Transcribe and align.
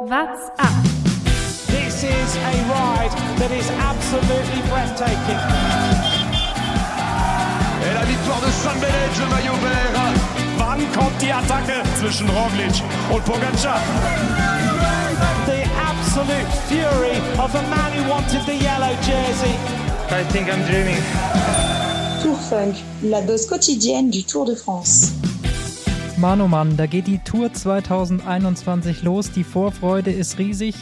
What's 0.00 0.48
up? 0.60 0.84
This 1.66 2.04
is 2.04 2.36
a 2.36 2.54
ride 2.70 3.10
that 3.42 3.50
is 3.50 3.68
absolutely 3.82 4.62
breathtaking. 4.70 5.42
Et 7.82 7.94
la 7.94 8.04
victoire 8.06 8.40
de 8.40 8.50
San 8.52 8.78
Benet, 8.78 9.18
le 9.18 9.26
maillot 9.26 9.58
vert. 9.58 9.98
Wann 10.56 10.78
kommt 10.92 11.20
die 11.20 11.32
Attacke 11.32 11.82
zwischen 11.98 12.28
Roglic 12.30 12.80
und 13.12 13.24
Pogacar? 13.24 13.80
The 15.46 15.66
absolute 15.82 16.46
fury 16.68 17.18
of 17.36 17.52
a 17.56 17.62
man 17.62 17.92
who 17.92 18.08
wanted 18.08 18.46
the 18.46 18.54
yellow 18.54 18.94
jersey. 19.02 19.56
I 20.10 20.22
think 20.30 20.48
I'm 20.48 20.62
dreaming. 20.66 21.02
Tour 22.22 22.36
Funk, 22.36 22.76
la 23.02 23.20
dose 23.20 23.48
quotidienne 23.48 24.10
du 24.10 24.22
Tour 24.22 24.44
de 24.44 24.54
France. 24.54 25.12
Mann, 26.18 26.40
oh 26.40 26.48
Mann, 26.48 26.76
da 26.76 26.86
geht 26.86 27.06
die 27.06 27.18
Tour 27.18 27.52
2021 27.52 29.04
los. 29.04 29.30
Die 29.30 29.44
Vorfreude 29.44 30.10
ist 30.10 30.36
riesig. 30.40 30.74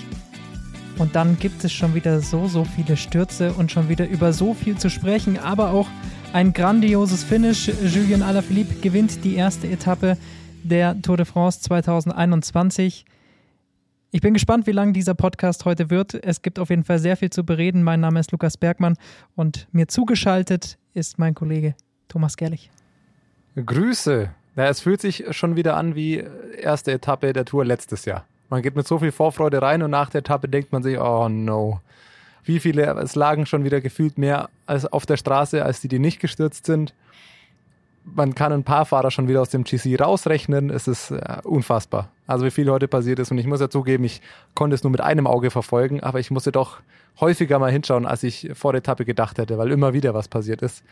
Und 0.97 1.15
dann 1.15 1.39
gibt 1.39 1.63
es 1.63 1.75
schon 1.75 1.95
wieder 1.95 2.21
so, 2.21 2.49
so 2.49 2.65
viele 2.65 2.97
Stürze 2.97 3.53
und 3.53 3.71
schon 3.71 3.91
wieder 3.91 4.09
über 4.09 4.33
so 4.33 4.55
viel 4.55 4.79
zu 4.79 4.89
sprechen. 4.89 5.39
Aber 5.39 5.73
auch 5.73 5.89
ein 6.33 6.55
grandioses 6.55 7.23
Finish. 7.23 7.69
Julien 7.69 8.23
Alaphilippe 8.23 8.81
gewinnt 8.81 9.25
die 9.25 9.35
erste 9.35 9.69
Etappe 9.69 10.17
der 10.63 11.03
Tour 11.03 11.19
de 11.19 11.27
France 11.27 11.61
2021. 11.61 13.05
Ich 14.13 14.23
bin 14.23 14.33
gespannt, 14.33 14.67
wie 14.67 14.73
lang 14.73 14.95
dieser 14.95 15.15
Podcast 15.15 15.67
heute 15.67 15.91
wird. 15.91 16.15
Es 16.15 16.41
gibt 16.41 16.59
auf 16.59 16.71
jeden 16.71 16.85
Fall 16.85 16.99
sehr 16.99 17.19
viel 17.19 17.29
zu 17.29 17.45
bereden. 17.45 17.83
Mein 17.83 18.01
Name 18.01 18.21
ist 18.21 18.33
Lukas 18.33 18.57
Bergmann 18.57 18.97
und 19.35 19.69
mir 19.71 19.87
zugeschaltet 19.87 20.79
ist 20.95 21.19
mein 21.19 21.35
Kollege 21.35 21.75
Thomas 22.09 22.39
Gerlich. 22.39 22.71
Grüße. 23.55 24.31
Ja, 24.57 24.65
es 24.69 24.81
fühlt 24.81 25.03
sich 25.03 25.25
schon 25.31 25.55
wieder 25.55 25.77
an 25.77 25.95
wie 25.95 26.25
erste 26.59 26.91
Etappe 26.91 27.35
der 27.35 27.45
Tour 27.45 27.65
letztes 27.65 28.07
Jahr. 28.07 28.25
Man 28.49 28.63
geht 28.63 28.75
mit 28.75 28.89
so 28.89 28.99
viel 28.99 29.13
Vorfreude 29.13 29.61
rein 29.61 29.83
und 29.83 29.91
nach 29.91 30.09
der 30.09 30.21
Etappe 30.21 30.49
denkt 30.49 30.73
man 30.73 30.83
sich, 30.83 30.99
oh 30.99 31.29
no. 31.29 31.81
Wie 32.43 32.59
viele, 32.59 32.85
es 33.01 33.17
lagen 33.17 33.45
schon 33.45 33.65
wieder 33.65 33.81
gefühlt 33.81 34.19
mehr 34.19 34.49
als 34.67 34.87
auf 34.87 35.05
der 35.05 35.19
Straße, 35.19 35.63
als 35.65 35.81
die, 35.81 35.89
die 35.89 35.99
nicht 35.99 36.21
gestürzt 36.21 36.65
sind. 36.65 36.95
Man 38.05 38.35
kann 38.35 38.53
ein 38.53 38.63
paar 38.63 38.87
Fahrer 38.87 39.11
schon 39.11 39.29
wieder 39.29 39.43
aus 39.43 39.51
dem 39.51 39.65
GC 39.65 40.01
rausrechnen. 40.01 40.71
Es 40.71 40.87
ist 40.87 41.11
äh, 41.11 41.39
unfassbar. 41.43 42.09
Also 42.29 42.47
wie 42.47 42.53
viel 42.53 42.71
heute 42.71 42.87
passiert 42.87 43.19
ist. 43.19 43.33
Und 43.33 43.39
ich 43.39 43.47
muss 43.47 43.61
ja 43.61 43.69
zugeben, 43.69 44.05
ich 44.05 44.23
konnte 44.55 44.75
es 44.75 44.85
nur 44.85 44.93
mit 44.93 45.01
einem 45.01 45.27
Auge 45.27 45.51
verfolgen, 45.51 46.03
aber 46.03 46.21
ich 46.21 46.31
musste 46.31 46.53
doch 46.53 46.79
häufiger 47.21 47.59
mal 47.59 47.73
hinschauen, 47.73 48.07
als 48.07 48.23
ich 48.23 48.51
vor 48.55 48.73
der 48.73 48.79
Etappe 48.79 49.05
gedacht 49.05 49.39
hätte, 49.39 49.59
weil 49.59 49.73
immer 49.73 49.93
wieder 49.93 50.15
was 50.15 50.29
passiert 50.29 50.63
ist. 50.63 50.85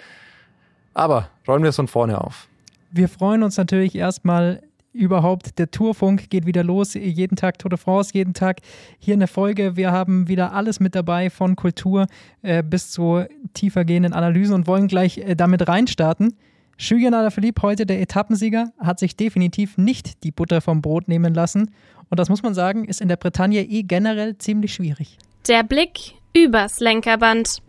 Aber 0.93 1.29
räumen 1.47 1.63
wir 1.63 1.71
es 1.71 1.77
von 1.77 1.89
vorne 1.89 2.21
auf. 2.21 2.49
Wir 2.97 3.09
freuen 3.09 3.43
uns 3.43 3.57
natürlich 3.57 3.97
erstmal 3.97 4.63
überhaupt. 4.93 5.59
Der 5.59 5.69
Tourfunk 5.69 6.31
geht 6.31 6.47
wieder 6.47 6.63
los. 6.63 6.95
Jeden 6.95 7.35
Tag 7.35 7.59
Tour 7.59 7.71
de 7.71 7.77
France, 7.77 8.13
jeden 8.15 8.35
Tag 8.35 8.61
hier 9.01 9.15
eine 9.15 9.27
Folge. 9.27 9.75
Wir 9.75 9.91
haben 9.91 10.29
wieder 10.29 10.53
alles 10.53 10.79
mit 10.79 10.95
dabei, 10.95 11.29
von 11.29 11.57
Kultur 11.57 12.07
äh, 12.43 12.63
bis 12.63 12.93
zu 12.93 13.25
tiefergehenden 13.53 14.13
Analysen 14.13 14.55
und 14.55 14.69
wollen 14.69 14.87
gleich 14.87 15.19
äh, 15.19 15.35
damit 15.35 15.67
reinstarten. 15.67 16.37
Julien 16.79 17.15
Alaphilippe, 17.15 17.63
heute 17.63 17.85
der 17.85 18.01
Etappensieger, 18.01 18.73
hat 18.79 19.01
sich 19.01 19.17
definitiv 19.17 19.77
nicht 19.77 20.23
die 20.23 20.31
Butter 20.31 20.61
vom 20.61 20.81
Brot 20.81 21.09
nehmen 21.09 21.35
lassen. 21.35 21.73
Und 22.11 22.21
das 22.21 22.29
muss 22.29 22.45
man 22.45 22.55
sagen, 22.55 22.85
ist 22.85 23.01
in 23.01 23.09
der 23.09 23.17
Bretagne 23.17 23.65
eh 23.65 23.83
generell 23.83 24.39
ziemlich 24.39 24.73
schwierig. 24.73 25.19
Der 25.49 25.65
Blick 25.65 26.15
übers 26.33 26.79
Lenkerband. 26.79 27.61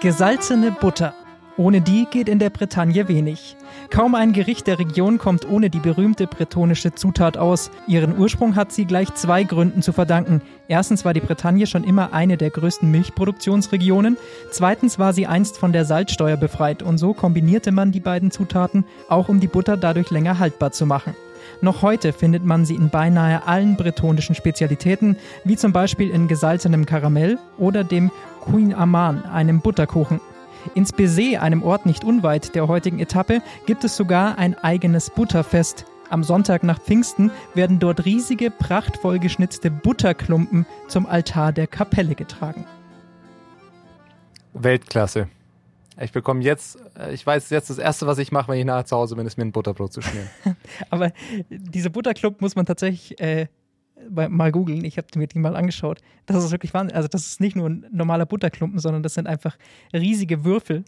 Gesalzene 0.00 0.70
Butter. 0.70 1.12
Ohne 1.58 1.80
die 1.80 2.06
geht 2.10 2.28
in 2.28 2.38
der 2.38 2.50
Bretagne 2.50 3.08
wenig. 3.08 3.56
Kaum 3.90 4.14
ein 4.14 4.32
Gericht 4.32 4.66
der 4.66 4.78
Region 4.78 5.18
kommt 5.18 5.48
ohne 5.48 5.70
die 5.70 5.78
berühmte 5.78 6.26
bretonische 6.26 6.94
Zutat 6.94 7.36
aus. 7.36 7.70
Ihren 7.86 8.18
Ursprung 8.18 8.56
hat 8.56 8.72
sie 8.72 8.84
gleich 8.84 9.14
zwei 9.14 9.44
Gründen 9.44 9.80
zu 9.80 9.92
verdanken. 9.92 10.42
Erstens 10.68 11.04
war 11.04 11.14
die 11.14 11.20
Bretagne 11.20 11.66
schon 11.66 11.84
immer 11.84 12.12
eine 12.12 12.36
der 12.36 12.50
größten 12.50 12.90
Milchproduktionsregionen. 12.90 14.16
Zweitens 14.50 14.98
war 14.98 15.12
sie 15.12 15.26
einst 15.26 15.56
von 15.58 15.72
der 15.72 15.84
Salzsteuer 15.84 16.36
befreit 16.36 16.82
und 16.82 16.98
so 16.98 17.14
kombinierte 17.14 17.72
man 17.72 17.92
die 17.92 18.00
beiden 18.00 18.30
Zutaten, 18.30 18.84
auch 19.08 19.28
um 19.28 19.40
die 19.40 19.48
Butter 19.48 19.76
dadurch 19.76 20.10
länger 20.10 20.38
haltbar 20.38 20.72
zu 20.72 20.84
machen. 20.84 21.14
Noch 21.60 21.82
heute 21.82 22.12
findet 22.12 22.44
man 22.44 22.64
sie 22.64 22.74
in 22.74 22.90
beinahe 22.90 23.46
allen 23.46 23.76
bretonischen 23.76 24.34
Spezialitäten, 24.34 25.16
wie 25.44 25.56
zum 25.56 25.72
Beispiel 25.72 26.10
in 26.10 26.28
gesalzenem 26.28 26.86
Karamell 26.86 27.38
oder 27.56 27.84
dem 27.84 28.10
Queen 28.40 28.74
Aman, 28.74 29.24
einem 29.24 29.60
Butterkuchen. 29.60 30.20
Ins 30.74 30.92
Bézet, 30.92 31.38
einem 31.38 31.62
Ort 31.62 31.86
nicht 31.86 32.04
unweit 32.04 32.54
der 32.54 32.68
heutigen 32.68 32.98
Etappe, 32.98 33.42
gibt 33.66 33.84
es 33.84 33.96
sogar 33.96 34.38
ein 34.38 34.56
eigenes 34.56 35.10
Butterfest. 35.10 35.84
Am 36.08 36.22
Sonntag 36.22 36.62
nach 36.62 36.80
Pfingsten 36.80 37.30
werden 37.54 37.78
dort 37.78 38.04
riesige, 38.04 38.50
prachtvoll 38.50 39.18
geschnitzte 39.18 39.70
Butterklumpen 39.70 40.66
zum 40.88 41.06
Altar 41.06 41.52
der 41.52 41.66
Kapelle 41.66 42.14
getragen. 42.14 42.64
Weltklasse. 44.54 45.28
Ich 46.00 46.12
bekomme 46.12 46.42
jetzt, 46.42 46.78
ich 47.12 47.26
weiß 47.26 47.48
jetzt 47.50 47.70
das 47.70 47.78
erste, 47.78 48.06
was 48.06 48.18
ich 48.18 48.30
mache, 48.30 48.48
wenn 48.52 48.58
ich 48.58 48.66
nachher 48.66 48.84
zu 48.84 48.96
Hause 48.96 49.16
bin, 49.16 49.26
ist 49.26 49.38
mir 49.38 49.44
ein 49.44 49.52
Butterbrot 49.52 49.92
zu 49.92 50.02
schmieren. 50.02 50.28
Aber 50.90 51.10
diese 51.48 51.88
Butterklumpen 51.88 52.44
muss 52.44 52.54
man 52.54 52.66
tatsächlich 52.66 53.18
äh, 53.18 53.46
mal 54.10 54.52
googeln. 54.52 54.84
Ich 54.84 54.98
habe 54.98 55.06
mir 55.16 55.26
die 55.26 55.38
mal 55.38 55.56
angeschaut. 55.56 56.00
Das 56.26 56.44
ist 56.44 56.50
wirklich 56.50 56.74
Wahnsinn. 56.74 56.96
Also 56.96 57.08
das 57.08 57.26
ist 57.26 57.40
nicht 57.40 57.56
nur 57.56 57.68
ein 57.68 57.86
normaler 57.90 58.26
Butterklumpen, 58.26 58.78
sondern 58.78 59.02
das 59.02 59.14
sind 59.14 59.26
einfach 59.26 59.56
riesige 59.92 60.44
Würfel, 60.44 60.84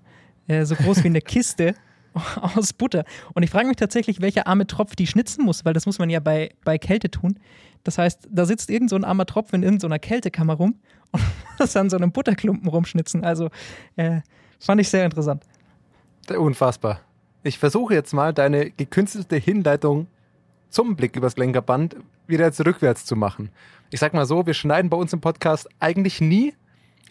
äh, 0.47 0.65
so 0.65 0.75
groß 0.75 1.03
wie 1.05 1.09
eine 1.09 1.21
Kiste 1.21 1.75
aus 2.55 2.73
Butter. 2.73 3.05
Und 3.35 3.43
ich 3.43 3.51
frage 3.51 3.67
mich 3.67 3.77
tatsächlich, 3.77 4.21
welcher 4.21 4.47
arme 4.47 4.67
Tropf 4.67 4.97
die 4.97 5.07
schnitzen 5.07 5.45
muss, 5.45 5.65
weil 5.65 5.73
das 5.73 5.87
muss 5.87 5.99
man 5.99 6.11
ja 6.11 6.21
bei, 6.21 6.51
bei 6.65 6.79
Kälte 6.79 7.11
tun. 7.11 7.39
Das 7.85 7.99
heißt, 7.99 8.29
da 8.31 8.45
sitzt 8.45 8.71
irgend 8.71 8.91
so 8.91 8.97
ein 8.97 9.05
armer 9.05 9.27
Tropf 9.27 9.53
in 9.53 9.63
irgendeiner 9.63 9.99
Kältekammer 9.99 10.55
rum 10.55 10.77
und 11.13 11.23
das 11.59 11.77
an 11.77 11.91
so 11.91 11.97
einem 11.97 12.13
Butterklumpen 12.13 12.69
rumschnitzen. 12.69 13.25
Also 13.25 13.51
äh, 13.97 14.21
fand 14.59 14.81
ich 14.81 14.89
sehr 14.89 15.05
interessant. 15.05 15.45
Unfassbar. 16.37 17.01
Ich 17.43 17.59
versuche 17.59 17.95
jetzt 17.95 18.13
mal 18.13 18.35
deine 18.35 18.71
gekünstelte 18.71 19.37
Hinleitung 19.37 20.09
zum 20.71 20.97
Blick 20.97 21.17
übers 21.17 21.37
Lenkerband 21.37 21.97
wieder 22.27 22.47
jetzt 22.47 22.65
rückwärts 22.65 23.05
zu 23.05 23.17
machen. 23.17 23.51
Ich 23.91 24.01
sag 24.01 24.15
mal 24.15 24.27
so, 24.27 24.47
wir 24.47 24.55
schneiden 24.55 24.91
bei 24.91 24.97
uns 24.97 25.13
im 25.13 25.21
Podcast 25.21 25.69
eigentlich 25.81 26.21
nie. 26.21 26.55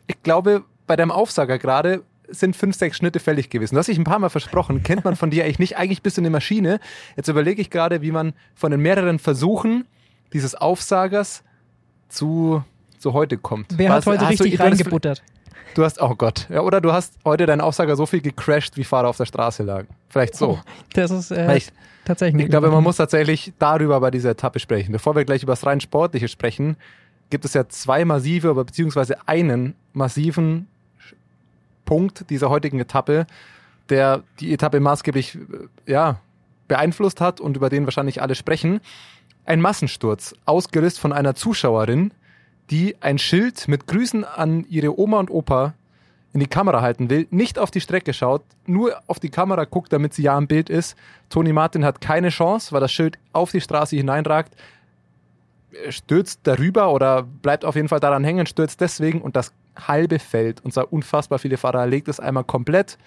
Ich 0.05 0.21
glaube, 0.23 0.63
bei 0.85 0.95
deinem 0.95 1.11
Aufsager 1.11 1.57
gerade 1.57 2.03
sind 2.29 2.55
fünf, 2.55 2.75
sechs 2.75 2.97
Schnitte 2.97 3.19
fällig 3.19 3.49
gewesen. 3.49 3.75
Du 3.75 3.79
hast 3.79 3.87
dich 3.87 3.97
ein 3.97 4.03
paar 4.03 4.19
Mal 4.19 4.29
versprochen, 4.29 4.83
kennt 4.83 5.05
man 5.05 5.15
von 5.15 5.29
dir 5.29 5.43
eigentlich 5.43 5.59
nicht. 5.59 5.77
Eigentlich 5.77 6.01
bist 6.01 6.17
du 6.17 6.21
eine 6.21 6.29
Maschine. 6.29 6.79
Jetzt 7.15 7.29
überlege 7.29 7.61
ich 7.61 7.69
gerade, 7.69 8.01
wie 8.01 8.11
man 8.11 8.33
von 8.53 8.71
den 8.71 8.81
mehreren 8.81 9.19
Versuchen 9.19 9.85
dieses 10.33 10.55
Aufsagers 10.55 11.43
zu, 12.09 12.63
zu 12.99 13.13
heute 13.13 13.37
kommt. 13.37 13.77
Wer 13.77 13.89
Was, 13.89 14.05
hat 14.05 14.19
heute 14.19 14.29
richtig 14.29 14.57
du 14.57 14.63
reingebuttert? 14.63 15.23
Du 15.75 15.83
hast, 15.83 16.01
oh 16.01 16.15
Gott. 16.15 16.47
Ja, 16.49 16.61
oder 16.61 16.81
du 16.81 16.91
hast 16.91 17.13
heute 17.23 17.45
deinen 17.45 17.61
Aufsager 17.61 17.95
so 17.95 18.05
viel 18.05 18.21
gecrashed, 18.21 18.77
wie 18.77 18.83
Fahrer 18.83 19.09
auf 19.09 19.17
der 19.17 19.25
Straße 19.25 19.63
lagen. 19.63 19.87
Vielleicht 20.09 20.35
so. 20.35 20.59
Das 20.93 21.11
ist 21.11 21.31
äh, 21.31 21.55
ich- 21.57 21.71
tatsächlich 22.05 22.43
Ich 22.45 22.49
glaube, 22.49 22.69
man 22.71 22.83
muss 22.83 22.97
tatsächlich 22.97 23.53
darüber 23.59 23.99
bei 23.99 24.09
dieser 24.11 24.31
Etappe 24.31 24.59
sprechen. 24.59 24.91
Bevor 24.91 25.15
wir 25.15 25.23
gleich 25.25 25.43
über 25.43 25.51
das 25.53 25.65
rein 25.65 25.79
Sportliche 25.81 26.27
sprechen, 26.27 26.77
gibt 27.29 27.45
es 27.45 27.53
ja 27.53 27.67
zwei 27.69 28.05
massive, 28.05 28.49
aber 28.49 28.63
beziehungsweise 28.65 29.17
einen 29.27 29.75
massiven 29.93 30.67
Punkt 31.85 32.29
dieser 32.29 32.49
heutigen 32.49 32.79
Etappe, 32.79 33.27
der 33.89 34.23
die 34.39 34.53
Etappe 34.53 34.79
maßgeblich 34.79 35.35
äh, 35.35 35.91
ja, 35.91 36.19
beeinflusst 36.67 37.21
hat 37.21 37.39
und 37.39 37.55
über 37.55 37.69
den 37.69 37.85
wahrscheinlich 37.85 38.21
alle 38.21 38.35
sprechen. 38.35 38.81
Ein 39.45 39.61
Massensturz, 39.61 40.35
ausgelöst 40.45 40.99
von 40.99 41.13
einer 41.13 41.33
Zuschauerin, 41.35 42.11
die 42.69 42.95
ein 43.01 43.17
Schild 43.17 43.67
mit 43.67 43.87
Grüßen 43.87 44.23
an 44.23 44.65
ihre 44.69 44.99
Oma 44.99 45.19
und 45.19 45.31
Opa 45.31 45.73
in 46.33 46.39
die 46.39 46.47
Kamera 46.47 46.81
halten 46.81 47.09
will, 47.09 47.27
nicht 47.31 47.57
auf 47.57 47.71
die 47.71 47.81
Strecke 47.81 48.13
schaut, 48.13 48.43
nur 48.65 48.99
auf 49.07 49.19
die 49.19 49.29
Kamera 49.29 49.63
guckt, 49.65 49.91
damit 49.93 50.13
sie 50.13 50.23
ja 50.23 50.37
im 50.37 50.47
Bild 50.47 50.69
ist. 50.69 50.95
Toni 51.29 51.53
Martin 51.53 51.85
hat 51.85 52.01
keine 52.01 52.29
Chance, 52.29 52.71
weil 52.71 52.81
das 52.81 52.91
Schild 52.91 53.17
auf 53.33 53.51
die 53.51 53.61
Straße 53.61 53.95
hineinragt, 53.95 54.55
stürzt 55.89 56.41
darüber 56.43 56.93
oder 56.93 57.23
bleibt 57.23 57.65
auf 57.65 57.75
jeden 57.75 57.87
Fall 57.87 57.99
daran 57.99 58.23
hängen, 58.23 58.45
stürzt 58.45 58.81
deswegen 58.81 59.21
und 59.21 59.35
das 59.35 59.53
halbe 59.75 60.19
Feld, 60.19 60.63
und 60.63 60.73
zwar 60.73 60.91
unfassbar 60.91 61.39
viele 61.39 61.57
Fahrer, 61.57 61.85
legt 61.85 62.07
es 62.07 62.19
einmal 62.19 62.43
komplett. 62.43 62.97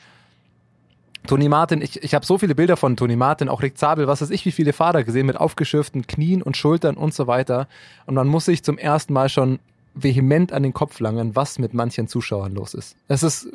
Toni 1.31 1.49
Martin, 1.49 1.81
ich, 1.81 2.03
ich 2.03 2.13
habe 2.17 2.27
so 2.27 2.39
viele 2.39 2.57
Bilder 2.57 2.77
von 2.77 2.97
Toni 2.97 3.15
Martin, 3.15 3.49
auch 3.49 3.63
Rick 3.63 3.79
Zabel, 3.79 4.09
was 4.09 4.21
weiß 4.21 4.31
ich, 4.31 4.45
wie 4.47 4.51
viele 4.51 4.73
Fahrer 4.73 5.05
gesehen 5.05 5.27
mit 5.27 5.37
aufgeschürften 5.37 6.09
Knien 6.09 6.43
und 6.43 6.57
Schultern 6.57 6.97
und 6.97 7.15
so 7.15 7.29
weiter. 7.29 7.69
Und 8.07 8.17
man 8.17 8.27
muss 8.27 8.47
sich 8.47 8.65
zum 8.65 8.79
ersten 8.79 9.13
Mal 9.13 9.29
schon 9.29 9.61
vehement 9.95 10.53
an 10.53 10.65
den 10.65 10.73
Kopf 10.73 10.99
langen, 10.99 11.37
was 11.37 11.61
mit 11.61 11.73
manchen 11.73 12.09
Zuschauern 12.09 12.53
los 12.53 12.75
ist. 12.75 12.97
Es 13.07 13.23
ist, 13.23 13.47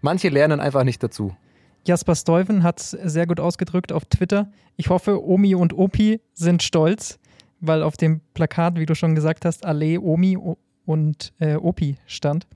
manche 0.00 0.28
lernen 0.28 0.58
einfach 0.58 0.82
nicht 0.82 1.00
dazu. 1.04 1.36
Jasper 1.86 2.16
Stuyven 2.16 2.64
hat 2.64 2.80
es 2.80 2.90
sehr 2.90 3.28
gut 3.28 3.38
ausgedrückt 3.38 3.92
auf 3.92 4.04
Twitter. 4.06 4.48
Ich 4.76 4.88
hoffe, 4.90 5.24
Omi 5.24 5.54
und 5.54 5.72
Opi 5.72 6.20
sind 6.34 6.64
stolz, 6.64 7.20
weil 7.60 7.84
auf 7.84 7.96
dem 7.96 8.22
Plakat, 8.34 8.76
wie 8.76 8.86
du 8.86 8.96
schon 8.96 9.14
gesagt 9.14 9.44
hast, 9.44 9.64
Allee, 9.64 9.98
Omi 9.98 10.36
und 10.84 11.32
äh, 11.38 11.54
Opi 11.54 11.98
stand. 12.06 12.48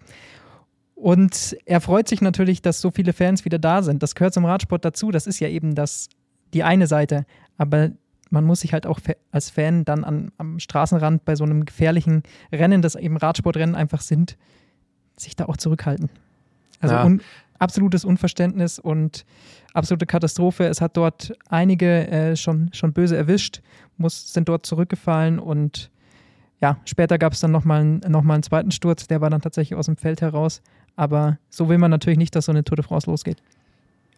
Und 1.01 1.57
er 1.65 1.81
freut 1.81 2.09
sich 2.09 2.21
natürlich, 2.21 2.61
dass 2.61 2.83
so 2.83 2.91
viele 2.91 3.15
Fans 3.15 3.47
wieder 3.47 3.59
da 3.59 3.83
sind. 3.83 4.03
Das 4.03 4.15
gehört 4.15 4.35
zum 4.35 4.45
Radsport 4.45 4.85
dazu. 4.85 5.11
Das 5.11 5.27
ist 5.27 5.41
ja 5.41 5.49
eben 5.49 5.75
das, 5.75 6.11
die 6.53 6.63
eine 6.63 6.87
Seite. 6.87 7.25
Aber 7.57 7.91
man 8.29 8.45
muss 8.45 8.61
sich 8.61 8.75
halt 8.75 8.87
auch 8.87 9.01
als 9.33 9.49
Fan 9.49 9.87
dann 9.87 10.05
an, 10.05 10.31
am 10.37 10.59
Straßenrand 10.59 11.25
bei 11.25 11.37
so 11.37 11.45
einem 11.45 11.65
gefährlichen 11.65 12.23
Rennen, 12.53 12.83
das 12.83 12.97
eben 12.97 13.17
Radsportrennen 13.17 13.75
einfach 13.75 14.03
sind, 14.03 14.37
sich 15.17 15.35
da 15.37 15.47
auch 15.47 15.57
zurückhalten. 15.57 16.11
Also 16.81 16.95
ja. 16.95 17.05
un, 17.05 17.23
absolutes 17.59 18.05
Unverständnis 18.05 18.79
und 18.79 19.25
absolute 19.73 20.05
Katastrophe. 20.05 20.67
Es 20.67 20.83
hat 20.83 20.99
dort 20.99 21.33
einige 21.49 22.09
äh, 22.09 22.37
schon, 22.37 22.69
schon 22.75 22.93
böse 22.93 23.17
erwischt, 23.17 23.63
muss, 23.97 24.35
sind 24.35 24.51
dort 24.51 24.67
zurückgefallen 24.67 25.39
und 25.39 25.91
ja, 26.61 26.79
später 26.85 27.19
gab 27.19 27.33
es 27.33 27.41
dann 27.41 27.51
nochmal 27.51 27.85
noch 27.85 28.23
mal 28.23 28.35
einen 28.35 28.43
zweiten 28.43 28.71
Sturz, 28.71 29.07
der 29.07 29.21
war 29.21 29.31
dann 29.31 29.41
tatsächlich 29.41 29.79
aus 29.79 29.87
dem 29.87 29.97
Feld 29.97 30.21
heraus. 30.21 30.61
Aber 30.97 31.39
so 31.49 31.69
will 31.69 31.79
man 31.79 31.91
natürlich 31.91 32.19
nicht, 32.19 32.37
dass 32.37 32.47
so 32.47 32.53
eine 32.53 32.65
Tour 32.65 32.77
de 32.77 32.85
France 32.85 33.09
losgeht. 33.09 33.39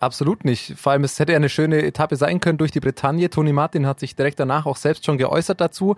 Absolut 0.01 0.45
nicht. 0.45 0.75
Vor 0.77 0.91
allem, 0.91 1.05
es 1.05 1.21
hätte 1.21 1.37
eine 1.37 1.49
schöne 1.49 1.83
Etappe 1.83 2.17
sein 2.17 2.41
können 2.41 2.59
durch 2.59 2.73
die 2.73 2.81
Bretagne. 2.81 3.31
Toni 3.31 3.53
Martin 3.53 3.87
hat 3.87 4.01
sich 4.01 4.17
direkt 4.17 4.41
danach 4.41 4.67
auch 4.67 4.77
selbst 4.77 5.07
schon 5.07 5.17
geäußert 5.17 5.61
dazu. 5.61 5.95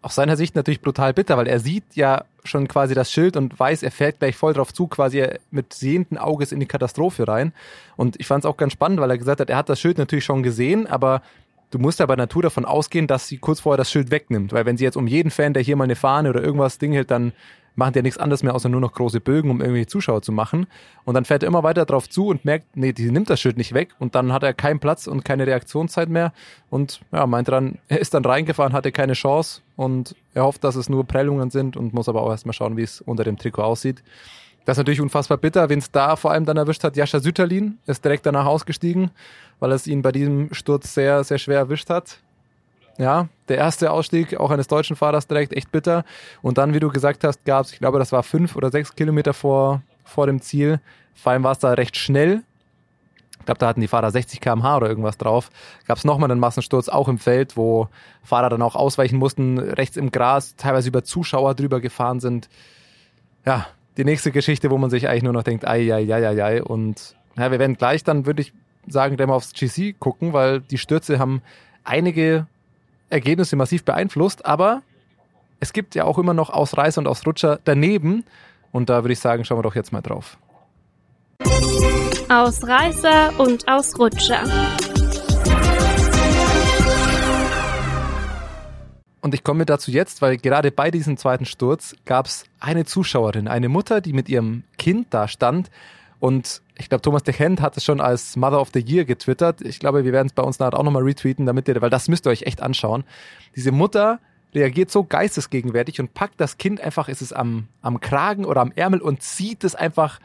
Aus 0.00 0.14
seiner 0.14 0.36
Sicht 0.36 0.54
natürlich 0.54 0.80
brutal 0.80 1.12
bitter, 1.12 1.36
weil 1.36 1.48
er 1.48 1.58
sieht 1.58 1.82
ja 1.94 2.24
schon 2.44 2.68
quasi 2.68 2.94
das 2.94 3.10
Schild 3.10 3.36
und 3.36 3.58
weiß, 3.58 3.82
er 3.82 3.90
fährt 3.90 4.20
gleich 4.20 4.36
voll 4.36 4.54
drauf 4.54 4.72
zu, 4.72 4.86
quasi 4.86 5.26
mit 5.50 5.72
sehenden 5.72 6.18
Auges 6.18 6.52
in 6.52 6.60
die 6.60 6.66
Katastrophe 6.66 7.26
rein. 7.26 7.52
Und 7.96 8.14
ich 8.20 8.28
fand 8.28 8.44
es 8.44 8.48
auch 8.48 8.56
ganz 8.56 8.74
spannend, 8.74 9.00
weil 9.00 9.10
er 9.10 9.18
gesagt 9.18 9.40
hat, 9.40 9.50
er 9.50 9.56
hat 9.56 9.68
das 9.68 9.80
Schild 9.80 9.98
natürlich 9.98 10.24
schon 10.24 10.44
gesehen, 10.44 10.86
aber 10.86 11.20
du 11.70 11.78
musst 11.78 12.00
ja 12.00 12.06
bei 12.06 12.16
Natur 12.16 12.42
davon 12.42 12.64
ausgehen, 12.64 13.06
dass 13.06 13.28
sie 13.28 13.38
kurz 13.38 13.60
vorher 13.60 13.76
das 13.76 13.90
Schild 13.90 14.10
wegnimmt. 14.10 14.52
Weil 14.52 14.66
wenn 14.66 14.76
sie 14.76 14.84
jetzt 14.84 14.96
um 14.96 15.06
jeden 15.06 15.30
Fan, 15.30 15.54
der 15.54 15.62
hier 15.62 15.76
mal 15.76 15.84
eine 15.84 15.96
Fahne 15.96 16.30
oder 16.30 16.42
irgendwas 16.42 16.78
Ding 16.78 16.92
hält, 16.92 17.10
dann 17.10 17.32
machen 17.78 17.92
die 17.92 17.98
ja 18.00 18.02
nichts 18.02 18.18
anderes 18.18 18.42
mehr, 18.42 18.54
außer 18.56 18.68
nur 18.68 18.80
noch 18.80 18.92
große 18.92 19.20
Bögen, 19.20 19.50
um 19.50 19.60
irgendwie 19.60 19.86
Zuschauer 19.86 20.20
zu 20.20 20.32
machen. 20.32 20.66
Und 21.04 21.14
dann 21.14 21.24
fährt 21.24 21.44
er 21.44 21.46
immer 21.46 21.62
weiter 21.62 21.86
drauf 21.86 22.08
zu 22.08 22.26
und 22.26 22.44
merkt, 22.44 22.76
nee, 22.76 22.92
die 22.92 23.10
nimmt 23.10 23.30
das 23.30 23.40
Schild 23.40 23.56
nicht 23.56 23.72
weg. 23.72 23.90
Und 24.00 24.16
dann 24.16 24.32
hat 24.32 24.42
er 24.42 24.52
keinen 24.52 24.80
Platz 24.80 25.06
und 25.06 25.24
keine 25.24 25.46
Reaktionszeit 25.46 26.08
mehr. 26.08 26.32
Und 26.70 27.00
ja, 27.12 27.26
meint 27.26 27.48
dann, 27.48 27.78
er 27.88 28.00
ist 28.00 28.14
dann 28.14 28.24
reingefahren, 28.24 28.72
hatte 28.72 28.90
keine 28.90 29.12
Chance 29.12 29.62
und 29.76 30.16
er 30.34 30.42
hofft, 30.42 30.64
dass 30.64 30.74
es 30.74 30.88
nur 30.88 31.06
Prellungen 31.06 31.50
sind 31.50 31.76
und 31.76 31.94
muss 31.94 32.08
aber 32.08 32.22
auch 32.22 32.30
erstmal 32.30 32.52
schauen, 32.52 32.76
wie 32.76 32.82
es 32.82 33.00
unter 33.00 33.22
dem 33.22 33.38
Trikot 33.38 33.62
aussieht. 33.62 34.02
Das 34.64 34.74
ist 34.74 34.80
natürlich 34.80 35.00
unfassbar 35.00 35.38
bitter, 35.38 35.70
wenn 35.70 35.78
es 35.78 35.90
da 35.90 36.16
vor 36.16 36.32
allem 36.32 36.44
dann 36.44 36.58
erwischt 36.58 36.84
hat. 36.84 36.94
Jascha 36.94 37.20
Süterlin 37.20 37.78
ist 37.86 38.04
direkt 38.04 38.26
danach 38.26 38.44
ausgestiegen, 38.44 39.12
weil 39.60 39.72
es 39.72 39.86
ihn 39.86 40.02
bei 40.02 40.12
diesem 40.12 40.52
Sturz 40.52 40.94
sehr, 40.94 41.24
sehr 41.24 41.38
schwer 41.38 41.58
erwischt 41.58 41.90
hat. 41.90 42.18
Ja, 42.98 43.28
der 43.48 43.58
erste 43.58 43.92
Ausstieg 43.92 44.36
auch 44.36 44.50
eines 44.50 44.66
deutschen 44.66 44.96
Fahrers 44.96 45.28
direkt 45.28 45.52
echt 45.52 45.70
bitter. 45.70 46.04
Und 46.42 46.58
dann, 46.58 46.74
wie 46.74 46.80
du 46.80 46.88
gesagt 46.88 47.22
hast, 47.22 47.44
gab 47.44 47.64
es, 47.64 47.72
ich 47.72 47.78
glaube, 47.78 48.00
das 48.00 48.10
war 48.10 48.24
fünf 48.24 48.56
oder 48.56 48.70
sechs 48.70 48.94
Kilometer 48.96 49.34
vor, 49.34 49.82
vor 50.04 50.26
dem 50.26 50.40
Ziel. 50.40 50.80
Vor 51.14 51.32
allem 51.32 51.44
war 51.44 51.52
es 51.52 51.60
da 51.60 51.72
recht 51.72 51.96
schnell. 51.96 52.42
Ich 53.38 53.46
glaube, 53.46 53.60
da 53.60 53.68
hatten 53.68 53.80
die 53.80 53.88
Fahrer 53.88 54.10
60 54.10 54.40
km/h 54.40 54.76
oder 54.76 54.88
irgendwas 54.88 55.16
drauf. 55.16 55.50
Gab 55.86 55.96
es 55.96 56.04
nochmal 56.04 56.30
einen 56.30 56.40
Massensturz, 56.40 56.88
auch 56.88 57.08
im 57.08 57.18
Feld, 57.18 57.56
wo 57.56 57.88
Fahrer 58.22 58.50
dann 58.50 58.62
auch 58.62 58.74
ausweichen 58.74 59.16
mussten, 59.16 59.58
rechts 59.58 59.96
im 59.96 60.10
Gras, 60.10 60.56
teilweise 60.56 60.88
über 60.88 61.04
Zuschauer 61.04 61.54
drüber 61.54 61.80
gefahren 61.80 62.18
sind. 62.18 62.48
Ja, 63.46 63.66
die 63.96 64.04
nächste 64.04 64.32
Geschichte, 64.32 64.70
wo 64.70 64.76
man 64.76 64.90
sich 64.90 65.08
eigentlich 65.08 65.22
nur 65.22 65.32
noch 65.32 65.44
denkt, 65.44 65.66
ei, 65.66 65.94
ei, 65.94 66.12
ei, 66.12 66.28
ei, 66.28 66.44
ei. 66.44 66.62
Und 66.62 67.16
ja, 67.36 67.50
wir 67.50 67.58
werden 67.58 67.76
gleich 67.76 68.04
dann, 68.04 68.26
würde 68.26 68.42
ich 68.42 68.52
sagen, 68.90 69.16
gleich 69.16 69.28
mal 69.28 69.34
aufs 69.34 69.52
GC 69.52 69.94
gucken, 69.98 70.32
weil 70.32 70.60
die 70.60 70.78
Stürze 70.78 71.18
haben 71.18 71.42
einige 71.84 72.46
Ergebnisse 73.10 73.56
massiv 73.56 73.84
beeinflusst, 73.84 74.44
aber 74.44 74.82
es 75.60 75.72
gibt 75.72 75.94
ja 75.94 76.04
auch 76.04 76.18
immer 76.18 76.34
noch 76.34 76.50
Ausreißer 76.50 77.00
und 77.00 77.06
Ausrutscher 77.06 77.58
daneben. 77.64 78.24
Und 78.70 78.90
da 78.90 79.02
würde 79.02 79.12
ich 79.12 79.18
sagen, 79.18 79.44
schauen 79.44 79.58
wir 79.58 79.62
doch 79.62 79.74
jetzt 79.74 79.92
mal 79.92 80.02
drauf. 80.02 80.38
Ausreißer 82.28 83.38
und 83.38 83.66
Ausrutscher. 83.66 84.44
Und 89.20 89.34
ich 89.34 89.42
komme 89.42 89.66
dazu 89.66 89.90
jetzt, 89.90 90.22
weil 90.22 90.36
gerade 90.36 90.70
bei 90.70 90.90
diesem 90.90 91.16
zweiten 91.16 91.44
Sturz 91.44 91.96
gab 92.04 92.26
es 92.26 92.44
eine 92.60 92.84
Zuschauerin, 92.84 93.48
eine 93.48 93.68
Mutter, 93.68 94.00
die 94.00 94.12
mit 94.12 94.28
ihrem 94.28 94.62
Kind 94.78 95.08
da 95.10 95.26
stand 95.26 95.70
und 96.20 96.62
ich 96.78 96.88
glaube, 96.88 97.02
Thomas 97.02 97.24
de 97.24 97.34
Gent 97.34 97.60
hat 97.60 97.76
es 97.76 97.84
schon 97.84 98.00
als 98.00 98.36
Mother 98.36 98.60
of 98.60 98.70
the 98.72 98.80
Year 98.80 99.04
getwittert. 99.04 99.60
Ich 99.62 99.80
glaube, 99.80 100.04
wir 100.04 100.12
werden 100.12 100.28
es 100.28 100.32
bei 100.32 100.42
uns 100.42 100.58
nachher 100.58 100.78
auch 100.78 100.84
nochmal 100.84 101.02
retweeten, 101.02 101.44
damit 101.44 101.66
ihr, 101.68 101.80
weil 101.82 101.90
das 101.90 102.08
müsst 102.08 102.26
ihr 102.26 102.30
euch 102.30 102.42
echt 102.42 102.62
anschauen. 102.62 103.04
Diese 103.56 103.72
Mutter 103.72 104.20
reagiert 104.54 104.90
so 104.90 105.04
geistesgegenwärtig 105.04 106.00
und 106.00 106.14
packt 106.14 106.40
das 106.40 106.56
Kind 106.56 106.80
einfach, 106.80 107.08
ist 107.08 107.20
es 107.20 107.32
am, 107.32 107.66
am 107.82 108.00
Kragen 108.00 108.44
oder 108.44 108.60
am 108.60 108.72
Ärmel 108.74 109.00
und 109.00 109.22
zieht 109.22 109.64
es 109.64 109.74
einfach 109.74 110.20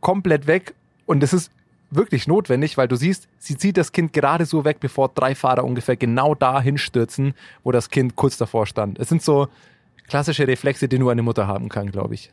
komplett 0.00 0.46
weg. 0.46 0.74
Und 1.06 1.22
es 1.22 1.32
ist 1.32 1.50
wirklich 1.90 2.26
notwendig, 2.26 2.76
weil 2.76 2.86
du 2.88 2.96
siehst, 2.96 3.26
sie 3.38 3.56
zieht 3.56 3.76
das 3.78 3.92
Kind 3.92 4.12
gerade 4.12 4.44
so 4.44 4.64
weg, 4.64 4.78
bevor 4.80 5.08
drei 5.08 5.34
Fahrer 5.34 5.64
ungefähr 5.64 5.96
genau 5.96 6.34
dahin 6.34 6.76
stürzen, 6.76 7.34
wo 7.62 7.72
das 7.72 7.88
Kind 7.88 8.14
kurz 8.14 8.36
davor 8.36 8.66
stand. 8.66 8.98
Es 8.98 9.08
sind 9.08 9.22
so 9.22 9.48
klassische 10.06 10.46
Reflexe, 10.46 10.86
die 10.86 10.98
nur 10.98 11.12
eine 11.12 11.22
Mutter 11.22 11.46
haben 11.46 11.70
kann, 11.70 11.90
glaube 11.90 12.14
ich 12.14 12.30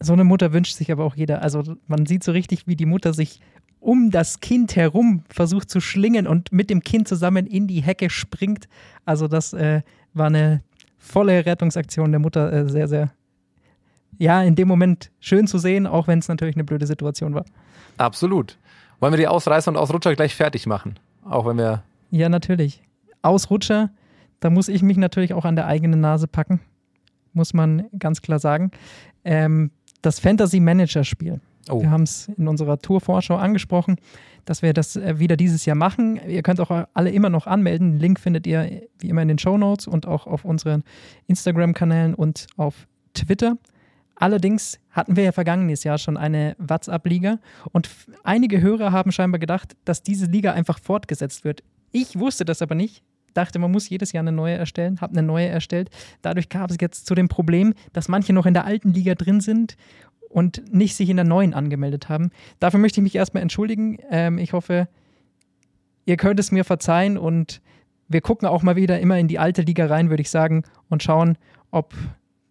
so 0.00 0.14
eine 0.14 0.24
Mutter 0.24 0.52
wünscht 0.52 0.76
sich 0.76 0.90
aber 0.90 1.04
auch 1.04 1.14
jeder. 1.14 1.42
Also 1.42 1.76
man 1.86 2.06
sieht 2.06 2.24
so 2.24 2.32
richtig, 2.32 2.66
wie 2.66 2.76
die 2.76 2.86
Mutter 2.86 3.12
sich 3.12 3.40
um 3.80 4.10
das 4.10 4.40
Kind 4.40 4.76
herum 4.76 5.24
versucht 5.30 5.70
zu 5.70 5.80
schlingen 5.80 6.26
und 6.26 6.52
mit 6.52 6.70
dem 6.70 6.82
Kind 6.82 7.08
zusammen 7.08 7.46
in 7.46 7.66
die 7.66 7.82
Hecke 7.82 8.10
springt. 8.10 8.68
Also 9.04 9.28
das 9.28 9.52
äh, 9.52 9.82
war 10.12 10.26
eine 10.26 10.62
volle 10.98 11.46
Rettungsaktion 11.46 12.10
der 12.10 12.20
Mutter. 12.20 12.52
Äh, 12.52 12.68
sehr, 12.68 12.88
sehr, 12.88 13.10
ja, 14.18 14.42
in 14.42 14.54
dem 14.54 14.68
Moment 14.68 15.10
schön 15.20 15.46
zu 15.46 15.58
sehen, 15.58 15.86
auch 15.86 16.08
wenn 16.08 16.18
es 16.18 16.28
natürlich 16.28 16.56
eine 16.56 16.64
blöde 16.64 16.86
Situation 16.86 17.34
war. 17.34 17.46
Absolut. 17.96 18.58
Wollen 19.00 19.14
wir 19.14 19.18
die 19.18 19.28
Ausreißer 19.28 19.70
und 19.70 19.78
Ausrutscher 19.78 20.14
gleich 20.14 20.34
fertig 20.34 20.66
machen? 20.66 20.98
Auch 21.24 21.46
wenn 21.46 21.56
wir. 21.56 21.82
Ja, 22.10 22.28
natürlich. 22.28 22.82
Ausrutscher, 23.22 23.90
da 24.40 24.50
muss 24.50 24.68
ich 24.68 24.82
mich 24.82 24.98
natürlich 24.98 25.32
auch 25.32 25.46
an 25.46 25.56
der 25.56 25.66
eigenen 25.66 26.00
Nase 26.00 26.26
packen. 26.26 26.60
Muss 27.32 27.54
man 27.54 27.86
ganz 27.98 28.20
klar 28.20 28.38
sagen. 28.38 28.72
Ähm, 29.24 29.70
das 30.02 30.20
Fantasy 30.20 30.60
Manager 30.60 31.04
Spiel. 31.04 31.40
Oh. 31.68 31.82
Wir 31.82 31.90
haben 31.90 32.02
es 32.04 32.28
in 32.36 32.48
unserer 32.48 32.78
Tour-Vorschau 32.78 33.36
angesprochen, 33.36 33.96
dass 34.44 34.62
wir 34.62 34.72
das 34.72 34.96
äh, 34.96 35.18
wieder 35.18 35.36
dieses 35.36 35.66
Jahr 35.66 35.76
machen. 35.76 36.20
Ihr 36.26 36.42
könnt 36.42 36.60
auch 36.60 36.86
alle 36.94 37.10
immer 37.10 37.28
noch 37.28 37.46
anmelden. 37.46 37.92
Den 37.92 38.00
Link 38.00 38.20
findet 38.20 38.46
ihr 38.46 38.82
wie 38.98 39.08
immer 39.08 39.22
in 39.22 39.28
den 39.28 39.38
Show 39.38 39.58
Notes 39.58 39.86
und 39.86 40.06
auch 40.06 40.26
auf 40.26 40.44
unseren 40.44 40.82
Instagram-Kanälen 41.26 42.14
und 42.14 42.46
auf 42.56 42.86
Twitter. 43.14 43.56
Allerdings 44.16 44.78
hatten 44.90 45.16
wir 45.16 45.24
ja 45.24 45.32
vergangenes 45.32 45.84
Jahr 45.84 45.98
schon 45.98 46.16
eine 46.16 46.54
WhatsApp-Liga 46.58 47.38
und 47.72 47.88
einige 48.22 48.60
Hörer 48.60 48.92
haben 48.92 49.12
scheinbar 49.12 49.38
gedacht, 49.38 49.76
dass 49.84 50.02
diese 50.02 50.26
Liga 50.26 50.52
einfach 50.52 50.78
fortgesetzt 50.78 51.44
wird. 51.44 51.62
Ich 51.92 52.18
wusste 52.18 52.44
das 52.44 52.60
aber 52.62 52.74
nicht 52.74 53.02
dachte, 53.34 53.58
man 53.58 53.70
muss 53.70 53.88
jedes 53.88 54.12
Jahr 54.12 54.22
eine 54.22 54.32
neue 54.32 54.54
erstellen, 54.54 55.00
habe 55.00 55.12
eine 55.12 55.22
neue 55.22 55.46
erstellt. 55.46 55.90
Dadurch 56.22 56.48
gab 56.48 56.70
es 56.70 56.76
jetzt 56.80 57.06
zu 57.06 57.14
dem 57.14 57.28
Problem, 57.28 57.74
dass 57.92 58.08
manche 58.08 58.32
noch 58.32 58.46
in 58.46 58.54
der 58.54 58.64
alten 58.64 58.92
Liga 58.92 59.14
drin 59.14 59.40
sind 59.40 59.76
und 60.28 60.62
nicht 60.72 60.94
sich 60.94 61.10
in 61.10 61.16
der 61.16 61.24
neuen 61.24 61.54
angemeldet 61.54 62.08
haben. 62.08 62.30
Dafür 62.60 62.80
möchte 62.80 63.00
ich 63.00 63.04
mich 63.04 63.16
erstmal 63.16 63.42
entschuldigen. 63.42 63.98
Ähm, 64.10 64.38
ich 64.38 64.52
hoffe, 64.52 64.88
ihr 66.06 66.16
könnt 66.16 66.40
es 66.40 66.52
mir 66.52 66.64
verzeihen 66.64 67.18
und 67.18 67.60
wir 68.08 68.20
gucken 68.20 68.48
auch 68.48 68.62
mal 68.62 68.76
wieder 68.76 69.00
immer 69.00 69.18
in 69.18 69.28
die 69.28 69.38
alte 69.38 69.62
Liga 69.62 69.86
rein, 69.86 70.10
würde 70.10 70.22
ich 70.22 70.30
sagen, 70.30 70.64
und 70.88 71.02
schauen, 71.02 71.36
ob 71.70 71.94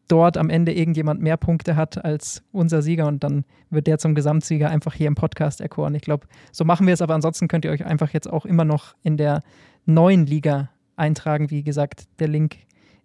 dort 0.09 0.37
am 0.37 0.49
Ende 0.49 0.73
irgendjemand 0.73 1.21
mehr 1.21 1.37
Punkte 1.37 1.75
hat 1.75 2.03
als 2.03 2.43
unser 2.51 2.81
Sieger 2.81 3.07
und 3.07 3.23
dann 3.23 3.45
wird 3.69 3.87
der 3.87 3.99
zum 3.99 4.15
Gesamtsieger 4.15 4.69
einfach 4.69 4.93
hier 4.93 5.07
im 5.07 5.15
Podcast 5.15 5.61
erkoren. 5.61 5.95
Ich 5.95 6.01
glaube, 6.01 6.27
so 6.51 6.65
machen 6.65 6.87
wir 6.87 6.93
es, 6.93 7.01
aber 7.01 7.13
ansonsten 7.13 7.47
könnt 7.47 7.63
ihr 7.63 7.71
euch 7.71 7.85
einfach 7.85 8.11
jetzt 8.11 8.27
auch 8.27 8.45
immer 8.45 8.65
noch 8.65 8.95
in 9.03 9.17
der 9.17 9.41
neuen 9.93 10.25
Liga 10.25 10.69
eintragen. 10.95 11.49
Wie 11.49 11.63
gesagt, 11.63 12.07
der 12.19 12.27
Link 12.27 12.57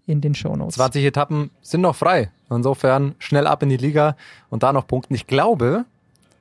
in 0.06 0.20
den 0.20 0.34
Shownotes. 0.34 0.74
20 0.74 1.04
Etappen 1.04 1.50
sind 1.62 1.80
noch 1.80 1.96
frei. 1.96 2.30
Insofern 2.50 3.14
schnell 3.18 3.46
ab 3.46 3.62
in 3.62 3.70
die 3.70 3.76
Liga 3.76 4.16
und 4.50 4.62
da 4.62 4.72
noch 4.72 4.86
punkten. 4.86 5.14
Ich 5.14 5.26
glaube, 5.26 5.84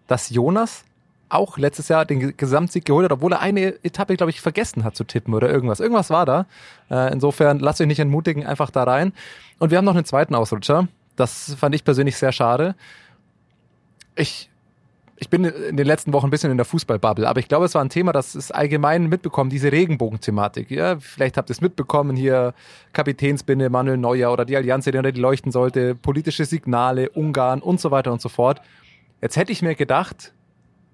dass 0.08 0.30
Jonas 0.30 0.84
auch 1.30 1.58
letztes 1.58 1.88
Jahr 1.88 2.06
den 2.06 2.38
Gesamtsieg 2.38 2.86
geholt 2.86 3.06
hat, 3.06 3.12
obwohl 3.12 3.34
er 3.34 3.40
eine 3.40 3.84
Etappe, 3.84 4.16
glaube 4.16 4.30
ich, 4.30 4.42
vergessen 4.42 4.84
hat 4.84 4.96
zu 4.96 5.04
tippen 5.04 5.34
oder 5.34 5.50
irgendwas. 5.50 5.80
Irgendwas 5.80 6.10
war 6.10 6.26
da. 6.26 6.46
Äh, 6.92 7.12
insofern 7.12 7.60
lasst 7.60 7.82
euch 7.82 7.88
nicht 7.88 8.00
entmutigen, 8.00 8.46
einfach 8.46 8.70
da 8.70 8.84
rein. 8.84 9.14
Und 9.60 9.72
wir 9.72 9.78
haben 9.78 9.86
noch 9.86 9.96
einen 9.96 10.06
zweiten 10.06 10.36
Ausrutscher. 10.36 10.88
Das 11.16 11.56
fand 11.56 11.74
ich 11.74 11.84
persönlich 11.84 12.18
sehr 12.18 12.32
schade. 12.32 12.76
Ich 14.16 14.52
ich 15.24 15.30
bin 15.30 15.46
in 15.46 15.78
den 15.78 15.88
letzten 15.88 16.12
Wochen 16.12 16.28
ein 16.28 16.30
bisschen 16.30 16.52
in 16.52 16.58
der 16.58 16.66
Fußballbubble, 16.66 17.28
aber 17.28 17.40
ich 17.40 17.48
glaube, 17.48 17.64
es 17.64 17.74
war 17.76 17.82
ein 17.82 17.88
Thema, 17.88 18.12
das 18.12 18.36
ist 18.36 18.54
allgemein 18.54 19.08
mitbekommen, 19.08 19.50
diese 19.50 19.72
Regenbogen-Thematik. 19.72 20.70
Ja, 20.70 21.00
vielleicht 21.00 21.38
habt 21.38 21.50
ihr 21.50 21.54
es 21.54 21.62
mitbekommen, 21.62 22.18
hier 22.18 22.54
Kapitänsbinde, 22.92 23.70
Manuel 23.70 23.98
Neuer 23.98 24.34
oder 24.34 24.44
die 24.44 24.58
Allianz, 24.58 24.84
die 24.84 24.92
leuchten 24.92 25.54
sollte, 25.54 25.96
politische 25.96 26.44
Signale, 26.44 27.10
Ungarn 27.10 27.62
und 27.62 27.80
so 27.80 27.90
weiter 27.90 28.12
und 28.12 28.22
so 28.22 28.28
fort. 28.28 28.62
Jetzt 29.22 29.38
hätte 29.38 29.54
ich 29.54 29.62
mir 29.62 29.76
gedacht, 29.76 30.34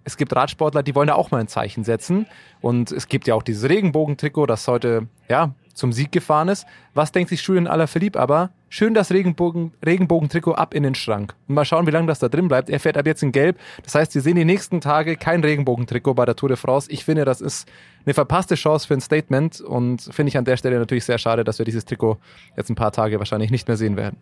es 0.04 0.16
gibt 0.16 0.36
Radsportler, 0.36 0.84
die 0.84 0.94
wollen 0.94 1.08
da 1.08 1.16
auch 1.16 1.32
mal 1.32 1.40
ein 1.40 1.48
Zeichen 1.48 1.84
setzen. 1.84 2.28
Und 2.62 2.92
es 2.92 3.08
gibt 3.08 3.26
ja 3.26 3.34
auch 3.34 3.44
dieses 3.44 3.68
Regenbogentrikot, 3.68 4.46
das 4.46 4.68
heute, 4.68 5.08
ja, 5.28 5.56
zum 5.80 5.92
Sieg 5.92 6.12
gefahren 6.12 6.50
ist. 6.50 6.68
Was 6.94 7.12
denkt 7.12 7.30
sich 7.30 7.42
Julian 7.42 7.68
Alaphilippe 7.68 8.20
aber? 8.20 8.52
Schön 8.70 8.94
das 8.94 9.12
Regenbogen, 9.12 9.72
Regenbogentrikot 9.84 10.54
ab 10.54 10.76
in 10.76 10.84
den 10.84 10.94
Schrank. 10.94 11.34
Und 11.48 11.56
mal 11.56 11.66
schauen, 11.66 11.88
wie 11.88 11.92
lange 11.92 12.06
das 12.06 12.20
da 12.20 12.30
drin 12.30 12.48
bleibt. 12.48 12.70
Er 12.70 12.80
fährt 12.80 12.98
ab 12.98 13.08
jetzt 13.08 13.24
in 13.24 13.32
Gelb. 13.32 13.58
Das 13.84 13.96
heißt, 13.96 14.14
wir 14.14 14.22
sehen 14.22 14.36
die 14.36 14.46
nächsten 14.46 14.82
Tage 14.82 15.16
kein 15.16 15.42
Regenbogentrikot 15.44 16.14
bei 16.14 16.26
der 16.26 16.36
Tour 16.36 16.50
de 16.50 16.58
France. 16.58 16.92
Ich 16.92 17.04
finde, 17.04 17.26
das 17.26 17.42
ist 17.42 17.68
eine 18.06 18.14
verpasste 18.14 18.56
Chance 18.56 18.88
für 18.88 18.94
ein 18.94 19.02
Statement 19.02 19.62
und 19.62 20.02
finde 20.12 20.30
ich 20.30 20.38
an 20.38 20.46
der 20.46 20.58
Stelle 20.58 20.78
natürlich 20.78 21.06
sehr 21.06 21.18
schade, 21.18 21.44
dass 21.44 21.58
wir 21.58 21.66
dieses 21.66 21.86
Trikot 21.86 22.18
jetzt 22.56 22.70
ein 22.70 22.76
paar 22.76 22.92
Tage 22.92 23.18
wahrscheinlich 23.18 23.50
nicht 23.50 23.68
mehr 23.68 23.78
sehen 23.78 23.98
werden. 23.98 24.18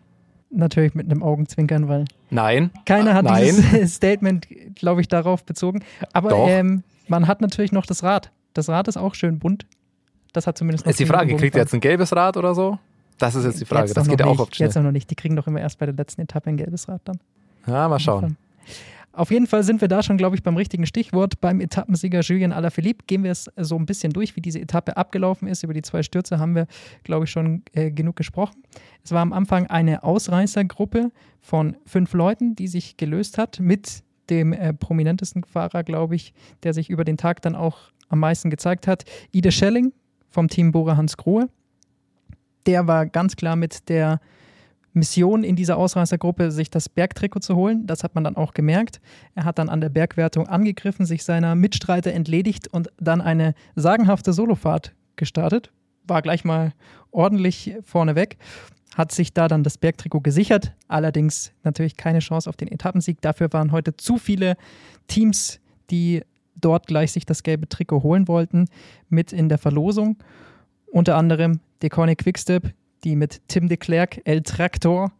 Natürlich 0.49 0.95
mit 0.95 1.11
einem 1.11 1.23
Augenzwinkern, 1.23 1.89
weil 1.89 2.05
Nein. 2.29 2.71
keiner 2.85 3.13
hat 3.13 3.25
Nein. 3.25 3.43
dieses 3.43 3.95
Statement, 3.95 4.47
glaube 4.75 5.01
ich, 5.01 5.09
darauf 5.09 5.43
bezogen. 5.43 5.83
Aber 6.13 6.31
ähm, 6.47 6.83
man 7.09 7.27
hat 7.27 7.41
natürlich 7.41 7.73
noch 7.73 7.85
das 7.85 8.03
Rad. 8.03 8.31
Das 8.53 8.69
Rad 8.69 8.87
ist 8.87 8.97
auch 8.97 9.13
schön 9.13 9.39
bunt. 9.39 9.65
Das 10.37 10.45
hat 10.45 10.55
zumindest 10.55 10.85
noch 10.85 10.91
Ist 10.91 10.99
die 10.99 11.07
Frage, 11.07 11.35
kriegt 11.35 11.55
er 11.55 11.63
jetzt 11.63 11.73
ein 11.73 11.79
gelbes 11.79 12.15
Rad 12.15 12.37
oder 12.37 12.53
so? 12.53 12.77
Das 13.17 13.33
ist 13.33 13.43
jetzt 13.43 13.59
die 13.59 13.65
Frage. 13.65 13.87
Jetzt 13.87 13.97
Das 13.97 14.07
geht 14.07 14.19
ja 14.19 14.27
auch 14.27 14.35
schnell. 14.53 14.67
Jetzt 14.67 14.75
noch 14.75 14.91
nicht. 14.91 15.09
Die 15.09 15.15
kriegen 15.15 15.35
doch 15.35 15.47
immer 15.47 15.59
erst 15.59 15.79
bei 15.79 15.87
der 15.87 15.95
letzten 15.95 16.21
Etappe 16.21 16.51
ein 16.51 16.57
gelbes 16.57 16.87
Rad 16.87 17.01
dann. 17.05 17.19
Ja, 17.65 17.89
mal 17.89 17.97
schauen. 17.97 18.37
Auf 19.13 19.31
jeden 19.31 19.47
Fall 19.47 19.63
sind 19.63 19.81
wir 19.81 19.87
da 19.87 20.03
schon, 20.03 20.15
glaube 20.15 20.35
ich, 20.35 20.43
beim 20.43 20.55
richtigen 20.55 20.85
Stichwort. 20.85 21.41
Beim 21.41 21.59
Etappensieger 21.59 22.19
Julien 22.19 22.53
Alaphilippe 22.53 23.05
gehen 23.07 23.23
wir 23.23 23.31
es 23.31 23.49
so 23.57 23.75
ein 23.75 23.87
bisschen 23.87 24.13
durch, 24.13 24.35
wie 24.35 24.41
diese 24.41 24.59
Etappe 24.59 24.95
abgelaufen 24.95 25.47
ist. 25.47 25.63
Über 25.63 25.73
die 25.73 25.81
zwei 25.81 26.03
Stürze 26.03 26.37
haben 26.37 26.53
wir, 26.53 26.67
glaube 27.03 27.25
ich, 27.25 27.31
schon 27.31 27.63
äh, 27.73 27.89
genug 27.89 28.15
gesprochen. 28.15 28.61
Es 29.03 29.11
war 29.13 29.23
am 29.23 29.33
Anfang 29.33 29.65
eine 29.65 30.03
Ausreißergruppe 30.03 31.11
von 31.41 31.77
fünf 31.87 32.13
Leuten, 32.13 32.55
die 32.55 32.67
sich 32.67 32.95
gelöst 32.95 33.39
hat 33.39 33.59
mit 33.59 34.03
dem 34.29 34.53
äh, 34.53 34.71
prominentesten 34.71 35.43
Fahrer, 35.45 35.83
glaube 35.83 36.13
ich, 36.13 36.31
der 36.61 36.75
sich 36.75 36.91
über 36.91 37.03
den 37.03 37.17
Tag 37.17 37.41
dann 37.41 37.55
auch 37.55 37.79
am 38.09 38.19
meisten 38.19 38.51
gezeigt 38.51 38.85
hat. 38.85 39.03
Ide 39.31 39.51
Schelling 39.51 39.93
vom 40.29 40.47
Team 40.47 40.71
Bora 40.71 40.97
Hans 40.97 41.17
Grohe. 41.17 41.49
Der 42.65 42.87
war 42.87 43.05
ganz 43.05 43.35
klar 43.35 43.55
mit 43.55 43.89
der 43.89 44.19
Mission 44.97 45.43
in 45.43 45.55
dieser 45.55 45.77
Ausreißergruppe, 45.77 46.51
sich 46.51 46.69
das 46.69 46.89
Bergtrikot 46.89 47.39
zu 47.39 47.55
holen. 47.55 47.87
Das 47.87 48.03
hat 48.03 48.15
man 48.15 48.23
dann 48.23 48.35
auch 48.35 48.53
gemerkt. 48.53 48.99
Er 49.35 49.45
hat 49.45 49.59
dann 49.59 49.69
an 49.69 49.79
der 49.79 49.89
Bergwertung 49.89 50.47
angegriffen, 50.47 51.05
sich 51.05 51.23
seiner 51.23 51.55
Mitstreiter 51.55 52.11
entledigt 52.11 52.67
und 52.67 52.89
dann 52.97 53.21
eine 53.21 53.53
sagenhafte 53.75 54.33
Solofahrt 54.33 54.93
gestartet. 55.15 55.71
War 56.05 56.21
gleich 56.21 56.43
mal 56.43 56.73
ordentlich 57.11 57.75
vorneweg. 57.83 58.37
Hat 58.95 59.11
sich 59.11 59.33
da 59.33 59.47
dann 59.47 59.63
das 59.63 59.77
Bergtrikot 59.77 60.21
gesichert. 60.21 60.73
Allerdings 60.87 61.53
natürlich 61.63 61.95
keine 61.95 62.19
Chance 62.19 62.49
auf 62.49 62.57
den 62.57 62.67
Etappensieg. 62.67 63.21
Dafür 63.21 63.53
waren 63.53 63.71
heute 63.71 63.95
zu 63.95 64.17
viele 64.17 64.57
Teams, 65.07 65.59
die 65.89 66.23
dort 66.59 66.87
gleich 66.87 67.11
sich 67.11 67.25
das 67.25 67.43
gelbe 67.43 67.69
Trikot 67.69 68.03
holen 68.03 68.27
wollten, 68.27 68.65
mit 69.09 69.33
in 69.33 69.49
der 69.49 69.57
Verlosung. 69.57 70.17
Unter 70.87 71.15
anderem 71.15 71.59
Decone 71.81 72.15
Quickstep, 72.15 72.73
die 73.03 73.15
mit 73.15 73.41
Tim 73.47 73.67
de 73.67 73.77
Klerk, 73.77 74.21
El 74.25 74.41
Tractor, 74.41 75.11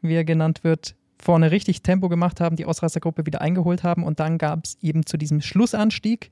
wie 0.00 0.14
er 0.14 0.24
genannt 0.24 0.64
wird, 0.64 0.94
vorne 1.20 1.50
richtig 1.50 1.82
Tempo 1.82 2.08
gemacht 2.08 2.40
haben, 2.40 2.56
die 2.56 2.66
Ausreißergruppe 2.66 3.26
wieder 3.26 3.40
eingeholt 3.40 3.82
haben 3.82 4.04
und 4.04 4.20
dann 4.20 4.38
gab 4.38 4.64
es 4.64 4.76
eben 4.82 5.06
zu 5.06 5.16
diesem 5.16 5.40
Schlussanstieg 5.40 6.30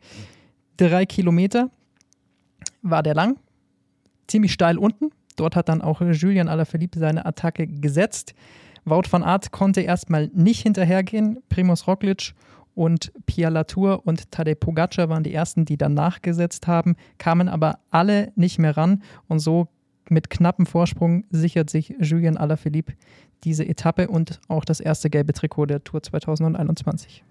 drei 0.76 1.06
Kilometer, 1.06 1.70
war 2.82 3.02
der 3.02 3.14
lang, 3.14 3.36
ziemlich 4.26 4.52
steil 4.52 4.78
unten. 4.78 5.10
Dort 5.36 5.56
hat 5.56 5.68
dann 5.68 5.82
auch 5.82 6.00
Julian 6.00 6.48
Alaphilippe 6.48 6.98
seine 6.98 7.24
Attacke 7.24 7.66
gesetzt. 7.66 8.34
Wout 8.84 9.04
van 9.10 9.22
Aert 9.22 9.50
konnte 9.50 9.80
erstmal 9.80 10.28
nicht 10.34 10.62
hinterhergehen. 10.62 11.38
Primoz 11.48 11.86
Roglic 11.86 12.34
und 12.74 13.12
Pia 13.26 13.48
Latour 13.48 14.06
und 14.06 14.30
Tadej 14.30 14.54
Pogacar 14.54 15.08
waren 15.08 15.22
die 15.22 15.34
ersten, 15.34 15.64
die 15.64 15.76
dann 15.76 15.94
nachgesetzt 15.94 16.66
haben, 16.66 16.96
kamen 17.18 17.48
aber 17.48 17.78
alle 17.90 18.32
nicht 18.36 18.58
mehr 18.58 18.76
ran 18.76 19.02
und 19.28 19.38
so 19.38 19.68
mit 20.08 20.30
knappem 20.30 20.66
Vorsprung 20.66 21.24
sichert 21.30 21.70
sich 21.70 21.94
Julien 22.00 22.36
Alaphilippe 22.36 22.94
diese 23.44 23.66
Etappe 23.66 24.08
und 24.08 24.40
auch 24.48 24.64
das 24.64 24.80
erste 24.80 25.10
gelbe 25.10 25.32
Trikot 25.32 25.66
der 25.66 25.82
Tour 25.82 26.02
2021. 26.02 27.24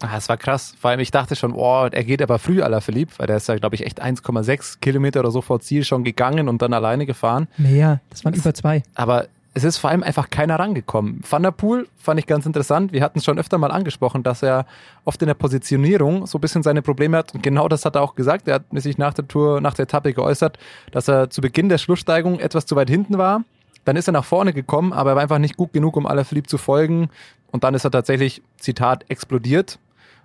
Ah, 0.00 0.14
das 0.14 0.28
war 0.28 0.36
krass. 0.36 0.74
Vor 0.80 0.90
allem, 0.90 0.98
ich 0.98 1.12
dachte 1.12 1.36
schon, 1.36 1.52
oh, 1.52 1.86
er 1.86 2.04
geht 2.04 2.20
aber 2.22 2.40
früh 2.40 2.60
Alaphilippe, 2.60 3.12
weil 3.18 3.28
der 3.28 3.36
ist 3.36 3.48
ja, 3.48 3.54
glaube 3.54 3.76
ich, 3.76 3.86
echt 3.86 4.02
1,6 4.02 4.80
Kilometer 4.80 5.20
oder 5.20 5.30
so 5.30 5.42
vor 5.42 5.60
Ziel 5.60 5.84
schon 5.84 6.02
gegangen 6.02 6.48
und 6.48 6.60
dann 6.60 6.72
alleine 6.72 7.06
gefahren. 7.06 7.46
Mehr, 7.56 8.00
das 8.10 8.24
waren 8.24 8.34
über 8.34 8.52
zwei. 8.52 8.82
Aber 8.96 9.28
es 9.54 9.64
ist 9.64 9.78
vor 9.78 9.90
allem 9.90 10.02
einfach 10.02 10.30
keiner 10.30 10.58
rangekommen. 10.58 11.20
Van 11.28 11.42
der 11.42 11.50
Poel 11.50 11.86
fand 11.98 12.18
ich 12.18 12.26
ganz 12.26 12.46
interessant. 12.46 12.92
Wir 12.92 13.02
hatten 13.02 13.18
es 13.18 13.24
schon 13.24 13.38
öfter 13.38 13.58
mal 13.58 13.70
angesprochen, 13.70 14.22
dass 14.22 14.42
er 14.42 14.64
oft 15.04 15.20
in 15.20 15.28
der 15.28 15.34
Positionierung 15.34 16.26
so 16.26 16.38
ein 16.38 16.40
bisschen 16.40 16.62
seine 16.62 16.80
Probleme 16.80 17.18
hat. 17.18 17.34
Und 17.34 17.42
genau 17.42 17.68
das 17.68 17.84
hat 17.84 17.96
er 17.96 18.02
auch 18.02 18.14
gesagt. 18.14 18.48
Er 18.48 18.54
hat 18.54 18.64
sich 18.72 18.96
nach 18.96 19.12
der 19.12 19.28
Tour, 19.28 19.60
nach 19.60 19.74
der 19.74 19.82
Etappe 19.84 20.14
geäußert, 20.14 20.58
dass 20.90 21.08
er 21.08 21.28
zu 21.28 21.42
Beginn 21.42 21.68
der 21.68 21.78
Schlusssteigung 21.78 22.40
etwas 22.40 22.64
zu 22.64 22.76
weit 22.76 22.88
hinten 22.88 23.18
war. 23.18 23.44
Dann 23.84 23.96
ist 23.96 24.08
er 24.08 24.12
nach 24.12 24.24
vorne 24.24 24.54
gekommen, 24.54 24.92
aber 24.92 25.10
er 25.10 25.16
war 25.16 25.22
einfach 25.22 25.38
nicht 25.38 25.56
gut 25.56 25.72
genug, 25.72 25.96
um 25.96 26.06
Alaphilippe 26.06 26.48
zu 26.48 26.56
folgen. 26.56 27.10
Und 27.50 27.64
dann 27.64 27.74
ist 27.74 27.84
er 27.84 27.90
tatsächlich, 27.90 28.42
Zitat, 28.56 29.04
explodiert. 29.08 29.78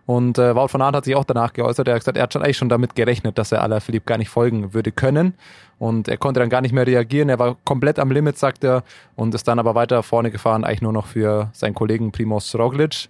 Und 0.07 0.37
äh, 0.37 0.55
Wout 0.55 0.69
van 0.71 0.81
Aert 0.81 0.95
hat 0.95 1.05
sich 1.05 1.15
auch 1.15 1.25
danach 1.25 1.51
geäußert. 1.51 1.85
Er 1.89 1.95
hat 1.95 1.99
gesagt, 1.99 2.15
er 2.15 2.23
hat 2.23 2.31
schon 2.31 2.41
eigentlich 2.41 2.55
schon 2.55 2.69
damit 2.69 2.95
gerechnet, 2.95 3.37
dass 3.37 3.51
er 3.51 3.61
Alaphilippe 3.61 4.05
gar 4.05 4.17
nicht 4.17 4.29
folgen 4.29 4.73
würde 4.73 4.93
können. 4.93 5.33
Und 5.79 6.07
er 6.07 6.15
konnte 6.15 6.39
dann 6.39 6.49
gar 6.49 6.61
nicht 6.61 6.71
mehr 6.71 6.87
reagieren. 6.87 7.27
Er 7.27 7.39
war 7.39 7.57
komplett 7.65 7.99
am 7.99 8.09
Limit, 8.09 8.37
sagt 8.37 8.63
er, 8.63 8.83
und 9.17 9.35
ist 9.35 9.49
dann 9.49 9.59
aber 9.59 9.75
weiter 9.75 10.01
vorne 10.03 10.31
gefahren, 10.31 10.63
eigentlich 10.63 10.81
nur 10.81 10.93
noch 10.93 11.07
für 11.07 11.49
seinen 11.51 11.73
Kollegen 11.73 12.13
Primoz 12.13 12.55
Roglic. 12.55 13.09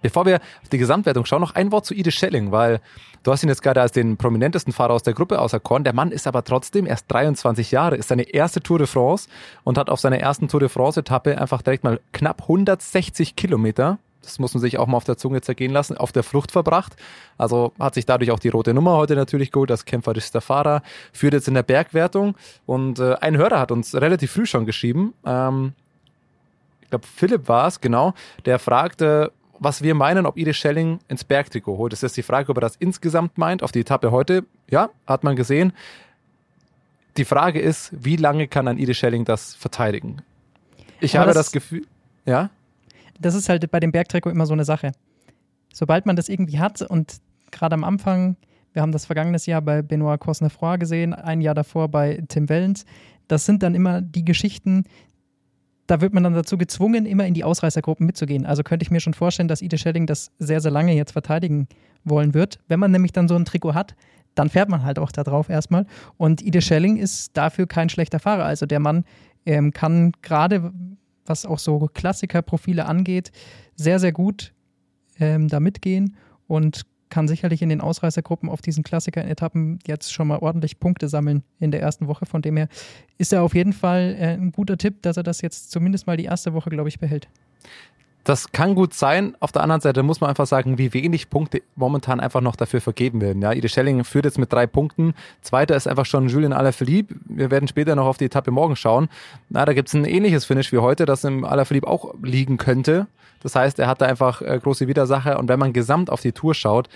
Bevor 0.00 0.24
wir 0.24 0.36
auf 0.62 0.70
die 0.70 0.78
Gesamtwertung 0.78 1.26
schauen, 1.26 1.42
noch 1.42 1.54
ein 1.54 1.70
Wort 1.72 1.84
zu 1.84 1.92
Ide 1.92 2.10
Schelling, 2.10 2.52
weil 2.52 2.80
du 3.22 3.30
hast 3.30 3.42
ihn 3.42 3.50
jetzt 3.50 3.62
gerade 3.62 3.82
als 3.82 3.92
den 3.92 4.16
prominentesten 4.16 4.72
Fahrer 4.72 4.94
aus 4.94 5.02
der 5.02 5.12
Gruppe 5.12 5.38
auserkoren. 5.38 5.84
Der 5.84 5.92
Mann 5.92 6.10
ist 6.10 6.26
aber 6.26 6.42
trotzdem 6.42 6.86
erst 6.86 7.04
23 7.12 7.70
Jahre, 7.70 7.96
ist 7.96 8.08
seine 8.08 8.22
erste 8.22 8.62
Tour 8.62 8.78
de 8.78 8.86
France 8.86 9.28
und 9.62 9.76
hat 9.76 9.90
auf 9.90 10.00
seiner 10.00 10.18
ersten 10.18 10.48
Tour 10.48 10.60
de 10.60 10.70
France-Etappe 10.70 11.38
einfach 11.38 11.60
direkt 11.60 11.84
mal 11.84 12.00
knapp 12.12 12.40
160 12.40 13.36
Kilometer 13.36 13.98
das 14.22 14.38
muss 14.38 14.54
man 14.54 14.60
sich 14.60 14.78
auch 14.78 14.86
mal 14.86 14.96
auf 14.96 15.04
der 15.04 15.16
Zunge 15.16 15.40
zergehen 15.40 15.72
lassen, 15.72 15.96
auf 15.96 16.12
der 16.12 16.22
Flucht 16.22 16.52
verbracht. 16.52 16.94
Also 17.38 17.72
hat 17.78 17.94
sich 17.94 18.06
dadurch 18.06 18.30
auch 18.30 18.38
die 18.38 18.48
rote 18.48 18.72
Nummer 18.72 18.92
heute 18.96 19.14
natürlich 19.16 19.50
geholt, 19.52 19.70
als 19.70 19.84
kämpferischster 19.84 20.40
Fahrer, 20.40 20.82
führt 21.12 21.34
jetzt 21.34 21.48
in 21.48 21.54
der 21.54 21.62
Bergwertung. 21.64 22.36
Und 22.66 22.98
äh, 23.00 23.14
ein 23.20 23.36
Hörer 23.36 23.58
hat 23.58 23.72
uns 23.72 23.94
relativ 23.94 24.32
früh 24.32 24.46
schon 24.46 24.64
geschrieben, 24.66 25.12
ähm, 25.26 25.72
ich 26.82 26.88
glaube 26.90 27.06
Philipp 27.06 27.48
war 27.48 27.66
es, 27.68 27.80
genau, 27.80 28.12
der 28.44 28.58
fragte, 28.58 29.32
was 29.58 29.82
wir 29.82 29.94
meinen, 29.94 30.26
ob 30.26 30.36
Ide 30.36 30.52
Schelling 30.54 30.98
ins 31.08 31.24
Bergtrikot 31.24 31.76
holt. 31.78 31.92
Das 31.92 32.02
ist 32.02 32.16
die 32.16 32.22
Frage, 32.22 32.50
ob 32.50 32.56
er 32.58 32.60
das 32.62 32.76
insgesamt 32.76 33.38
meint, 33.38 33.62
auf 33.62 33.72
die 33.72 33.80
Etappe 33.80 34.10
heute. 34.10 34.44
Ja, 34.70 34.90
hat 35.06 35.24
man 35.24 35.36
gesehen. 35.36 35.72
Die 37.16 37.24
Frage 37.24 37.60
ist, 37.60 37.90
wie 37.92 38.16
lange 38.16 38.48
kann 38.48 38.68
ein 38.68 38.78
Ide 38.78 38.94
Schelling 38.94 39.24
das 39.24 39.54
verteidigen? 39.54 40.22
Ich 41.00 41.14
Aber 41.14 41.22
habe 41.26 41.34
das- 41.34 41.46
das 41.46 41.52
Gefühl, 41.52 41.86
ja? 42.26 42.50
Das 43.22 43.34
ist 43.34 43.48
halt 43.48 43.70
bei 43.70 43.80
dem 43.80 43.92
Bergtrikot 43.92 44.30
immer 44.30 44.46
so 44.46 44.52
eine 44.52 44.64
Sache. 44.64 44.92
Sobald 45.72 46.06
man 46.06 46.16
das 46.16 46.28
irgendwie 46.28 46.58
hat 46.58 46.82
und 46.82 47.16
gerade 47.50 47.74
am 47.74 47.84
Anfang, 47.84 48.36
wir 48.72 48.82
haben 48.82 48.92
das 48.92 49.06
vergangenes 49.06 49.46
Jahr 49.46 49.62
bei 49.62 49.82
Benoit 49.82 50.20
Cosnefroy 50.20 50.78
gesehen, 50.78 51.14
ein 51.14 51.40
Jahr 51.40 51.54
davor 51.54 51.88
bei 51.88 52.22
Tim 52.28 52.48
Wellens, 52.48 52.84
das 53.28 53.46
sind 53.46 53.62
dann 53.62 53.74
immer 53.74 54.02
die 54.02 54.24
Geschichten, 54.24 54.84
da 55.86 56.00
wird 56.00 56.14
man 56.14 56.22
dann 56.22 56.34
dazu 56.34 56.56
gezwungen, 56.56 57.06
immer 57.06 57.26
in 57.26 57.34
die 57.34 57.44
Ausreißergruppen 57.44 58.06
mitzugehen. 58.06 58.46
Also 58.46 58.62
könnte 58.62 58.84
ich 58.84 58.90
mir 58.90 59.00
schon 59.00 59.14
vorstellen, 59.14 59.48
dass 59.48 59.62
Ide 59.62 59.78
Schelling 59.78 60.06
das 60.06 60.30
sehr, 60.38 60.60
sehr 60.60 60.70
lange 60.70 60.94
jetzt 60.94 61.12
verteidigen 61.12 61.68
wollen 62.04 62.34
wird. 62.34 62.58
Wenn 62.68 62.80
man 62.80 62.90
nämlich 62.90 63.12
dann 63.12 63.28
so 63.28 63.34
ein 63.34 63.44
Trikot 63.44 63.74
hat, 63.74 63.94
dann 64.34 64.48
fährt 64.48 64.68
man 64.68 64.84
halt 64.84 64.98
auch 64.98 65.12
da 65.12 65.24
drauf 65.24 65.48
erstmal. 65.48 65.86
Und 66.16 66.40
Ide 66.40 66.62
Schelling 66.62 66.96
ist 66.96 67.36
dafür 67.36 67.66
kein 67.66 67.88
schlechter 67.88 68.20
Fahrer. 68.20 68.44
Also 68.44 68.64
der 68.66 68.80
Mann 68.80 69.04
ähm, 69.44 69.72
kann 69.72 70.12
gerade, 70.22 70.72
was 71.26 71.46
auch 71.46 71.58
so 71.58 71.88
Klassikerprofile 71.92 72.86
angeht, 72.86 73.32
sehr, 73.76 73.98
sehr 73.98 74.12
gut 74.12 74.52
ähm, 75.18 75.48
da 75.48 75.60
mitgehen 75.60 76.16
und 76.46 76.82
kann 77.12 77.28
sicherlich 77.28 77.60
in 77.60 77.68
den 77.68 77.82
Ausreißergruppen 77.82 78.48
auf 78.48 78.62
diesen 78.62 78.84
Klassiker-Etappen 78.84 79.78
jetzt 79.86 80.14
schon 80.14 80.28
mal 80.28 80.38
ordentlich 80.38 80.80
Punkte 80.80 81.08
sammeln 81.08 81.42
in 81.60 81.70
der 81.70 81.82
ersten 81.82 82.08
Woche. 82.08 82.24
Von 82.24 82.40
dem 82.40 82.56
her 82.56 82.68
ist 83.18 83.34
er 83.34 83.42
auf 83.42 83.54
jeden 83.54 83.74
Fall 83.74 84.16
äh, 84.18 84.32
ein 84.32 84.50
guter 84.50 84.78
Tipp, 84.78 85.02
dass 85.02 85.18
er 85.18 85.22
das 85.22 85.42
jetzt 85.42 85.70
zumindest 85.70 86.06
mal 86.06 86.16
die 86.16 86.24
erste 86.24 86.54
Woche, 86.54 86.70
glaube 86.70 86.88
ich, 86.88 86.98
behält. 86.98 87.28
Das 88.24 88.52
kann 88.52 88.76
gut 88.76 88.94
sein. 88.94 89.36
Auf 89.40 89.50
der 89.50 89.62
anderen 89.62 89.80
Seite 89.80 90.02
muss 90.04 90.20
man 90.20 90.30
einfach 90.30 90.46
sagen, 90.46 90.78
wie 90.78 90.92
wenig 90.92 91.28
Punkte 91.28 91.62
momentan 91.74 92.20
einfach 92.20 92.40
noch 92.40 92.54
dafür 92.54 92.80
vergeben 92.80 93.20
werden. 93.20 93.42
Ja, 93.42 93.52
Ide 93.52 93.68
Schelling 93.68 94.04
führt 94.04 94.24
jetzt 94.24 94.38
mit 94.38 94.52
drei 94.52 94.66
Punkten. 94.66 95.14
Zweiter 95.40 95.74
ist 95.74 95.88
einfach 95.88 96.06
schon 96.06 96.28
Julien 96.28 96.52
Alaphilippe. 96.52 97.16
Wir 97.24 97.50
werden 97.50 97.66
später 97.66 97.96
noch 97.96 98.06
auf 98.06 98.18
die 98.18 98.26
Etappe 98.26 98.52
morgen 98.52 98.76
schauen. 98.76 99.08
Na, 99.48 99.64
da 99.64 99.72
gibt's 99.72 99.94
ein 99.94 100.04
ähnliches 100.04 100.44
Finish 100.44 100.72
wie 100.72 100.78
heute, 100.78 101.04
das 101.04 101.24
im 101.24 101.44
Alaphilippe 101.44 101.88
auch 101.88 102.14
liegen 102.22 102.58
könnte. 102.58 103.08
Das 103.42 103.56
heißt, 103.56 103.80
er 103.80 103.88
hat 103.88 104.00
da 104.00 104.06
einfach 104.06 104.40
äh, 104.40 104.58
große 104.62 104.86
Widersacher. 104.86 105.38
Und 105.40 105.48
wenn 105.48 105.58
man 105.58 105.72
gesamt 105.72 106.10
auf 106.10 106.20
die 106.20 106.32
Tour 106.32 106.54
schaut, 106.54 106.88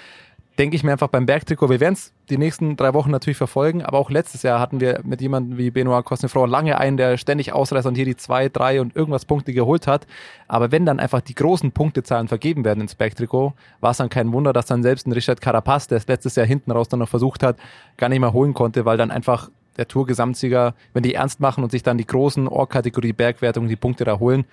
denke 0.58 0.76
ich 0.76 0.84
mir 0.84 0.92
einfach 0.92 1.08
beim 1.08 1.26
Bergtrikot, 1.26 1.68
wir 1.68 1.80
werden 1.80 1.94
es 1.94 2.12
die 2.30 2.38
nächsten 2.38 2.76
drei 2.76 2.94
Wochen 2.94 3.10
natürlich 3.10 3.36
verfolgen, 3.36 3.82
aber 3.82 3.98
auch 3.98 4.10
letztes 4.10 4.42
Jahr 4.42 4.58
hatten 4.58 4.80
wir 4.80 5.00
mit 5.04 5.20
jemandem 5.20 5.58
wie 5.58 5.70
Benoit 5.70 6.04
Cosnefroy 6.04 6.48
lange 6.48 6.78
einen, 6.78 6.96
der 6.96 7.18
ständig 7.18 7.52
ausreißt 7.52 7.86
und 7.86 7.94
hier 7.94 8.04
die 8.04 8.16
zwei, 8.16 8.48
drei 8.48 8.80
und 8.80 8.96
irgendwas 8.96 9.26
Punkte 9.26 9.52
geholt 9.52 9.86
hat. 9.86 10.06
Aber 10.48 10.72
wenn 10.72 10.86
dann 10.86 10.98
einfach 10.98 11.20
die 11.20 11.34
großen 11.34 11.72
Punktezahlen 11.72 12.28
vergeben 12.28 12.64
werden 12.64 12.80
ins 12.80 12.94
Bergtrikot, 12.94 13.52
war 13.80 13.90
es 13.90 13.98
dann 13.98 14.08
kein 14.08 14.32
Wunder, 14.32 14.52
dass 14.52 14.66
dann 14.66 14.82
selbst 14.82 15.06
ein 15.06 15.12
Richard 15.12 15.40
Carapaz, 15.40 15.88
der 15.88 15.98
es 15.98 16.08
letztes 16.08 16.36
Jahr 16.36 16.46
hinten 16.46 16.70
raus 16.70 16.88
dann 16.88 17.00
noch 17.00 17.08
versucht 17.08 17.42
hat, 17.42 17.58
gar 17.96 18.08
nicht 18.08 18.20
mehr 18.20 18.32
holen 18.32 18.54
konnte, 18.54 18.84
weil 18.84 18.96
dann 18.96 19.10
einfach 19.10 19.50
der 19.76 19.88
Tour-Gesamtsieger, 19.88 20.74
wenn 20.92 21.02
die 21.02 21.14
ernst 21.14 21.40
machen 21.40 21.62
und 21.62 21.70
sich 21.70 21.82
dann 21.82 21.98
die 21.98 22.06
großen 22.06 22.48
Ohr-Kategorie 22.48 23.12
Bergwertung 23.12 23.68
die 23.68 23.76
Punkte 23.76 24.04
da 24.04 24.18
holen, 24.18 24.44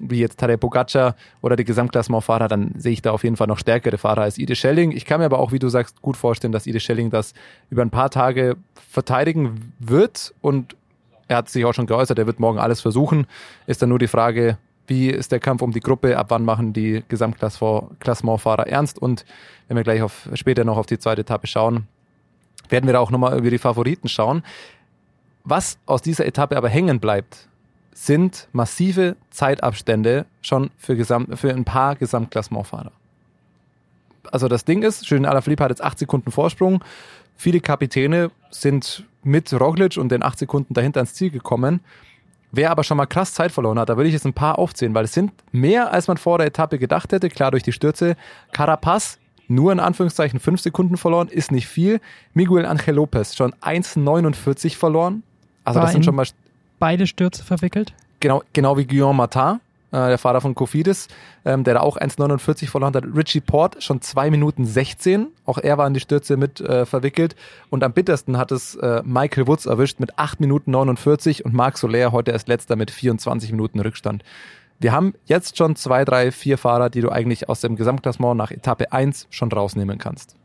wie 0.00 0.18
jetzt 0.18 0.38
Tadej 0.38 0.56
Pogacar 0.56 1.16
oder 1.40 1.56
die 1.56 1.64
Gesamtklassementfahrer, 1.64 2.48
dann 2.48 2.72
sehe 2.76 2.92
ich 2.92 3.02
da 3.02 3.12
auf 3.12 3.24
jeden 3.24 3.36
Fall 3.36 3.46
noch 3.46 3.58
stärkere 3.58 3.98
Fahrer 3.98 4.22
als 4.22 4.38
Ide 4.38 4.56
Schelling. 4.56 4.92
Ich 4.92 5.04
kann 5.04 5.20
mir 5.20 5.26
aber 5.26 5.38
auch, 5.38 5.52
wie 5.52 5.58
du 5.58 5.68
sagst, 5.68 6.02
gut 6.02 6.16
vorstellen, 6.16 6.52
dass 6.52 6.66
Ide 6.66 6.80
Schelling 6.80 7.10
das 7.10 7.34
über 7.70 7.82
ein 7.82 7.90
paar 7.90 8.10
Tage 8.10 8.56
verteidigen 8.90 9.72
wird 9.78 10.34
und 10.40 10.76
er 11.28 11.38
hat 11.38 11.48
sich 11.48 11.64
auch 11.64 11.72
schon 11.72 11.86
geäußert, 11.86 12.18
er 12.18 12.26
wird 12.26 12.40
morgen 12.40 12.58
alles 12.58 12.80
versuchen. 12.80 13.26
Ist 13.66 13.80
dann 13.80 13.88
nur 13.88 13.98
die 13.98 14.08
Frage, 14.08 14.58
wie 14.86 15.08
ist 15.08 15.32
der 15.32 15.40
Kampf 15.40 15.62
um 15.62 15.72
die 15.72 15.80
Gruppe, 15.80 16.18
ab 16.18 16.26
wann 16.28 16.44
machen 16.44 16.72
die 16.72 17.02
Gesamtklassementfahrer 17.08 18.66
ernst 18.66 19.00
und 19.00 19.24
wenn 19.68 19.76
wir 19.76 19.84
gleich 19.84 20.02
auf, 20.02 20.28
später 20.34 20.64
noch 20.64 20.76
auf 20.76 20.86
die 20.86 20.98
zweite 20.98 21.22
Etappe 21.22 21.46
schauen, 21.46 21.86
werden 22.72 22.86
wir 22.86 22.94
da 22.94 22.98
auch 22.98 23.10
nochmal 23.10 23.38
über 23.38 23.50
die 23.50 23.58
Favoriten 23.58 24.08
schauen. 24.08 24.42
Was 25.44 25.78
aus 25.86 26.02
dieser 26.02 26.26
Etappe 26.26 26.56
aber 26.56 26.68
hängen 26.68 26.98
bleibt, 26.98 27.48
sind 27.94 28.48
massive 28.52 29.16
Zeitabstände 29.30 30.26
schon 30.40 30.70
für, 30.78 30.96
Gesamt, 30.96 31.38
für 31.38 31.50
ein 31.50 31.64
paar 31.64 31.94
Gesamtklassementfahrer. 31.96 32.92
Also 34.30 34.48
das 34.48 34.64
Ding 34.64 34.82
ist, 34.82 35.04
Julian 35.06 35.26
Alaphilippe 35.26 35.64
hat 35.64 35.70
jetzt 35.70 35.84
acht 35.84 35.98
Sekunden 35.98 36.30
Vorsprung. 36.30 36.82
Viele 37.36 37.60
Kapitäne 37.60 38.30
sind 38.50 39.04
mit 39.22 39.52
Roglic 39.52 39.96
und 39.96 40.10
den 40.10 40.22
acht 40.22 40.38
Sekunden 40.38 40.74
dahinter 40.74 41.00
ins 41.00 41.14
Ziel 41.14 41.30
gekommen. 41.30 41.80
Wer 42.50 42.70
aber 42.70 42.84
schon 42.84 42.98
mal 42.98 43.06
krass 43.06 43.34
Zeit 43.34 43.50
verloren 43.50 43.78
hat, 43.78 43.88
da 43.88 43.96
würde 43.96 44.08
ich 44.08 44.14
jetzt 44.14 44.26
ein 44.26 44.34
paar 44.34 44.58
aufzählen, 44.58 44.94
weil 44.94 45.04
es 45.04 45.14
sind 45.14 45.32
mehr, 45.52 45.90
als 45.92 46.06
man 46.06 46.18
vor 46.18 46.38
der 46.38 46.46
Etappe 46.46 46.78
gedacht 46.78 47.12
hätte. 47.12 47.30
Klar, 47.30 47.50
durch 47.50 47.62
die 47.62 47.72
Stürze. 47.72 48.14
Carapaz 48.52 49.18
nur 49.48 49.72
in 49.72 49.80
Anführungszeichen 49.80 50.40
fünf 50.40 50.60
Sekunden 50.60 50.96
verloren, 50.96 51.28
ist 51.28 51.52
nicht 51.52 51.66
viel. 51.66 52.00
Miguel 52.34 52.66
Angel 52.66 52.94
Lopez 52.94 53.34
schon 53.34 53.52
1,49 53.54 54.76
verloren. 54.76 55.22
Also 55.64 55.78
War 55.78 55.86
das 55.86 55.92
sind 55.92 56.04
schon 56.04 56.14
mal 56.14 56.26
beide 56.78 57.06
Stürze 57.06 57.44
verwickelt. 57.44 57.94
genau, 58.20 58.42
genau 58.52 58.76
wie 58.76 58.86
Guillaume 58.86 59.16
Martin, 59.16 59.60
äh, 59.92 60.08
der 60.08 60.18
Fahrer 60.18 60.40
von 60.40 60.54
Cofidis, 60.54 61.06
ähm, 61.44 61.64
der 61.64 61.74
da 61.74 61.80
auch 61.80 61.96
1,49 61.96 62.68
verloren 62.68 62.94
hat. 62.94 63.04
Richie 63.14 63.40
Port 63.40 63.82
schon 63.82 64.00
2 64.00 64.30
Minuten 64.30 64.64
16. 64.64 65.28
Auch 65.44 65.58
er 65.58 65.78
war 65.78 65.86
in 65.86 65.94
die 65.94 66.00
Stürze 66.00 66.36
mit 66.36 66.60
äh, 66.60 66.86
verwickelt. 66.86 67.36
Und 67.70 67.84
am 67.84 67.92
bittersten 67.92 68.38
hat 68.38 68.50
es 68.50 68.74
äh, 68.76 69.02
Michael 69.04 69.46
Woods 69.46 69.66
erwischt 69.66 70.00
mit 70.00 70.18
8 70.18 70.40
Minuten 70.40 70.70
49 70.72 71.44
und 71.44 71.54
Marc 71.54 71.78
Soler 71.78 72.10
heute 72.10 72.32
erst 72.32 72.48
letzter 72.48 72.74
mit 72.74 72.90
24 72.90 73.52
Minuten 73.52 73.78
Rückstand. 73.78 74.24
Wir 74.82 74.92
haben 74.92 75.14
jetzt 75.26 75.56
schon 75.56 75.76
zwei, 75.76 76.04
drei, 76.04 76.32
vier 76.32 76.58
Fahrer, 76.58 76.90
die 76.90 77.00
du 77.00 77.10
eigentlich 77.10 77.48
aus 77.48 77.60
dem 77.60 77.76
Gesamtklassement 77.76 78.36
nach 78.36 78.50
Etappe 78.50 78.92
1 78.92 79.28
schon 79.30 79.50
rausnehmen 79.50 79.98
kannst. 79.98 80.36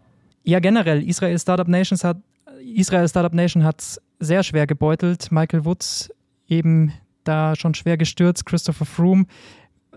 Ja, 0.43 0.59
generell, 0.59 1.01
Israel 1.07 1.37
Startup 1.39 1.67
Nations 1.67 2.03
hat 2.03 2.17
Israel 2.61 3.07
Startup 3.07 3.33
Nation 3.33 3.63
hat 3.63 3.99
sehr 4.19 4.43
schwer 4.43 4.67
gebeutelt. 4.67 5.31
Michael 5.31 5.65
Woods 5.65 6.09
eben 6.47 6.93
da 7.23 7.55
schon 7.55 7.73
schwer 7.73 7.97
gestürzt. 7.97 8.45
Christopher 8.45 8.85
Froome 8.85 9.25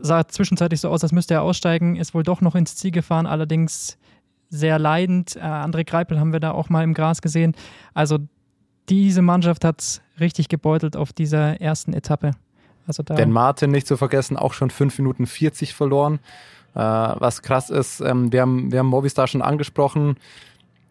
sah 0.00 0.26
zwischenzeitlich 0.26 0.80
so 0.80 0.88
aus, 0.88 1.02
als 1.02 1.12
müsste 1.12 1.34
er 1.34 1.42
aussteigen, 1.42 1.96
ist 1.96 2.14
wohl 2.14 2.22
doch 2.22 2.40
noch 2.40 2.54
ins 2.54 2.76
Ziel 2.76 2.90
gefahren, 2.90 3.26
allerdings 3.26 3.98
sehr 4.48 4.78
leidend. 4.78 5.36
Äh, 5.36 5.40
André 5.40 5.84
Greipel 5.84 6.18
haben 6.18 6.32
wir 6.32 6.40
da 6.40 6.52
auch 6.52 6.70
mal 6.70 6.82
im 6.82 6.94
Gras 6.94 7.22
gesehen. 7.22 7.54
Also 7.94 8.18
diese 8.88 9.22
Mannschaft 9.22 9.64
hat 9.64 10.02
richtig 10.18 10.48
gebeutelt 10.48 10.96
auf 10.96 11.12
dieser 11.12 11.60
ersten 11.60 11.92
Etappe. 11.92 12.32
Also 12.86 13.02
da 13.02 13.14
Ben 13.14 13.30
Martin 13.30 13.70
nicht 13.70 13.86
zu 13.86 13.96
vergessen, 13.96 14.36
auch 14.36 14.52
schon 14.52 14.70
5 14.70 14.98
Minuten 14.98 15.26
40 15.26 15.74
verloren. 15.74 16.18
Äh, 16.74 16.78
was 16.78 17.42
krass 17.42 17.70
ist, 17.70 18.00
ähm, 18.00 18.32
wir, 18.32 18.42
haben, 18.42 18.70
wir 18.70 18.78
haben 18.78 18.86
Movistar 18.86 19.26
schon 19.26 19.42
angesprochen. 19.42 20.16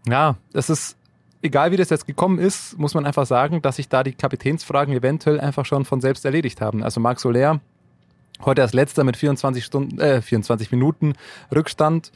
Ja, 0.08 0.36
es 0.54 0.70
ist, 0.70 0.98
egal 1.42 1.72
wie 1.72 1.78
das 1.78 1.90
jetzt 1.90 2.06
gekommen 2.06 2.40
ist, 2.40 2.78
muss 2.78 2.94
man 2.94 3.06
einfach 3.06 3.26
sagen, 3.26 3.62
dass 3.62 3.78
sich 3.78 3.88
da 3.88 4.04
die 4.04 4.14
Kapitänsfragen 4.14 4.94
eventuell 4.94 5.40
einfach 5.40 5.66
schon 5.66 5.86
von 5.86 6.02
selbst 6.02 6.26
erledigt 6.26 6.60
haben. 6.62 6.84
Also 6.84 7.00
Marc 7.00 7.20
Soler, 7.20 7.62
heute 8.44 8.62
als 8.62 8.74
letzter 8.74 9.04
mit 9.04 9.18
24 9.18 9.64
Stunden, 9.64 10.00
äh, 10.00 10.22
24 10.22 10.72
Minuten 10.72 11.14
Rückstand. 11.54 12.12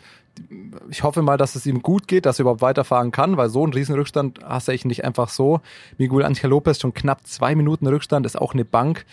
Ich 0.89 1.03
hoffe 1.03 1.21
mal, 1.21 1.37
dass 1.37 1.55
es 1.55 1.65
ihm 1.65 1.83
gut 1.83 2.07
geht, 2.07 2.25
dass 2.25 2.39
er 2.39 2.43
überhaupt 2.43 2.61
weiterfahren 2.61 3.11
kann, 3.11 3.37
weil 3.37 3.49
so 3.49 3.63
einen 3.63 3.73
Riesenrückstand 3.73 4.43
hasse 4.43 4.73
ich 4.73 4.83
nicht 4.83 5.05
einfach 5.05 5.29
so. 5.29 5.61
Miguel 5.97 6.25
Angel 6.25 6.49
Lopez 6.49 6.79
schon 6.79 6.93
knapp 6.93 7.25
zwei 7.27 7.53
Minuten 7.53 7.85
Rückstand, 7.85 8.25
ist 8.25 8.39
auch 8.39 8.53
eine 8.53 8.65
Bank. 8.65 9.05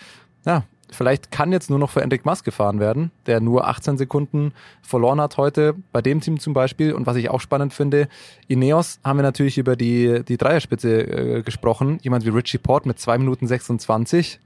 Ja, 0.45 0.63
vielleicht 0.91 1.31
kann 1.31 1.51
jetzt 1.51 1.69
nur 1.69 1.79
noch 1.79 1.89
für 1.89 2.01
Enric 2.01 2.25
Mas 2.25 2.43
gefahren 2.43 2.79
werden, 2.79 3.11
der 3.25 3.39
nur 3.39 3.67
18 3.67 3.97
Sekunden 3.97 4.53
verloren 4.81 5.21
hat 5.21 5.37
heute 5.37 5.75
bei 5.91 6.01
dem 6.01 6.21
Team 6.21 6.39
zum 6.39 6.53
Beispiel. 6.53 6.93
Und 6.93 7.05
was 7.05 7.15
ich 7.15 7.29
auch 7.29 7.39
spannend 7.39 7.73
finde, 7.73 8.07
Ineos 8.47 8.99
haben 9.03 9.17
wir 9.17 9.23
natürlich 9.23 9.57
über 9.57 9.75
die, 9.75 10.23
die 10.27 10.37
Dreierspitze 10.37 11.01
äh, 11.01 11.41
gesprochen. 11.43 11.99
Jemand 12.01 12.25
wie 12.25 12.29
Richie 12.29 12.57
Port 12.57 12.85
mit 12.85 12.99
2 12.99 13.17
Minuten 13.19 13.47
26, 13.47 14.39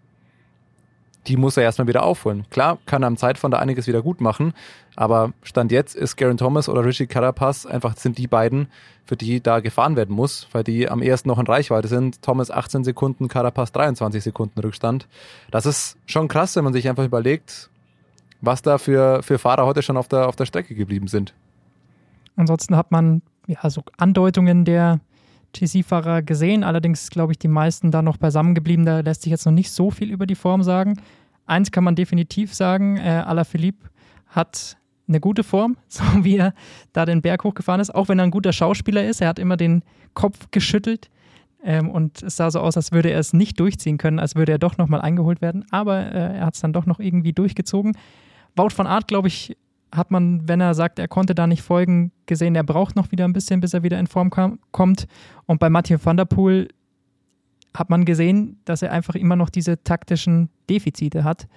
die 1.28 1.38
muss 1.38 1.58
er 1.58 1.64
erstmal 1.64 1.88
wieder 1.88 2.04
aufholen. 2.04 2.46
Klar, 2.50 2.78
kann 2.86 3.04
er 3.04 3.08
am 3.08 3.18
Zeitfond 3.18 3.54
da 3.54 3.60
einiges 3.60 3.88
wieder 3.88 4.02
gut 4.02 4.22
machen, 4.22 4.54
aber 4.96 5.34
Stand 5.44 5.72
jetzt 5.72 5.96
ist 5.96 6.16
Garen 6.16 6.38
Thomas 6.38 6.70
oder 6.70 6.86
Richie 6.86 7.08
Carapaz 7.08 7.66
einfach 7.66 7.98
sind 7.98 8.18
die 8.18 8.28
beiden, 8.28 8.68
für 9.06 9.18
die 9.18 9.42
da 9.42 9.60
gefahren 9.60 9.96
werden 9.96 10.16
muss, 10.16 10.48
weil 10.52 10.64
die 10.64 10.90
am 10.90 11.02
ersten 11.02 11.30
noch 11.30 11.40
in 11.40 11.48
Reichweite 11.48 11.88
sind. 11.88 12.22
Thomas 12.22 12.50
18 12.52 12.84
Sekunden, 12.84 13.28
Carapaz 13.28 13.72
23 13.72 14.24
Sekunden 14.24 14.60
Rückstand. 14.60 15.08
Das 15.52 15.66
ist 15.66 15.98
schon 16.06 16.28
krass, 16.28 16.56
wenn 16.56 16.64
man 16.64 16.74
sich 16.74 16.88
einfach 16.90 17.06
überlegt, 17.06 17.70
was 18.42 18.62
da 18.62 18.78
für, 18.78 19.22
für 19.24 19.38
Fahrer 19.38 19.66
heute 19.66 19.82
schon 19.82 19.98
auf 19.98 20.08
der, 20.08 20.28
auf 20.28 20.36
der 20.36 20.46
Strecke 20.46 20.76
geblieben 20.76 21.08
sind. 21.08 21.34
Ansonsten 22.36 22.76
hat 22.76 22.92
man 22.92 23.22
ja 23.48 23.70
so 23.70 23.84
Andeutungen 23.98 24.66
der 24.66 25.00
GC-Fahrer 25.60 26.22
gesehen, 26.22 26.64
allerdings 26.64 27.10
glaube 27.10 27.34
ich 27.34 27.40
die 27.40 27.48
meisten 27.48 27.92
da 27.92 28.02
noch 28.02 28.18
beisammen 28.18 28.56
geblieben. 28.56 28.86
Da 28.86 29.00
lässt 29.00 29.24
sich 29.24 29.32
jetzt 29.32 29.46
noch 29.46 29.54
nicht 29.54 29.72
so 29.72 29.92
viel 29.92 30.12
über 30.12 30.26
die 30.26 30.36
Form 30.36 30.64
sagen. 30.64 31.00
Eins 31.46 31.72
kann 31.72 31.84
man 31.84 31.96
definitiv 31.96 32.54
sagen, 32.54 32.98
äh, 32.98 33.24
Alaphilippe 33.26 33.90
hat 34.28 34.78
eine 35.08 35.20
gute 35.20 35.44
Form, 35.44 35.78
so 35.88 36.04
wie 36.22 36.38
er 36.38 36.54
da 36.94 37.06
den 37.06 37.22
Berg 37.22 37.44
hochgefahren 37.44 37.82
ist, 37.82 37.94
auch 37.94 38.10
wenn 38.10 38.20
er 38.20 38.24
ein 38.24 38.32
guter 38.32 38.54
Schauspieler 38.54 39.06
ist. 39.06 39.22
Er 39.22 39.30
hat 39.30 39.40
immer 39.40 39.58
den 39.58 39.84
Kopf 40.14 40.48
geschüttelt 40.52 41.10
ähm, 41.64 41.90
und 41.90 42.22
es 42.24 42.36
sah 42.36 42.52
so 42.52 42.60
aus, 42.60 42.78
als 42.78 42.92
würde 42.92 43.10
er 43.10 43.20
es 43.20 43.34
nicht 43.34 43.60
durchziehen 43.60 43.98
können, 43.98 44.20
als 44.20 44.36
würde 44.36 44.52
er 44.52 44.60
doch 44.60 44.78
nochmal 44.78 45.02
eingeholt 45.02 45.42
werden. 45.42 45.66
Aber 45.72 45.98
äh, 46.12 46.38
er 46.38 46.46
hat 46.46 46.56
es 46.56 46.62
dann 46.62 46.74
doch 46.74 46.86
noch 46.86 47.00
irgendwie 47.00 47.34
durchgezogen. 47.34 47.98
Wout 48.56 48.70
van 48.76 48.88
Art, 48.88 49.08
glaube 49.08 49.28
ich, 49.28 49.58
hat 49.96 50.12
man, 50.12 50.48
wenn 50.48 50.62
er 50.62 50.74
sagt, 50.74 51.00
er 51.00 51.08
konnte 51.08 51.36
da 51.36 51.48
nicht 51.48 51.62
folgen, 51.62 52.12
gesehen, 52.26 52.56
er 52.56 52.64
braucht 52.64 52.96
noch 52.96 53.12
wieder 53.12 53.26
ein 53.26 53.34
bisschen, 53.34 53.62
bis 53.62 53.74
er 53.74 53.84
wieder 53.84 54.00
in 54.00 54.08
Form 54.08 54.30
kam, 54.30 54.60
kommt. 54.72 55.08
Und 55.46 55.60
bei 55.60 55.70
Mathieu 55.70 55.98
van 56.04 56.18
der 56.18 56.26
Poel 56.26 56.70
hat 57.74 57.90
man 57.90 58.06
gesehen, 58.06 58.60
dass 58.66 58.82
er 58.82 58.92
einfach 58.92 59.16
immer 59.16 59.36
noch 59.36 59.50
diese 59.50 59.84
taktischen 59.84 60.50
Defizite 60.70 61.24
hat. 61.24 61.48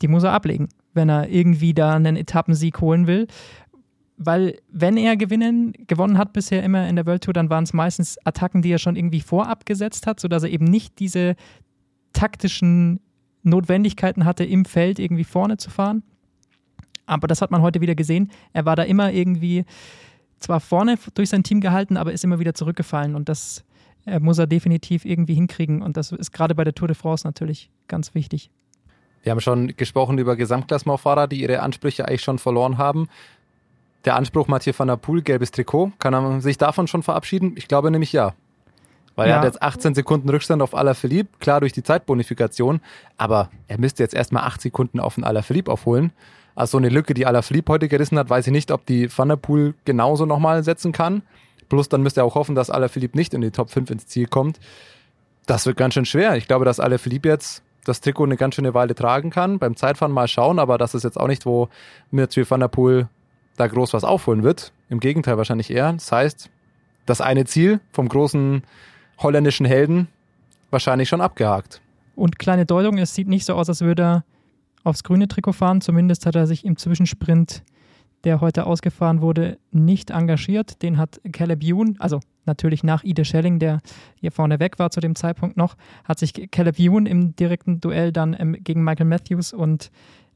Die 0.00 0.08
muss 0.08 0.24
er 0.24 0.32
ablegen, 0.32 0.68
wenn 0.94 1.08
er 1.08 1.28
irgendwie 1.28 1.74
da 1.74 1.94
einen 1.94 2.16
Etappensieg 2.16 2.80
holen 2.80 3.06
will. 3.06 3.26
Weil, 4.16 4.58
wenn 4.70 4.96
er 4.96 5.16
gewinnen, 5.16 5.72
gewonnen 5.86 6.18
hat 6.18 6.32
bisher 6.32 6.62
immer 6.62 6.88
in 6.88 6.96
der 6.96 7.06
World 7.06 7.24
Tour, 7.24 7.34
dann 7.34 7.50
waren 7.50 7.64
es 7.64 7.72
meistens 7.72 8.18
Attacken, 8.24 8.62
die 8.62 8.70
er 8.70 8.78
schon 8.78 8.96
irgendwie 8.96 9.20
vorab 9.20 9.66
gesetzt 9.66 10.06
hat, 10.06 10.20
sodass 10.20 10.42
er 10.42 10.50
eben 10.50 10.66
nicht 10.66 10.98
diese 10.98 11.34
taktischen 12.12 13.00
Notwendigkeiten 13.42 14.24
hatte, 14.24 14.44
im 14.44 14.64
Feld 14.64 14.98
irgendwie 14.98 15.24
vorne 15.24 15.56
zu 15.56 15.70
fahren. 15.70 16.02
Aber 17.06 17.26
das 17.26 17.42
hat 17.42 17.50
man 17.50 17.62
heute 17.62 17.80
wieder 17.80 17.94
gesehen. 17.94 18.30
Er 18.52 18.64
war 18.64 18.76
da 18.76 18.82
immer 18.82 19.12
irgendwie 19.12 19.64
zwar 20.38 20.60
vorne 20.60 20.98
durch 21.14 21.28
sein 21.30 21.42
Team 21.42 21.60
gehalten, 21.60 21.96
aber 21.96 22.12
ist 22.12 22.24
immer 22.24 22.38
wieder 22.38 22.54
zurückgefallen. 22.54 23.14
Und 23.14 23.28
das 23.28 23.64
äh, 24.06 24.18
muss 24.18 24.38
er 24.38 24.46
definitiv 24.46 25.04
irgendwie 25.04 25.34
hinkriegen. 25.34 25.82
Und 25.82 25.96
das 25.96 26.12
ist 26.12 26.32
gerade 26.32 26.54
bei 26.54 26.64
der 26.64 26.74
Tour 26.74 26.88
de 26.88 26.96
France 26.96 27.26
natürlich 27.26 27.70
ganz 27.88 28.14
wichtig. 28.14 28.50
Wir 29.22 29.30
haben 29.30 29.40
schon 29.40 29.68
gesprochen 29.76 30.18
über 30.18 30.34
Gesamtklassementfahrer, 30.36 31.28
die 31.28 31.40
ihre 31.40 31.60
Ansprüche 31.60 32.08
eigentlich 32.08 32.22
schon 32.22 32.38
verloren 32.38 32.78
haben. 32.78 33.08
Der 34.04 34.16
Anspruch 34.16 34.48
Mathieu 34.48 34.72
van 34.76 34.88
der 34.88 34.96
Poel, 34.96 35.22
gelbes 35.22 35.52
Trikot, 35.52 35.92
kann 36.00 36.12
er 36.12 36.40
sich 36.40 36.58
davon 36.58 36.88
schon 36.88 37.04
verabschieden? 37.04 37.52
Ich 37.56 37.68
glaube 37.68 37.90
nämlich 37.92 38.12
ja. 38.12 38.34
Weil 39.14 39.28
Ja. 39.28 39.34
er 39.34 39.38
hat 39.40 39.44
jetzt 39.44 39.62
18 39.62 39.94
Sekunden 39.94 40.28
Rückstand 40.28 40.60
auf 40.60 40.74
Alaphilippe, 40.74 41.38
klar 41.38 41.60
durch 41.60 41.72
die 41.72 41.84
Zeitbonifikation, 41.84 42.80
aber 43.16 43.50
er 43.68 43.78
müsste 43.78 44.02
jetzt 44.02 44.14
erstmal 44.14 44.42
8 44.44 44.60
Sekunden 44.60 44.98
auf 44.98 45.14
den 45.14 45.24
Alaphilippe 45.24 45.70
aufholen. 45.70 46.12
Also 46.54 46.72
so 46.72 46.78
eine 46.78 46.88
Lücke, 46.88 47.14
die 47.14 47.26
Alaphilippe 47.26 47.72
heute 47.72 47.88
gerissen 47.88 48.18
hat, 48.18 48.28
weiß 48.30 48.46
ich 48.46 48.52
nicht, 48.52 48.70
ob 48.70 48.86
die 48.86 49.08
Van 49.16 49.28
der 49.28 49.36
Poel 49.36 49.74
genauso 49.84 50.26
nochmal 50.26 50.62
setzen 50.64 50.92
kann. 50.92 51.22
Plus 51.68 51.88
dann 51.88 52.02
müsste 52.02 52.20
er 52.20 52.24
auch 52.24 52.34
hoffen, 52.34 52.54
dass 52.54 52.70
Alaphilippe 52.70 53.16
nicht 53.16 53.32
in 53.34 53.40
die 53.40 53.50
Top 53.50 53.70
5 53.70 53.90
ins 53.90 54.06
Ziel 54.06 54.26
kommt. 54.26 54.60
Das 55.46 55.66
wird 55.66 55.76
ganz 55.76 55.94
schön 55.94 56.04
schwer. 56.04 56.36
Ich 56.36 56.46
glaube, 56.46 56.64
dass 56.64 56.80
Alaphilippe 56.80 57.28
jetzt 57.28 57.62
das 57.84 58.00
Trikot 58.00 58.24
eine 58.24 58.36
ganz 58.36 58.54
schöne 58.54 58.74
Weile 58.74 58.94
tragen 58.94 59.30
kann. 59.30 59.58
Beim 59.58 59.76
Zeitfahren 59.76 60.12
mal 60.12 60.28
schauen, 60.28 60.58
aber 60.58 60.78
das 60.78 60.94
ist 60.94 61.02
jetzt 61.02 61.18
auch 61.18 61.26
nicht, 61.26 61.46
wo 61.46 61.68
Mathieu 62.10 62.44
van 62.48 62.60
der 62.60 62.68
Poel 62.68 63.08
da 63.56 63.66
groß 63.66 63.92
was 63.92 64.04
aufholen 64.04 64.42
wird. 64.42 64.72
Im 64.88 65.00
Gegenteil 65.00 65.36
wahrscheinlich 65.38 65.70
eher. 65.70 65.92
Das 65.92 66.12
heißt, 66.12 66.50
das 67.06 67.20
eine 67.20 67.44
Ziel 67.44 67.80
vom 67.92 68.08
großen 68.08 68.62
holländischen 69.18 69.66
Helden 69.66 70.08
wahrscheinlich 70.70 71.08
schon 71.08 71.20
abgehakt. 71.20 71.80
Und 72.14 72.38
kleine 72.38 72.66
Deutung, 72.66 72.98
es 72.98 73.14
sieht 73.14 73.28
nicht 73.28 73.44
so 73.44 73.54
aus, 73.54 73.68
als 73.68 73.80
würde 73.80 74.02
er 74.02 74.24
aufs 74.84 75.04
grüne 75.04 75.28
Trikot 75.28 75.52
fahren. 75.52 75.80
Zumindest 75.80 76.26
hat 76.26 76.36
er 76.36 76.46
sich 76.46 76.64
im 76.64 76.76
Zwischensprint 76.76 77.62
der 78.24 78.40
heute 78.40 78.66
ausgefahren 78.66 79.20
wurde, 79.20 79.58
nicht 79.70 80.10
engagiert. 80.10 80.82
Den 80.82 80.98
hat 80.98 81.20
Caleb 81.32 81.62
Youn, 81.64 81.96
also 81.98 82.20
natürlich 82.44 82.84
nach 82.84 83.04
Ide 83.04 83.24
Schelling, 83.24 83.58
der 83.58 83.80
hier 84.14 84.32
vorne 84.32 84.60
weg 84.60 84.78
war 84.78 84.90
zu 84.90 85.00
dem 85.00 85.14
Zeitpunkt 85.14 85.56
noch, 85.56 85.76
hat 86.04 86.18
sich 86.18 86.50
Caleb 86.50 86.76
Youn 86.78 87.06
im 87.06 87.34
direkten 87.36 87.80
Duell 87.80 88.12
dann 88.12 88.36
ähm, 88.38 88.56
gegen 88.60 88.84
Michael 88.84 89.06
Matthews 89.06 89.52
und 89.52 89.90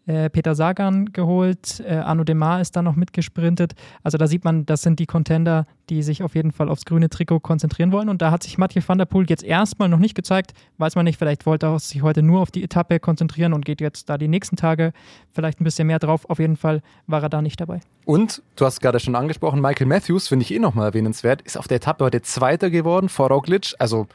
äh, 0.06 0.30
Peter 0.30 0.54
Sagan 0.54 1.12
geholt, 1.12 1.82
äh, 1.86 1.96
Arno 1.96 2.24
Demar 2.24 2.60
ist 2.60 2.76
da 2.76 2.82
noch 2.82 2.96
mitgesprintet. 2.96 3.74
Also 4.02 4.18
da 4.18 4.26
sieht 4.26 4.44
man, 4.44 4.64
das 4.64 4.82
sind 4.82 5.00
die 5.00 5.06
Contender, 5.06 5.66
die 5.90 6.02
sich 6.02 6.22
auf 6.22 6.34
jeden 6.34 6.52
Fall 6.52 6.68
aufs 6.68 6.84
grüne 6.84 7.08
Trikot 7.08 7.40
konzentrieren 7.40 7.92
wollen. 7.92 8.08
Und 8.08 8.22
da 8.22 8.30
hat 8.30 8.42
sich 8.42 8.58
Mathieu 8.58 8.82
van 8.86 8.98
der 8.98 9.04
Poel 9.04 9.26
jetzt 9.28 9.42
erstmal 9.42 9.88
noch 9.88 9.98
nicht 9.98 10.14
gezeigt. 10.14 10.52
Weiß 10.78 10.94
man 10.94 11.04
nicht, 11.04 11.18
vielleicht 11.18 11.46
wollte 11.46 11.66
er 11.66 11.78
sich 11.78 12.02
heute 12.02 12.22
nur 12.22 12.40
auf 12.40 12.50
die 12.50 12.62
Etappe 12.62 13.00
konzentrieren 13.00 13.52
und 13.52 13.64
geht 13.64 13.80
jetzt 13.80 14.08
da 14.08 14.18
die 14.18 14.28
nächsten 14.28 14.56
Tage 14.56 14.92
vielleicht 15.32 15.60
ein 15.60 15.64
bisschen 15.64 15.86
mehr 15.86 15.98
drauf. 15.98 16.28
Auf 16.30 16.38
jeden 16.38 16.56
Fall 16.56 16.82
war 17.06 17.22
er 17.22 17.28
da 17.28 17.42
nicht 17.42 17.60
dabei. 17.60 17.80
Und, 18.04 18.42
du 18.54 18.64
hast 18.64 18.80
gerade 18.80 19.00
schon 19.00 19.16
angesprochen, 19.16 19.60
Michael 19.60 19.88
Matthews, 19.88 20.28
finde 20.28 20.44
ich 20.44 20.54
eh 20.54 20.60
nochmal 20.60 20.86
erwähnenswert, 20.86 21.42
ist 21.42 21.58
auf 21.58 21.66
der 21.66 21.78
Etappe 21.78 22.04
heute 22.04 22.22
Zweiter 22.22 22.70
geworden 22.70 23.08
vor 23.08 23.28
Roglic. 23.28 23.74
Also 23.80 24.06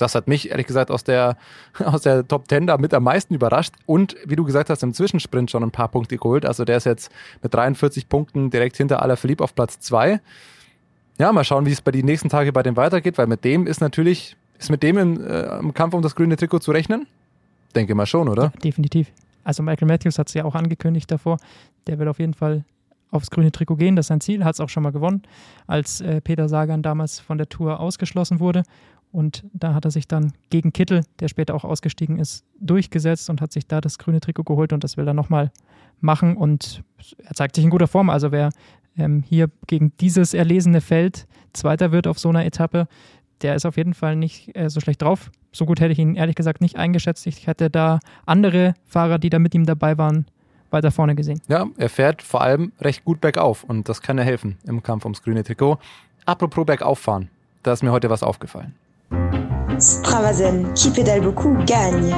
das 0.00 0.14
hat 0.14 0.28
mich 0.28 0.50
ehrlich 0.50 0.66
gesagt 0.66 0.90
aus 0.90 1.04
der, 1.04 1.36
aus 1.84 2.02
der 2.02 2.26
Top 2.26 2.48
10 2.48 2.66
da 2.66 2.78
mit 2.78 2.94
am 2.94 3.04
meisten 3.04 3.34
überrascht. 3.34 3.74
Und 3.86 4.16
wie 4.24 4.36
du 4.36 4.44
gesagt 4.44 4.70
hast, 4.70 4.82
im 4.82 4.94
Zwischensprint 4.94 5.50
schon 5.50 5.62
ein 5.62 5.70
paar 5.70 5.88
Punkte 5.88 6.16
geholt. 6.16 6.44
Also 6.44 6.64
der 6.64 6.76
ist 6.76 6.84
jetzt 6.84 7.10
mit 7.42 7.52
43 7.54 8.08
Punkten 8.08 8.50
direkt 8.50 8.76
hinter 8.76 9.02
Alaphilippe 9.02 9.44
auf 9.44 9.54
Platz 9.54 9.80
2. 9.80 10.20
Ja, 11.18 11.32
mal 11.32 11.44
schauen, 11.44 11.66
wie 11.66 11.72
es 11.72 11.82
bei 11.82 11.90
den 11.90 12.06
nächsten 12.06 12.28
Tagen 12.28 12.52
bei 12.52 12.62
dem 12.62 12.76
weitergeht, 12.76 13.18
weil 13.18 13.26
mit 13.26 13.44
dem 13.44 13.66
ist 13.66 13.80
natürlich, 13.80 14.36
ist 14.58 14.70
mit 14.70 14.82
dem 14.82 14.96
im, 14.96 15.24
äh, 15.24 15.58
im 15.58 15.74
Kampf 15.74 15.94
um 15.94 16.02
das 16.02 16.14
grüne 16.14 16.36
Trikot 16.36 16.60
zu 16.60 16.70
rechnen? 16.70 17.06
Denke 17.74 17.94
mal 17.94 18.06
schon, 18.06 18.28
oder? 18.28 18.44
Ja, 18.44 18.52
definitiv. 18.64 19.12
Also 19.44 19.62
Michael 19.62 19.88
Matthews 19.88 20.18
hat 20.18 20.28
es 20.28 20.34
ja 20.34 20.44
auch 20.44 20.54
angekündigt 20.54 21.10
davor. 21.10 21.38
Der 21.86 21.98
will 21.98 22.08
auf 22.08 22.18
jeden 22.18 22.34
Fall 22.34 22.64
aufs 23.10 23.30
grüne 23.30 23.52
Trikot 23.52 23.76
gehen. 23.76 23.96
Das 23.96 24.04
ist 24.04 24.08
sein 24.08 24.20
Ziel, 24.20 24.44
hat 24.44 24.54
es 24.54 24.60
auch 24.60 24.68
schon 24.68 24.82
mal 24.82 24.92
gewonnen, 24.92 25.22
als 25.66 26.00
äh, 26.00 26.20
Peter 26.20 26.48
Sagan 26.48 26.82
damals 26.82 27.20
von 27.20 27.38
der 27.38 27.48
Tour 27.48 27.80
ausgeschlossen 27.80 28.40
wurde. 28.40 28.62
Und 29.12 29.44
da 29.52 29.74
hat 29.74 29.84
er 29.84 29.90
sich 29.90 30.06
dann 30.06 30.32
gegen 30.50 30.72
Kittel, 30.72 31.04
der 31.18 31.28
später 31.28 31.54
auch 31.54 31.64
ausgestiegen 31.64 32.18
ist, 32.18 32.44
durchgesetzt 32.60 33.28
und 33.28 33.40
hat 33.40 33.52
sich 33.52 33.66
da 33.66 33.80
das 33.80 33.98
grüne 33.98 34.20
Trikot 34.20 34.44
geholt 34.44 34.72
und 34.72 34.84
das 34.84 34.96
will 34.96 35.06
er 35.06 35.14
nochmal 35.14 35.50
machen. 36.00 36.36
Und 36.36 36.82
er 37.18 37.34
zeigt 37.34 37.56
sich 37.56 37.64
in 37.64 37.70
guter 37.70 37.88
Form. 37.88 38.08
Also 38.08 38.30
wer 38.30 38.50
ähm, 38.96 39.24
hier 39.26 39.50
gegen 39.66 39.92
dieses 40.00 40.34
erlesene 40.34 40.80
Feld 40.80 41.26
Zweiter 41.52 41.90
wird 41.90 42.06
auf 42.06 42.18
so 42.18 42.28
einer 42.28 42.44
Etappe, 42.44 42.86
der 43.42 43.54
ist 43.54 43.66
auf 43.66 43.76
jeden 43.76 43.94
Fall 43.94 44.16
nicht 44.16 44.56
äh, 44.56 44.68
so 44.68 44.80
schlecht 44.80 45.02
drauf. 45.02 45.30
So 45.52 45.66
gut 45.66 45.80
hätte 45.80 45.92
ich 45.92 45.98
ihn 45.98 46.14
ehrlich 46.14 46.36
gesagt 46.36 46.60
nicht 46.60 46.76
eingeschätzt. 46.76 47.26
Ich 47.26 47.46
hätte 47.46 47.70
da 47.70 47.98
andere 48.26 48.74
Fahrer, 48.84 49.18
die 49.18 49.30
da 49.30 49.38
mit 49.38 49.54
ihm 49.54 49.66
dabei 49.66 49.98
waren, 49.98 50.26
weiter 50.70 50.90
vorne 50.90 51.14
gesehen. 51.14 51.40
Ja, 51.48 51.66
er 51.76 51.88
fährt 51.88 52.22
vor 52.22 52.42
allem 52.42 52.72
recht 52.80 53.04
gut 53.04 53.20
bergauf 53.20 53.64
und 53.64 53.88
das 53.88 54.02
kann 54.02 54.18
er 54.18 54.24
helfen 54.24 54.58
im 54.66 54.82
Kampf 54.82 55.04
ums 55.04 55.22
grüne 55.22 55.42
Trikot. 55.42 55.78
Apropos 56.26 56.66
bergauffahren, 56.66 57.28
da 57.62 57.72
ist 57.72 57.82
mir 57.82 57.92
heute 57.92 58.10
was 58.10 58.22
aufgefallen. 58.22 58.74
Stravazen, 59.80 60.74
qui 60.74 60.90
pédale 60.90 61.22
beaucoup, 61.22 61.56
gagne. 61.66 62.12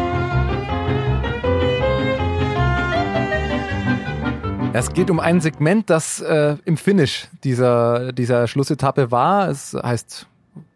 Es 4.73 4.93
geht 4.93 5.11
um 5.11 5.21
ein 5.21 5.41
Segment, 5.41 5.89
das 5.89 6.21
äh, 6.21 6.57
im 6.65 6.77
Finish 6.77 7.29
dieser, 7.45 8.13
dieser 8.13 8.49
Schlussetappe 8.49 9.11
war. 9.11 9.49
Es 9.49 9.75
heißt 9.75 10.27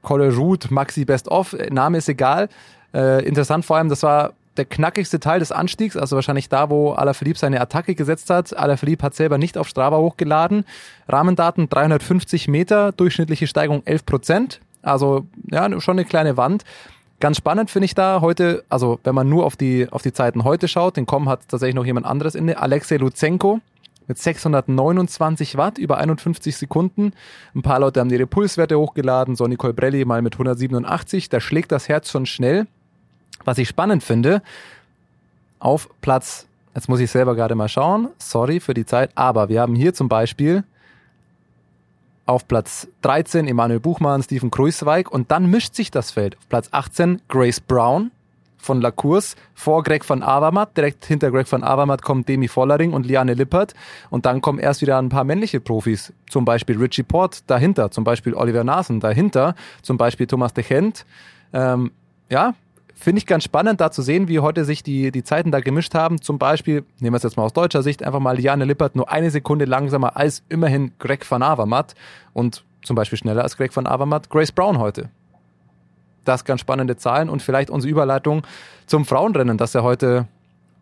Colle 0.02 0.32
Route 0.32 0.72
Maxi 0.72 1.04
Best 1.04 1.28
Of. 1.28 1.56
Name 1.70 1.98
ist 1.98 2.08
egal. 2.08 2.48
Äh, 2.94 3.24
interessant 3.26 3.64
vor 3.64 3.78
allem, 3.78 3.88
das 3.88 4.02
war 4.02 4.34
der 4.56 4.64
knackigste 4.64 5.18
Teil 5.18 5.40
des 5.40 5.52
Anstiegs, 5.52 5.96
also 5.96 6.16
wahrscheinlich 6.16 6.48
da, 6.48 6.70
wo 6.70 6.92
Alaphilippe 6.92 7.38
seine 7.38 7.60
Attacke 7.60 7.94
gesetzt 7.94 8.30
hat. 8.30 8.56
Alaphilippe 8.56 9.04
hat 9.04 9.14
selber 9.14 9.38
nicht 9.38 9.58
auf 9.58 9.68
Strava 9.68 9.98
hochgeladen. 9.98 10.64
Rahmendaten 11.08 11.68
350 11.68 12.48
Meter, 12.48 12.92
durchschnittliche 12.92 13.46
Steigung 13.46 13.82
11 13.84 14.06
Prozent. 14.06 14.60
Also 14.86 15.26
ja, 15.50 15.80
schon 15.80 15.98
eine 15.98 16.04
kleine 16.04 16.36
Wand. 16.36 16.64
Ganz 17.18 17.38
spannend 17.38 17.70
finde 17.70 17.86
ich 17.86 17.94
da 17.94 18.20
heute, 18.20 18.64
also 18.68 19.00
wenn 19.04 19.14
man 19.14 19.28
nur 19.28 19.46
auf 19.46 19.56
die, 19.56 19.88
auf 19.90 20.02
die 20.02 20.12
Zeiten 20.12 20.44
heute 20.44 20.68
schaut, 20.68 20.96
den 20.96 21.06
Com 21.06 21.28
hat 21.28 21.48
tatsächlich 21.48 21.74
noch 21.74 21.86
jemand 21.86 22.06
anderes 22.06 22.34
inne, 22.34 22.58
Alexei 22.58 22.96
Luzenko 22.98 23.60
mit 24.06 24.18
629 24.18 25.56
Watt 25.56 25.78
über 25.78 25.98
51 25.98 26.56
Sekunden. 26.56 27.12
Ein 27.54 27.62
paar 27.62 27.80
Leute 27.80 28.00
haben 28.00 28.10
ihre 28.10 28.26
Pulswerte 28.26 28.78
hochgeladen, 28.78 29.34
so 29.34 29.46
Nicole 29.46 29.74
Brelli 29.74 30.04
mal 30.04 30.22
mit 30.22 30.34
187, 30.34 31.28
da 31.28 31.40
schlägt 31.40 31.72
das 31.72 31.88
Herz 31.88 32.10
schon 32.10 32.26
schnell. 32.26 32.66
Was 33.44 33.58
ich 33.58 33.68
spannend 33.68 34.04
finde, 34.04 34.42
auf 35.58 35.88
Platz, 36.00 36.46
jetzt 36.74 36.88
muss 36.88 37.00
ich 37.00 37.10
selber 37.10 37.34
gerade 37.34 37.54
mal 37.54 37.68
schauen, 37.68 38.08
sorry 38.18 38.60
für 38.60 38.74
die 38.74 38.86
Zeit, 38.86 39.10
aber 39.14 39.48
wir 39.48 39.60
haben 39.60 39.74
hier 39.74 39.94
zum 39.94 40.08
Beispiel 40.08 40.64
auf 42.26 42.46
Platz 42.48 42.88
13 43.02 43.46
Emanuel 43.46 43.80
Buchmann, 43.80 44.22
Steven 44.22 44.50
Kruiswijk 44.50 45.10
und 45.10 45.30
dann 45.30 45.46
mischt 45.48 45.74
sich 45.74 45.90
das 45.90 46.10
Feld. 46.10 46.36
Auf 46.36 46.48
Platz 46.48 46.68
18 46.72 47.22
Grace 47.28 47.60
Brown 47.60 48.10
von 48.58 48.80
La 48.80 48.90
Course 48.90 49.36
vor 49.54 49.82
Greg 49.84 50.08
van 50.08 50.22
Avermaet. 50.22 50.76
Direkt 50.76 51.06
hinter 51.06 51.30
Greg 51.30 51.50
van 51.50 51.62
Avermaet 51.62 52.02
kommt 52.02 52.28
Demi 52.28 52.48
Vollering 52.48 52.92
und 52.92 53.06
Liane 53.06 53.34
Lippert. 53.34 53.74
Und 54.10 54.26
dann 54.26 54.40
kommen 54.42 54.58
erst 54.58 54.82
wieder 54.82 54.98
ein 54.98 55.08
paar 55.08 55.24
männliche 55.24 55.60
Profis. 55.60 56.12
Zum 56.28 56.44
Beispiel 56.44 56.76
Richie 56.76 57.04
Port 57.04 57.48
dahinter, 57.48 57.90
zum 57.90 58.04
Beispiel 58.04 58.34
Oliver 58.34 58.64
Nasen 58.64 59.00
dahinter, 59.00 59.54
zum 59.82 59.96
Beispiel 59.96 60.26
Thomas 60.26 60.52
de 60.52 60.64
Gent. 60.64 61.06
Ähm, 61.52 61.92
ja, 62.28 62.54
Finde 62.98 63.18
ich 63.18 63.26
ganz 63.26 63.44
spannend, 63.44 63.82
da 63.82 63.90
zu 63.90 64.00
sehen, 64.00 64.26
wie 64.26 64.40
heute 64.40 64.64
sich 64.64 64.82
die, 64.82 65.12
die 65.12 65.22
Zeiten 65.22 65.52
da 65.52 65.60
gemischt 65.60 65.94
haben. 65.94 66.22
Zum 66.22 66.38
Beispiel, 66.38 66.82
nehmen 66.98 67.12
wir 67.12 67.18
es 67.18 67.24
jetzt 67.24 67.36
mal 67.36 67.44
aus 67.44 67.52
deutscher 67.52 67.82
Sicht, 67.82 68.02
einfach 68.02 68.20
mal 68.20 68.36
Liane 68.36 68.64
Lippert 68.64 68.96
nur 68.96 69.12
eine 69.12 69.30
Sekunde 69.30 69.66
langsamer 69.66 70.16
als 70.16 70.42
immerhin 70.48 70.92
Greg 70.98 71.30
van 71.30 71.42
Avermaet 71.42 71.94
und 72.32 72.64
zum 72.82 72.96
Beispiel 72.96 73.18
schneller 73.18 73.42
als 73.42 73.58
Greg 73.58 73.76
van 73.76 73.86
Avermaet 73.86 74.30
Grace 74.30 74.50
Brown 74.50 74.78
heute. 74.78 75.10
Das 76.24 76.46
ganz 76.46 76.62
spannende 76.62 76.96
Zahlen 76.96 77.28
und 77.28 77.42
vielleicht 77.42 77.68
unsere 77.68 77.90
Überleitung 77.90 78.46
zum 78.86 79.04
Frauenrennen, 79.04 79.58
das 79.58 79.74
ja 79.74 79.82
heute 79.82 80.26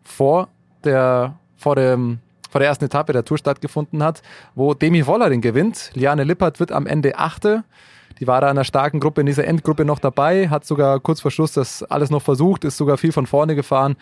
vor 0.03 0.47
der, 0.85 1.37
vor 1.57 1.75
dem, 1.75 2.19
vor 2.49 2.59
der 2.59 2.69
ersten 2.69 2.85
Etappe 2.85 3.11
der 3.11 3.25
Tour 3.25 3.37
stattgefunden 3.37 4.01
hat, 4.01 4.21
wo 4.55 4.73
Demi 4.73 5.05
Wollering 5.05 5.41
gewinnt. 5.41 5.91
Liane 5.95 6.23
Lippert 6.23 6.61
wird 6.61 6.71
am 6.71 6.87
Ende 6.87 7.17
Achte. 7.17 7.65
Die 8.19 8.27
war 8.27 8.41
da 8.41 8.47
in 8.47 8.57
einer 8.57 8.63
starken 8.63 8.99
Gruppe, 8.99 9.21
in 9.21 9.27
dieser 9.27 9.45
Endgruppe 9.45 9.85
noch 9.85 9.99
dabei, 9.99 10.49
hat 10.49 10.65
sogar 10.65 10.99
kurz 10.99 11.21
vor 11.21 11.31
Schluss 11.31 11.53
das 11.53 11.83
alles 11.83 12.09
noch 12.09 12.21
versucht, 12.21 12.63
ist 12.63 12.77
sogar 12.77 12.97
viel 12.97 13.11
von 13.11 13.25
vorne 13.25 13.55
gefahren. 13.55 13.95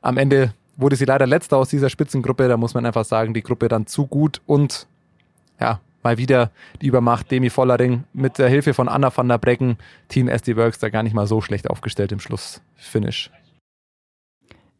Am 0.00 0.16
Ende 0.16 0.52
wurde 0.76 0.96
sie 0.96 1.04
leider 1.04 1.26
letzter 1.26 1.58
aus 1.58 1.68
dieser 1.68 1.90
Spitzengruppe. 1.90 2.48
Da 2.48 2.56
muss 2.56 2.74
man 2.74 2.86
einfach 2.86 3.04
sagen, 3.04 3.34
die 3.34 3.42
Gruppe 3.42 3.68
dann 3.68 3.86
zu 3.86 4.06
gut 4.06 4.40
und 4.46 4.86
ja, 5.60 5.80
mal 6.02 6.16
wieder 6.18 6.50
die 6.80 6.86
Übermacht 6.86 7.30
Demi 7.30 7.50
Vollering 7.50 8.04
mit 8.14 8.38
der 8.38 8.48
Hilfe 8.48 8.72
von 8.72 8.88
Anna 8.88 9.14
van 9.14 9.28
der 9.28 9.38
Brecken. 9.38 9.76
Team 10.08 10.28
SD 10.28 10.56
Works 10.56 10.78
da 10.78 10.88
gar 10.88 11.02
nicht 11.02 11.14
mal 11.14 11.26
so 11.26 11.40
schlecht 11.40 11.68
aufgestellt 11.68 12.12
im 12.12 12.20
Schlussfinish. 12.20 13.30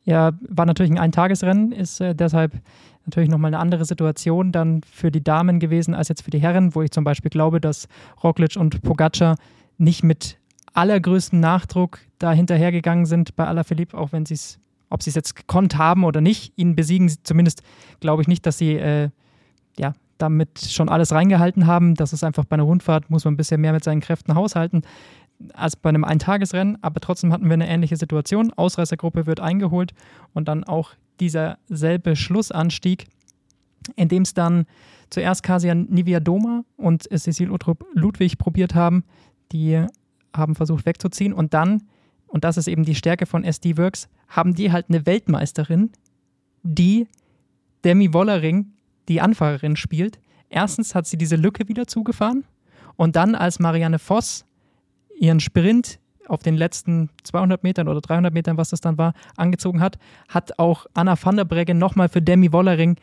Ja, 0.04 0.32
war 0.40 0.64
natürlich 0.64 0.90
ein 0.90 0.98
Eintagesrennen, 0.98 1.72
ist 1.72 2.00
äh, 2.00 2.14
deshalb 2.14 2.52
natürlich 3.08 3.28
nochmal 3.28 3.50
eine 3.54 3.58
andere 3.58 3.84
Situation 3.84 4.52
dann 4.52 4.82
für 4.82 5.10
die 5.10 5.22
Damen 5.22 5.58
gewesen 5.58 5.94
als 5.94 6.08
jetzt 6.08 6.22
für 6.22 6.30
die 6.30 6.40
Herren, 6.40 6.74
wo 6.74 6.82
ich 6.82 6.90
zum 6.90 7.04
Beispiel 7.04 7.30
glaube, 7.30 7.60
dass 7.60 7.88
Roglic 8.22 8.56
und 8.56 8.82
Pogacar 8.82 9.36
nicht 9.78 10.02
mit 10.02 10.38
allergrößtem 10.74 11.40
Nachdruck 11.40 11.98
da 12.18 12.32
hinterhergegangen 12.32 13.06
sind 13.06 13.34
bei 13.36 13.46
Alaphilippe, 13.46 13.96
auch 13.96 14.12
wenn 14.12 14.26
sie 14.26 14.34
es, 14.34 14.58
ob 14.90 15.02
sie 15.02 15.10
es 15.10 15.16
jetzt 15.16 15.34
gekonnt 15.34 15.76
haben 15.76 16.04
oder 16.04 16.20
nicht, 16.20 16.52
ihn 16.56 16.76
besiegen. 16.76 17.10
Zumindest 17.22 17.62
glaube 18.00 18.22
ich 18.22 18.28
nicht, 18.28 18.46
dass 18.46 18.58
sie 18.58 18.74
äh, 18.74 19.08
ja, 19.78 19.94
damit 20.18 20.58
schon 20.58 20.88
alles 20.88 21.12
reingehalten 21.12 21.66
haben. 21.66 21.94
Das 21.94 22.12
ist 22.12 22.24
einfach 22.24 22.44
bei 22.44 22.54
einer 22.54 22.64
Rundfahrt, 22.64 23.10
muss 23.10 23.24
man 23.24 23.34
ein 23.34 23.36
bisschen 23.36 23.60
mehr 23.60 23.72
mit 23.72 23.84
seinen 23.84 24.00
Kräften 24.00 24.34
haushalten 24.34 24.82
als 25.54 25.76
bei 25.76 25.88
einem 25.88 26.04
Eintagesrennen, 26.04 26.78
aber 26.82 27.00
trotzdem 27.00 27.32
hatten 27.32 27.46
wir 27.46 27.54
eine 27.54 27.68
ähnliche 27.68 27.96
Situation. 27.96 28.52
Ausreißergruppe 28.52 29.26
wird 29.26 29.40
eingeholt 29.40 29.92
und 30.34 30.48
dann 30.48 30.64
auch 30.64 30.92
dieser 31.20 31.58
selbe 31.68 32.16
Schlussanstieg, 32.16 33.06
in 33.96 34.08
dem 34.08 34.22
es 34.22 34.34
dann 34.34 34.66
zuerst 35.10 35.42
Kasian 35.42 35.86
Niviadoma 35.90 36.64
und 36.76 37.04
Cecil 37.04 37.50
Utrup 37.50 37.86
Ludwig 37.94 38.38
probiert 38.38 38.74
haben. 38.74 39.04
Die 39.52 39.84
haben 40.34 40.54
versucht 40.54 40.86
wegzuziehen 40.86 41.32
und 41.32 41.54
dann, 41.54 41.84
und 42.26 42.44
das 42.44 42.56
ist 42.56 42.68
eben 42.68 42.84
die 42.84 42.94
Stärke 42.94 43.26
von 43.26 43.44
SD 43.44 43.78
Works, 43.78 44.08
haben 44.28 44.54
die 44.54 44.70
halt 44.72 44.86
eine 44.88 45.06
Weltmeisterin, 45.06 45.90
die 46.62 47.06
Demi 47.84 48.12
Wollering, 48.12 48.72
die 49.08 49.20
Anfahrerin, 49.20 49.76
spielt. 49.76 50.18
Erstens 50.50 50.94
hat 50.94 51.06
sie 51.06 51.16
diese 51.16 51.36
Lücke 51.36 51.68
wieder 51.68 51.86
zugefahren 51.86 52.44
und 52.96 53.16
dann, 53.16 53.34
als 53.34 53.58
Marianne 53.58 53.98
Voss 53.98 54.44
ihren 55.18 55.40
Sprint 55.40 55.98
auf 56.28 56.42
den 56.42 56.56
letzten 56.56 57.10
200 57.24 57.62
Metern 57.62 57.88
oder 57.88 58.00
300 58.00 58.32
Metern, 58.32 58.56
was 58.56 58.70
das 58.70 58.80
dann 58.80 58.98
war, 58.98 59.14
angezogen 59.36 59.80
hat, 59.80 59.98
hat 60.28 60.58
auch 60.58 60.86
Anna 60.94 61.16
van 61.20 61.36
der 61.36 61.44
Breggen 61.44 61.78
nochmal 61.78 62.08
für 62.08 62.22
Demi 62.22 62.52
Wollering 62.52 62.96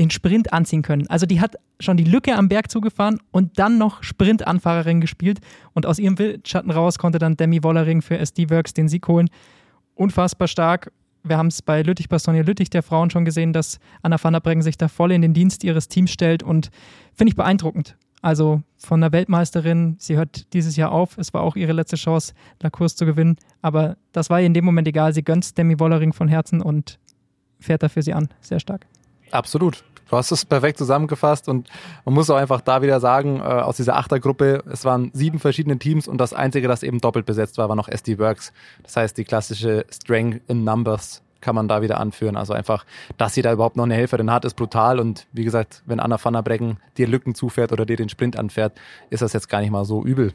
den 0.00 0.10
Sprint 0.10 0.52
anziehen 0.52 0.80
können. 0.80 1.06
Also 1.08 1.26
die 1.26 1.40
hat 1.40 1.56
schon 1.78 1.98
die 1.98 2.04
Lücke 2.04 2.34
am 2.34 2.48
Berg 2.48 2.70
zugefahren 2.70 3.20
und 3.32 3.58
dann 3.58 3.76
noch 3.76 4.02
Sprintanfahrerin 4.02 5.00
gespielt 5.00 5.40
und 5.74 5.84
aus 5.84 5.98
ihrem 5.98 6.18
Wildschatten 6.18 6.70
raus 6.70 6.98
konnte 6.98 7.18
dann 7.18 7.36
Demi 7.36 7.62
Wollering 7.62 8.00
für 8.00 8.18
SD 8.18 8.48
Works 8.48 8.72
den 8.72 8.88
Sieg 8.88 9.06
holen. 9.06 9.28
Unfassbar 9.94 10.48
stark. 10.48 10.90
Wir 11.22 11.36
haben 11.36 11.48
es 11.48 11.60
bei 11.60 11.82
Lüttich 11.82 12.08
Bastogne 12.08 12.42
Lüttich 12.42 12.70
der 12.70 12.82
Frauen 12.82 13.10
schon 13.10 13.26
gesehen, 13.26 13.52
dass 13.52 13.78
Anna 14.00 14.16
van 14.22 14.32
der 14.32 14.40
Breggen 14.40 14.62
sich 14.62 14.78
da 14.78 14.88
voll 14.88 15.12
in 15.12 15.20
den 15.20 15.34
Dienst 15.34 15.64
ihres 15.64 15.88
Teams 15.88 16.10
stellt 16.10 16.42
und 16.42 16.70
finde 17.14 17.32
ich 17.32 17.36
beeindruckend. 17.36 17.96
Also 18.22 18.62
von 18.76 19.00
der 19.00 19.12
Weltmeisterin, 19.12 19.96
sie 19.98 20.16
hört 20.16 20.52
dieses 20.52 20.76
Jahr 20.76 20.92
auf. 20.92 21.16
Es 21.16 21.32
war 21.32 21.42
auch 21.42 21.56
ihre 21.56 21.72
letzte 21.72 21.96
Chance, 21.96 22.34
La 22.60 22.70
Course 22.70 22.96
zu 22.96 23.06
gewinnen. 23.06 23.36
Aber 23.62 23.96
das 24.12 24.28
war 24.30 24.40
ihr 24.40 24.46
in 24.46 24.54
dem 24.54 24.64
Moment 24.64 24.86
egal. 24.88 25.14
Sie 25.14 25.22
gönnt 25.22 25.56
Demi 25.56 25.78
Wollering 25.80 26.12
von 26.12 26.28
Herzen 26.28 26.60
und 26.60 26.98
fährt 27.58 27.82
dafür 27.82 28.02
sie 28.02 28.12
an. 28.12 28.28
Sehr 28.40 28.60
stark. 28.60 28.86
Absolut. 29.30 29.84
Du 30.10 30.16
hast 30.16 30.32
es 30.32 30.44
perfekt 30.44 30.76
zusammengefasst 30.76 31.48
und 31.48 31.68
man 32.04 32.14
muss 32.14 32.28
auch 32.30 32.36
einfach 32.36 32.60
da 32.60 32.82
wieder 32.82 32.98
sagen, 32.98 33.38
äh, 33.38 33.42
aus 33.42 33.76
dieser 33.76 33.96
Achtergruppe, 33.96 34.64
es 34.68 34.84
waren 34.84 35.12
sieben 35.14 35.38
verschiedene 35.38 35.78
Teams 35.78 36.08
und 36.08 36.18
das 36.18 36.32
einzige, 36.32 36.66
das 36.66 36.82
eben 36.82 37.00
doppelt 37.00 37.26
besetzt 37.26 37.58
war, 37.58 37.68
war 37.68 37.76
noch 37.76 37.86
SD 37.86 38.18
Works. 38.18 38.52
Das 38.82 38.96
heißt, 38.96 39.16
die 39.16 39.24
klassische 39.24 39.86
Strength 39.88 40.42
in 40.48 40.64
Numbers 40.64 41.22
kann 41.40 41.54
man 41.54 41.68
da 41.68 41.82
wieder 41.82 41.98
anführen. 42.00 42.36
Also 42.36 42.52
einfach, 42.52 42.84
dass 43.18 43.34
sie 43.34 43.42
da 43.42 43.52
überhaupt 43.52 43.76
noch 43.76 43.84
eine 43.84 43.94
Helferin 43.94 44.30
hat, 44.30 44.44
ist 44.44 44.54
brutal. 44.54 44.98
Und 45.00 45.26
wie 45.32 45.44
gesagt, 45.44 45.82
wenn 45.86 46.00
Anna 46.00 46.22
van 46.22 46.34
der 46.34 46.42
Breggen 46.42 46.78
dir 46.96 47.06
Lücken 47.08 47.34
zufährt 47.34 47.72
oder 47.72 47.86
dir 47.86 47.96
den 47.96 48.08
Sprint 48.08 48.38
anfährt, 48.38 48.72
ist 49.10 49.22
das 49.22 49.32
jetzt 49.32 49.48
gar 49.48 49.60
nicht 49.60 49.70
mal 49.70 49.84
so 49.84 50.02
übel. 50.04 50.32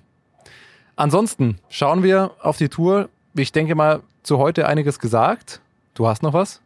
Ansonsten 0.95 1.59
schauen 1.69 2.03
wir 2.03 2.31
auf 2.41 2.57
die 2.57 2.69
Tour. 2.69 3.09
Ich 3.33 3.51
denke 3.51 3.75
mal, 3.75 4.01
zu 4.23 4.37
heute 4.37 4.67
einiges 4.67 4.99
gesagt. 4.99 5.59
Du 5.93 6.07
hast 6.07 6.23
noch 6.23 6.33
was? 6.33 6.61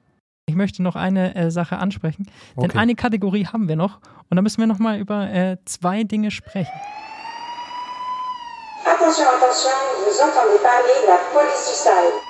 Ich 0.46 0.56
möchte 0.56 0.82
noch 0.82 0.96
eine 0.96 1.36
äh, 1.36 1.52
Sache 1.52 1.78
ansprechen, 1.78 2.26
denn 2.58 2.66
Okay. 2.72 2.78
eine 2.80 2.96
Kategorie 2.96 3.46
haben 3.46 3.68
wir 3.68 3.76
noch 3.76 4.00
und 4.30 4.36
da 4.36 4.42
müssen 4.42 4.60
wir 4.60 4.66
noch 4.68 4.80
mal 4.80 4.98
über 5.00 5.30
äh, 5.30 5.58
zwei 5.66 6.04
Dinge 6.04 6.32
sprechen. 6.32 6.74
Attention, 8.86 9.28
attention, 9.28 9.72
vous 10.06 10.20
entendez 10.20 10.62
parler 10.64 11.06
la 11.08 11.18
police 11.34 11.84
du. 11.84 12.29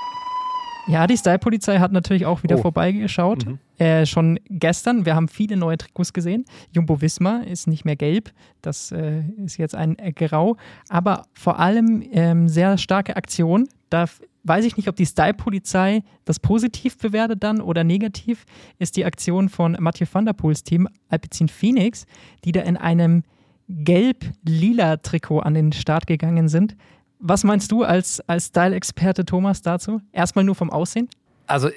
Ja, 0.90 1.08
die 1.08 1.18
Style-Polizei 1.18 1.78
hat 1.80 1.92
natürlich 1.92 2.26
auch 2.26 2.44
wieder 2.44 2.58
Oh. 2.58 2.62
vorbeigeschaut. 2.62 3.46
Äh, 3.78 4.06
schon 4.06 4.40
gestern, 4.50 5.06
wir 5.06 5.16
haben 5.16 5.28
viele 5.28 5.56
neue 5.56 5.78
Trikots 5.78 6.12
gesehen. 6.14 6.46
Jumbo 6.74 7.02
Visma 7.02 7.38
ist 7.40 7.68
nicht 7.68 7.86
mehr 7.86 7.96
gelb, 7.96 8.32
das 8.62 8.92
äh, 8.92 9.22
ist 9.44 9.58
jetzt 9.58 9.76
ein 9.76 9.98
äh, 10.00 10.12
Grau. 10.12 10.58
Aber 10.90 11.24
vor 11.34 11.60
allem 11.60 12.04
ähm, 12.12 12.48
sehr 12.50 12.78
starke 12.78 13.16
Aktion. 13.16 13.68
Da 13.90 14.06
weiß 14.44 14.66
ich 14.66 14.78
nicht, 14.78 14.88
ob 14.88 14.96
die 14.96 15.06
Style-Polizei 15.06 16.02
das 16.26 16.40
positiv 16.40 16.98
bewertet 16.98 17.44
dann 17.44 17.62
oder 17.62 17.84
negativ, 17.84 18.46
ist 18.80 18.98
die 18.98 19.06
Aktion 19.06 19.48
von 19.50 19.78
Mathieu 19.80 20.08
van 20.12 20.26
der 20.26 20.34
Poels 20.34 20.64
Team 20.64 20.88
Alpecin 21.10 21.50
Phoenix, 21.50 22.06
die 22.46 22.52
da 22.52 22.62
in 22.62 22.78
einem 22.78 23.24
gelb-lila 23.70 24.98
Trikot 24.98 25.40
an 25.42 25.54
den 25.54 25.72
Start 25.72 26.08
gegangen 26.08 26.48
sind. 26.48 26.76
Was 27.20 27.44
meinst 27.44 27.72
du 27.72 27.84
als, 27.84 28.22
als 28.28 28.48
Style-Experte 28.48 29.26
Thomas 29.26 29.62
dazu? 29.62 30.02
Erstmal 30.14 30.46
nur 30.46 30.56
vom 30.56 30.70
Aussehen? 30.70 31.10
Also 31.48 31.70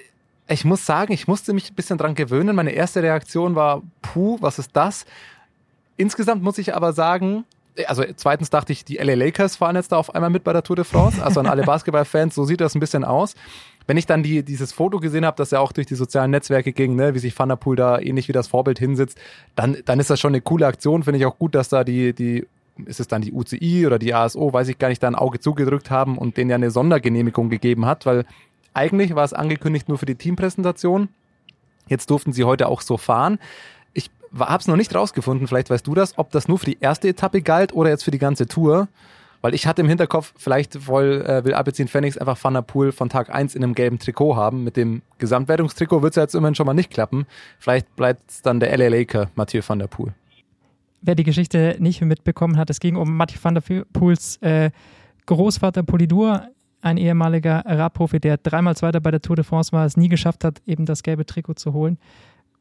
ich 0.49 0.65
muss 0.65 0.87
sagen, 0.87 1.13
ich 1.13 1.27
musste 1.27 1.53
mich 1.53 1.71
ein 1.71 1.75
bisschen 1.75 1.99
dran 1.99 2.15
gewöhnen. 2.15 2.55
Meine 2.55 2.71
erste 2.71 3.03
Reaktion 3.03 3.55
war, 3.55 3.83
puh, 4.03 4.39
was 4.41 4.59
ist 4.59 4.71
das? 4.75 5.05
Insgesamt 5.97 6.43
muss 6.43 6.59
ich 6.59 6.75
aber 6.75 6.93
sagen, 6.93 7.45
also 7.87 8.05
zweitens 8.17 8.51
dachte 8.51 8.73
ich, 8.73 8.85
die 8.85 8.97
LA 8.97 9.15
Lakers 9.15 9.57
fahren 9.57 9.77
jetzt 9.77 9.93
da 9.93 9.97
auf 9.97 10.15
einmal 10.15 10.31
mit 10.31 10.45
bei 10.45 10.53
der 10.53 10.63
Tour 10.63 10.77
de 10.77 10.85
France. 10.85 11.23
Also 11.25 11.41
an 11.41 11.47
alle 11.47 11.63
Basketballfans, 11.65 12.35
so 12.35 12.45
sieht 12.45 12.61
das 12.61 12.75
ein 12.75 12.81
bisschen 12.81 13.05
aus. 13.05 13.35
Wenn 13.87 13.97
ich 13.97 14.07
dann 14.07 14.23
die, 14.23 14.45
dieses 14.45 14.73
Foto 14.73 15.01
gesehen 15.01 15.27
habe, 15.27 15.37
das 15.37 15.51
ja 15.51 15.59
auch 15.59 15.73
durch 15.73 15.87
die 15.87 15.97
sozialen 15.97 16.31
Netzwerke 16.31 16.73
ging, 16.73 16.95
ne, 16.95 17.15
wie 17.15 17.19
sich 17.19 17.37
Van 17.37 17.49
der 17.49 17.57
Poel 17.57 17.77
da 17.77 17.99
ähnlich 17.99 18.29
wie 18.29 18.33
das 18.33 18.47
Vorbild 18.47 18.79
hinsitzt, 18.79 19.19
dann, 19.57 19.79
dann 19.87 19.99
ist 19.99 20.11
das 20.11 20.21
schon 20.21 20.33
eine 20.33 20.41
coole 20.41 20.67
Aktion. 20.67 21.03
Finde 21.03 21.19
ich 21.19 21.27
auch 21.27 21.39
gut, 21.39 21.55
dass 21.55 21.69
da 21.69 21.83
die, 21.83 22.13
die, 22.13 22.47
ist 22.87 23.01
es 23.01 23.09
dann 23.09 23.23
die 23.23 23.33
UCI 23.33 23.87
oder 23.87 23.99
die 23.99 24.15
ASO, 24.15 24.53
weiß 24.53 24.69
ich 24.69 24.79
gar 24.79 24.89
nicht, 24.89 25.03
da 25.03 25.09
ein 25.09 25.15
Auge 25.15 25.41
zugedrückt 25.41 25.91
haben 25.91 26.19
und 26.19 26.37
denen 26.37 26.51
ja 26.51 26.57
eine 26.57 26.71
Sondergenehmigung 26.71 27.51
gegeben 27.51 27.87
hat, 27.87 28.07
weil 28.07 28.25
eigentlich 28.75 29.15
war 29.15 29.25
es 29.25 29.33
angekündigt 29.33 29.89
nur 29.89 29.99
für 29.99 30.07
die 30.07 30.15
Teampräsentation. 30.15 31.09
Jetzt 31.89 32.11
durften 32.11 32.33
sie 32.33 32.45
heute 32.45 32.69
auch 32.69 32.81
so 32.81 32.97
fahren. 32.97 33.39
Ich 33.93 34.11
habe 34.39 34.61
es 34.61 34.69
noch 34.69 34.77
nicht 34.77 34.95
rausgefunden, 34.95 35.47
vielleicht 35.47 35.71
weißt 35.71 35.87
du 35.87 35.95
das, 35.95 36.17
ob 36.19 36.31
das 36.31 36.49
nur 36.49 36.59
für 36.59 36.67
die 36.67 36.79
erste 36.81 37.09
Etappe 37.09 37.43
galt 37.43 37.75
oder 37.75 37.91
jetzt 37.91 38.05
für 38.05 38.11
die 38.11 38.19
ganze 38.19 38.47
Tour. 38.47 38.89
Weil 39.43 39.55
ich 39.55 39.67
hatte 39.67 39.83
im 39.83 39.89
Hinterkopf, 39.89 40.33
vielleicht 40.37 40.87
will, 40.87 41.21
äh, 41.23 41.45
will 41.45 41.53
Alpecin 41.53 41.89
Phoenix 41.89 42.17
einfach 42.17 42.39
Van 42.43 42.55
der 42.55 42.63
Poel 42.63 42.93
von 42.93 43.09
Tag 43.09 43.29
1 43.29 43.57
in 43.57 43.65
einem 43.65 43.75
gelben 43.75 43.99
Trikot 43.99 44.37
haben. 44.37 44.63
Mit 44.63 44.77
dem 44.77 45.03
Gesamtwertungstrikot 45.19 46.01
wird 46.01 46.13
es 46.13 46.17
ja 46.17 46.23
jetzt 46.23 46.37
immerhin 46.37 46.55
schon 46.55 46.65
mal 46.65 46.75
nicht 46.75 46.93
klappen. 46.93 47.27
Vielleicht 47.59 47.95
bleibt 47.97 48.31
es 48.31 48.43
dann 48.43 48.61
der 48.61 48.71
LA 48.79 48.87
Laker, 48.87 49.31
Mathieu 49.35 49.61
van 49.67 49.81
der 49.81 49.89
Poel. 49.89 50.15
Wer 51.03 51.17
die 51.17 51.25
Geschichte 51.25 51.77
nicht 51.81 52.01
mitbekommen 52.01 52.57
hat, 52.57 52.71
es 52.71 52.79
ging 52.79 52.97
um 52.97 53.17
Mathieu 53.17 53.39
van 53.43 53.55
der 53.55 53.85
Poels 53.93 54.37
äh, 54.37 54.71
Großvater 55.27 55.83
Polidur, 55.83 56.49
ein 56.81 56.97
ehemaliger 56.97 57.65
Radprofi, 57.65 58.21
der 58.21 58.37
dreimal 58.37 58.77
Zweiter 58.77 59.01
bei 59.01 59.11
der 59.11 59.21
Tour 59.21 59.37
de 59.37 59.45
France 59.45 59.73
war, 59.73 59.85
es 59.85 59.97
nie 59.97 60.09
geschafft 60.09 60.45
hat, 60.45 60.63
eben 60.67 60.87
das 60.87 61.03
gelbe 61.03 61.27
Trikot 61.27 61.55
zu 61.55 61.73
holen. 61.73 61.99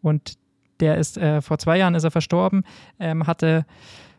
Und 0.01 0.37
der 0.79 0.97
ist 0.97 1.17
äh, 1.17 1.41
vor 1.41 1.59
zwei 1.59 1.77
Jahren 1.77 1.95
ist 1.95 2.03
er 2.03 2.11
verstorben, 2.11 2.63
ähm, 2.99 3.27
hatte 3.27 3.65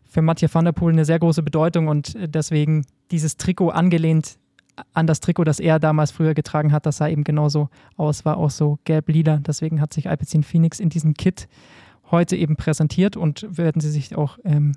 für 0.04 0.22
Mathieu 0.22 0.48
van 0.52 0.64
der 0.64 0.72
Poel 0.72 0.92
eine 0.92 1.04
sehr 1.04 1.18
große 1.18 1.42
Bedeutung 1.42 1.88
und 1.88 2.14
äh, 2.14 2.28
deswegen 2.28 2.84
dieses 3.10 3.36
Trikot 3.36 3.70
angelehnt 3.70 4.38
an 4.94 5.06
das 5.06 5.20
Trikot, 5.20 5.44
das 5.44 5.60
er 5.60 5.78
damals 5.78 6.12
früher 6.12 6.34
getragen 6.34 6.72
hat, 6.72 6.86
das 6.86 6.98
sah 6.98 7.08
eben 7.08 7.24
genauso 7.24 7.68
aus, 7.96 8.24
war 8.24 8.38
auch 8.38 8.50
so 8.50 8.78
gelb-lila. 8.84 9.38
Deswegen 9.38 9.80
hat 9.80 9.92
sich 9.92 10.08
Alpecin 10.08 10.42
Phoenix 10.42 10.80
in 10.80 10.88
diesem 10.88 11.14
Kit 11.14 11.48
heute 12.12 12.36
eben 12.36 12.56
präsentiert 12.56 13.16
und 13.16 13.46
werden 13.50 13.80
sie 13.80 13.90
sich 13.90 14.14
auch 14.16 14.38
ähm, 14.44 14.72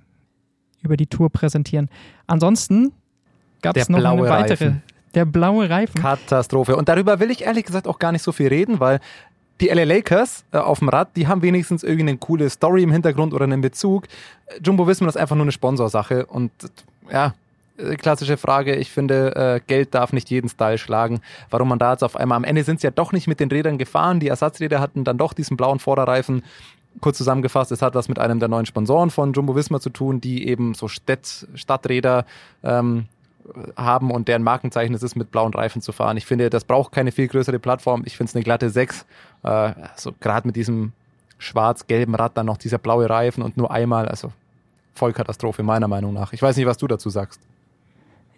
über 0.81 0.97
die 0.97 1.07
Tour 1.07 1.29
präsentieren. 1.29 1.89
Ansonsten 2.27 2.93
gab 3.61 3.77
es 3.77 3.89
noch 3.89 4.03
eine 4.03 4.21
weitere. 4.23 4.65
Reifen. 4.65 4.83
Der 5.13 5.25
blaue 5.25 5.69
Reifen. 5.69 6.01
Katastrophe. 6.01 6.75
Und 6.75 6.89
darüber 6.89 7.19
will 7.19 7.31
ich 7.31 7.43
ehrlich 7.43 7.65
gesagt 7.65 7.87
auch 7.87 7.99
gar 7.99 8.11
nicht 8.11 8.21
so 8.21 8.31
viel 8.33 8.47
reden, 8.47 8.79
weil 8.79 8.99
die 9.61 9.67
LA 9.67 9.83
Lakers 9.83 10.43
äh, 10.51 10.57
auf 10.57 10.79
dem 10.79 10.89
Rad, 10.89 11.15
die 11.15 11.27
haben 11.27 11.41
wenigstens 11.41 11.83
irgendwie 11.83 12.09
eine 12.09 12.17
coole 12.17 12.49
Story 12.49 12.83
im 12.83 12.91
Hintergrund 12.91 13.33
oder 13.33 13.45
einen 13.45 13.61
Bezug. 13.61 14.07
Jumbo 14.61 14.87
Visma 14.87 15.07
ist 15.07 15.17
einfach 15.17 15.35
nur 15.35 15.45
eine 15.45 15.53
Sponsorsache 15.53 16.25
und 16.25 16.51
ja, 17.09 17.33
äh, 17.77 17.95
klassische 17.95 18.37
Frage. 18.37 18.75
Ich 18.75 18.91
finde, 18.91 19.35
äh, 19.35 19.61
Geld 19.65 19.93
darf 19.95 20.13
nicht 20.13 20.29
jeden 20.29 20.49
Style 20.49 20.77
schlagen. 20.77 21.21
Warum 21.49 21.69
man 21.69 21.79
da 21.79 21.93
jetzt 21.93 22.03
auf 22.03 22.15
einmal 22.15 22.35
am 22.35 22.43
Ende 22.43 22.63
sind 22.63 22.81
sie 22.81 22.87
ja 22.87 22.91
doch 22.91 23.11
nicht 23.11 23.27
mit 23.27 23.39
den 23.39 23.49
Rädern 23.49 23.77
gefahren. 23.77 24.19
Die 24.19 24.27
Ersatzräder 24.27 24.79
hatten 24.79 25.03
dann 25.03 25.17
doch 25.17 25.33
diesen 25.33 25.57
blauen 25.57 25.79
Vorderreifen. 25.79 26.43
Kurz 27.01 27.17
zusammengefasst, 27.17 27.71
es 27.71 27.81
hat 27.81 27.95
was 27.95 28.07
mit 28.07 28.19
einem 28.19 28.39
der 28.39 28.47
neuen 28.47 28.65
Sponsoren 28.65 29.09
von 29.09 29.33
Jumbo 29.33 29.55
Visma 29.55 29.79
zu 29.79 29.89
tun, 29.89 30.21
die 30.21 30.47
eben 30.47 30.73
so 30.73 30.87
Städt, 30.87 31.47
Stadträder 31.55 32.25
ähm, 32.63 33.05
haben 33.75 34.11
und 34.11 34.27
deren 34.27 34.43
Markenzeichen 34.43 34.95
es 34.95 35.03
ist, 35.03 35.15
mit 35.15 35.31
blauen 35.31 35.53
Reifen 35.53 35.81
zu 35.81 35.91
fahren. 35.91 36.17
Ich 36.17 36.25
finde, 36.25 36.49
das 36.49 36.63
braucht 36.63 36.91
keine 36.91 37.11
viel 37.11 37.27
größere 37.27 37.59
Plattform. 37.59 38.03
Ich 38.05 38.17
finde 38.17 38.29
es 38.29 38.35
eine 38.35 38.43
glatte 38.43 38.69
6. 38.69 39.05
Äh, 39.43 39.47
also 39.47 40.13
gerade 40.19 40.47
mit 40.47 40.55
diesem 40.55 40.93
schwarz-gelben 41.37 42.15
Rad 42.15 42.37
dann 42.37 42.45
noch 42.45 42.57
dieser 42.57 42.77
blaue 42.77 43.09
Reifen 43.09 43.43
und 43.43 43.57
nur 43.57 43.71
einmal, 43.71 44.07
also 44.07 44.31
Vollkatastrophe 44.93 45.63
meiner 45.63 45.87
Meinung 45.87 46.13
nach. 46.13 46.33
Ich 46.33 46.41
weiß 46.41 46.55
nicht, 46.55 46.65
was 46.65 46.77
du 46.77 46.87
dazu 46.87 47.09
sagst. 47.09 47.39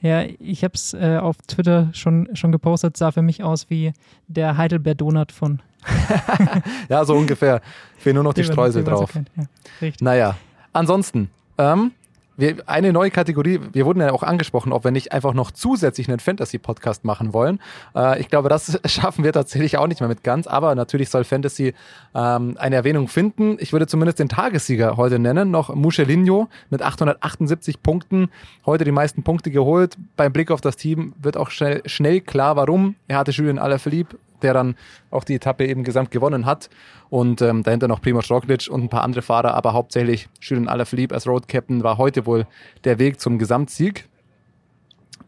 Ja, 0.01 0.23
ich 0.39 0.63
habe 0.63 0.73
es 0.75 0.93
äh, 0.93 1.17
auf 1.21 1.37
Twitter 1.47 1.89
schon, 1.93 2.29
schon 2.35 2.51
gepostet, 2.51 2.97
sah 2.97 3.11
für 3.11 3.21
mich 3.23 3.43
aus 3.43 3.69
wie 3.69 3.93
der 4.27 4.55
Heidelberg 4.57 4.97
Donut 4.99 5.31
von 5.31 5.61
Ja, 6.89 7.03
so 7.05 7.15
ungefähr. 7.15 7.61
Fehlen 7.97 8.15
nur 8.15 8.23
noch 8.23 8.33
die 8.33 8.41
man- 8.43 8.51
Streusel 8.51 8.83
drauf. 8.83 9.11
kennt. 9.13 9.31
Ja, 9.35 9.43
richtig. 9.81 10.01
Naja, 10.01 10.35
ansonsten, 10.73 11.29
ähm, 11.57 11.91
wir, 12.37 12.57
eine 12.67 12.93
neue 12.93 13.11
Kategorie, 13.11 13.59
wir 13.73 13.85
wurden 13.85 13.99
ja 13.99 14.11
auch 14.11 14.23
angesprochen, 14.23 14.71
ob 14.71 14.83
wir 14.83 14.91
nicht 14.91 15.11
einfach 15.11 15.33
noch 15.33 15.51
zusätzlich 15.51 16.07
einen 16.07 16.19
Fantasy-Podcast 16.19 17.03
machen 17.03 17.33
wollen. 17.33 17.59
Äh, 17.95 18.21
ich 18.21 18.29
glaube, 18.29 18.47
das 18.47 18.79
schaffen 18.85 19.23
wir 19.23 19.33
tatsächlich 19.33 19.77
auch 19.77 19.87
nicht 19.87 19.99
mehr 19.99 20.07
mit 20.07 20.23
ganz, 20.23 20.47
aber 20.47 20.75
natürlich 20.75 21.09
soll 21.09 21.23
Fantasy 21.23 21.73
ähm, 22.13 22.55
eine 22.57 22.75
Erwähnung 22.75 23.07
finden. 23.07 23.57
Ich 23.59 23.73
würde 23.73 23.87
zumindest 23.87 24.19
den 24.19 24.29
Tagessieger 24.29 24.97
heute 24.97 25.19
nennen, 25.19 25.51
noch 25.51 25.73
Muschelinho 25.73 26.47
mit 26.69 26.81
878 26.81 27.81
Punkten, 27.81 28.29
heute 28.65 28.83
die 28.83 28.91
meisten 28.91 29.23
Punkte 29.23 29.49
geholt. 29.49 29.97
Beim 30.15 30.31
Blick 30.31 30.51
auf 30.51 30.61
das 30.61 30.75
Team 30.75 31.13
wird 31.21 31.37
auch 31.37 31.49
schnell, 31.49 31.81
schnell 31.85 32.21
klar, 32.21 32.55
warum. 32.55 32.95
Er 33.07 33.17
hatte 33.17 33.31
Julien 33.31 33.57
Alaphilippe, 33.57 34.17
der 34.41 34.53
dann 34.53 34.75
auch 35.11 35.23
die 35.23 35.35
Etappe 35.35 35.65
eben 35.65 35.83
gesamt 35.83 36.11
gewonnen 36.11 36.45
hat. 36.45 36.69
Und 37.09 37.41
ähm, 37.41 37.63
dahinter 37.63 37.87
noch 37.87 38.01
Primoz 38.01 38.29
Roglic 38.29 38.67
und 38.69 38.83
ein 38.83 38.89
paar 38.89 39.03
andere 39.03 39.21
Fahrer, 39.21 39.53
aber 39.53 39.73
hauptsächlich 39.73 40.27
Julien 40.41 40.67
Alaphilippe 40.67 41.15
als 41.15 41.27
Road 41.27 41.47
Captain 41.47 41.83
war 41.83 41.97
heute 41.97 42.25
wohl 42.25 42.45
der 42.83 42.99
Weg 42.99 43.19
zum 43.19 43.39
Gesamtsieg. 43.39 44.07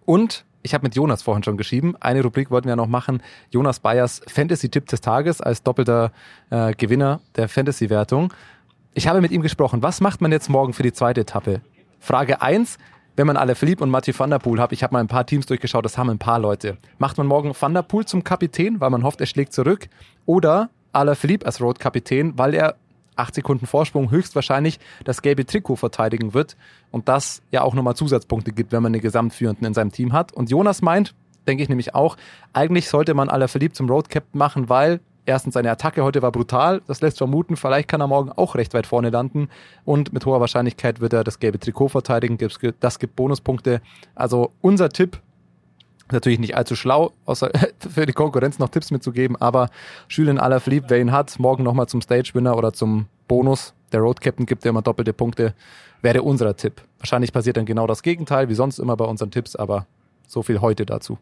Und 0.06 0.46
ich 0.62 0.74
habe 0.74 0.84
mit 0.84 0.96
Jonas 0.96 1.22
vorhin 1.22 1.44
schon 1.44 1.58
geschrieben, 1.58 1.96
eine 2.00 2.22
Rubrik 2.22 2.52
wollten 2.52 2.68
wir 2.68 2.76
noch 2.76 2.88
machen, 2.88 3.22
Jonas 3.50 3.80
Bayers 3.80 4.22
Fantasy-Tipp 4.28 4.88
des 4.88 5.02
Tages 5.02 5.40
als 5.40 5.64
doppelter 5.64 6.12
äh, 6.50 6.74
Gewinner 6.74 7.22
der 7.36 7.48
Fantasy-Wertung. 7.48 8.34
Ich 8.94 9.08
habe 9.08 9.22
mit 9.22 9.32
ihm 9.32 9.42
gesprochen, 9.42 9.82
was 9.82 10.02
macht 10.02 10.20
man 10.20 10.32
jetzt 10.32 10.50
morgen 10.50 10.74
für 10.74 10.84
die 10.84 10.92
zweite 10.92 11.22
Etappe? 11.22 11.62
Frage 12.00 12.42
1, 12.42 12.78
wenn 13.20 13.28
man 13.28 13.36
alle 13.36 13.54
Philipp 13.56 13.82
und 13.82 13.90
Mathieu 13.90 14.14
van 14.18 14.30
der 14.30 14.40
Poel 14.40 14.62
hat, 14.62 14.72
ich 14.72 14.82
habe 14.82 14.94
mal 14.94 15.02
ein 15.02 15.10
paar 15.10 15.26
Teams 15.26 15.46
durchgeschaut, 15.46 15.84
das 15.84 15.98
haben 15.98 16.10
ein 16.10 16.20
paar 16.20 16.40
Leute. 16.40 16.78
Macht 17.00 17.18
man 17.18 17.28
morgen 17.28 17.52
Van 17.60 17.74
der 17.74 17.82
Poel 17.82 18.06
zum 18.06 18.24
Kapitän, 18.24 18.80
weil 18.80 18.90
man 18.92 19.04
hofft, 19.04 19.20
er 19.20 19.28
schlägt 19.28 19.52
zurück? 19.52 19.90
Oder 20.26 20.70
Alain 20.94 21.18
Philippe 21.18 21.46
als 21.46 21.60
Road-Kapitän, 21.60 22.38
weil 22.38 22.54
er 22.54 22.78
8 23.18 23.36
Sekunden 23.36 23.68
Vorsprung 23.68 24.10
höchstwahrscheinlich 24.10 24.80
das 25.04 25.22
gelbe 25.22 25.46
Trikot 25.46 25.76
verteidigen 25.76 26.34
wird 26.34 26.56
und 26.92 27.10
das 27.10 27.42
ja 27.52 27.64
auch 27.64 27.74
nochmal 27.74 27.98
Zusatzpunkte 27.98 28.54
gibt, 28.54 28.72
wenn 28.72 28.82
man 28.82 28.92
eine 28.92 29.02
Gesamtführenden 29.02 29.68
in 29.68 29.74
seinem 29.74 29.92
Team 29.92 30.14
hat. 30.14 30.32
Und 30.32 30.50
Jonas 30.50 30.82
meint, 30.82 31.14
denke 31.46 31.62
ich 31.62 31.68
nämlich 31.68 31.94
auch. 31.96 32.16
Eigentlich 32.54 32.88
sollte 32.88 33.14
man 33.16 33.28
Alaphilippe 33.28 33.74
zum 33.74 33.90
Road 33.90 34.08
Captain 34.08 34.40
machen, 34.40 34.70
weil 34.70 35.02
erstens 35.26 35.54
seine 35.54 35.72
Attacke 35.72 36.04
heute 36.04 36.22
war 36.22 36.32
brutal. 36.32 36.82
Das 36.88 37.02
lässt 37.02 37.18
vermuten, 37.18 37.56
vielleicht 37.56 37.88
kann 37.88 38.02
er 38.02 38.08
morgen 38.08 38.32
auch 38.32 38.56
recht 38.56 38.74
weit 38.74 38.88
vorne 38.88 39.10
landen. 39.10 39.50
Und 39.86 40.14
mit 40.14 40.26
hoher 40.26 40.40
Wahrscheinlichkeit 40.40 41.00
wird 41.00 41.14
er 41.14 41.24
das 41.24 41.40
gelbe 41.40 41.60
Trikot 41.60 41.90
verteidigen. 41.90 42.38
Das 42.80 43.00
gibt 43.00 43.16
Bonuspunkte. 43.16 43.82
Also 44.16 44.52
unser 44.62 44.90
Tipp, 44.90 45.22
natürlich 46.12 46.40
nicht 46.40 46.56
allzu 46.56 46.76
schlau, 46.76 47.12
außer 47.26 47.52
für 47.80 48.06
die 48.06 48.14
Konkurrenz 48.14 48.60
noch 48.60 48.70
Tipps 48.70 48.92
mitzugeben, 48.92 49.36
aber 49.36 49.70
Julien 50.10 50.40
Alaphilippe, 50.40 50.90
wer 50.90 51.00
ihn 51.00 51.12
hat, 51.12 51.38
morgen 51.40 51.64
nochmal 51.64 51.88
zum 51.88 52.02
Stage-Winner 52.02 52.58
oder 52.58 52.74
zum 52.74 53.08
Bonus. 53.28 53.74
Der 53.92 54.02
Road 54.02 54.22
Captain 54.22 54.46
gibt 54.46 54.66
ja 54.66 54.70
immer 54.70 54.82
doppelte 54.82 55.14
Punkte. 55.14 55.54
Wäre 56.02 56.22
unser 56.22 56.56
Tipp. 56.56 56.82
Wahrscheinlich 57.00 57.34
passiert 57.34 57.58
dann 57.58 57.66
genau 57.66 57.88
das 57.88 58.04
Gegenteil, 58.04 58.50
wie 58.50 58.54
sonst 58.54 58.80
immer 58.80 58.96
bei 58.96 59.06
unseren 59.06 59.32
Tipps, 59.32 59.56
aber 59.56 59.86
so 60.28 60.44
viel 60.44 60.62
heute 60.62 60.86
dazu. 60.86 61.18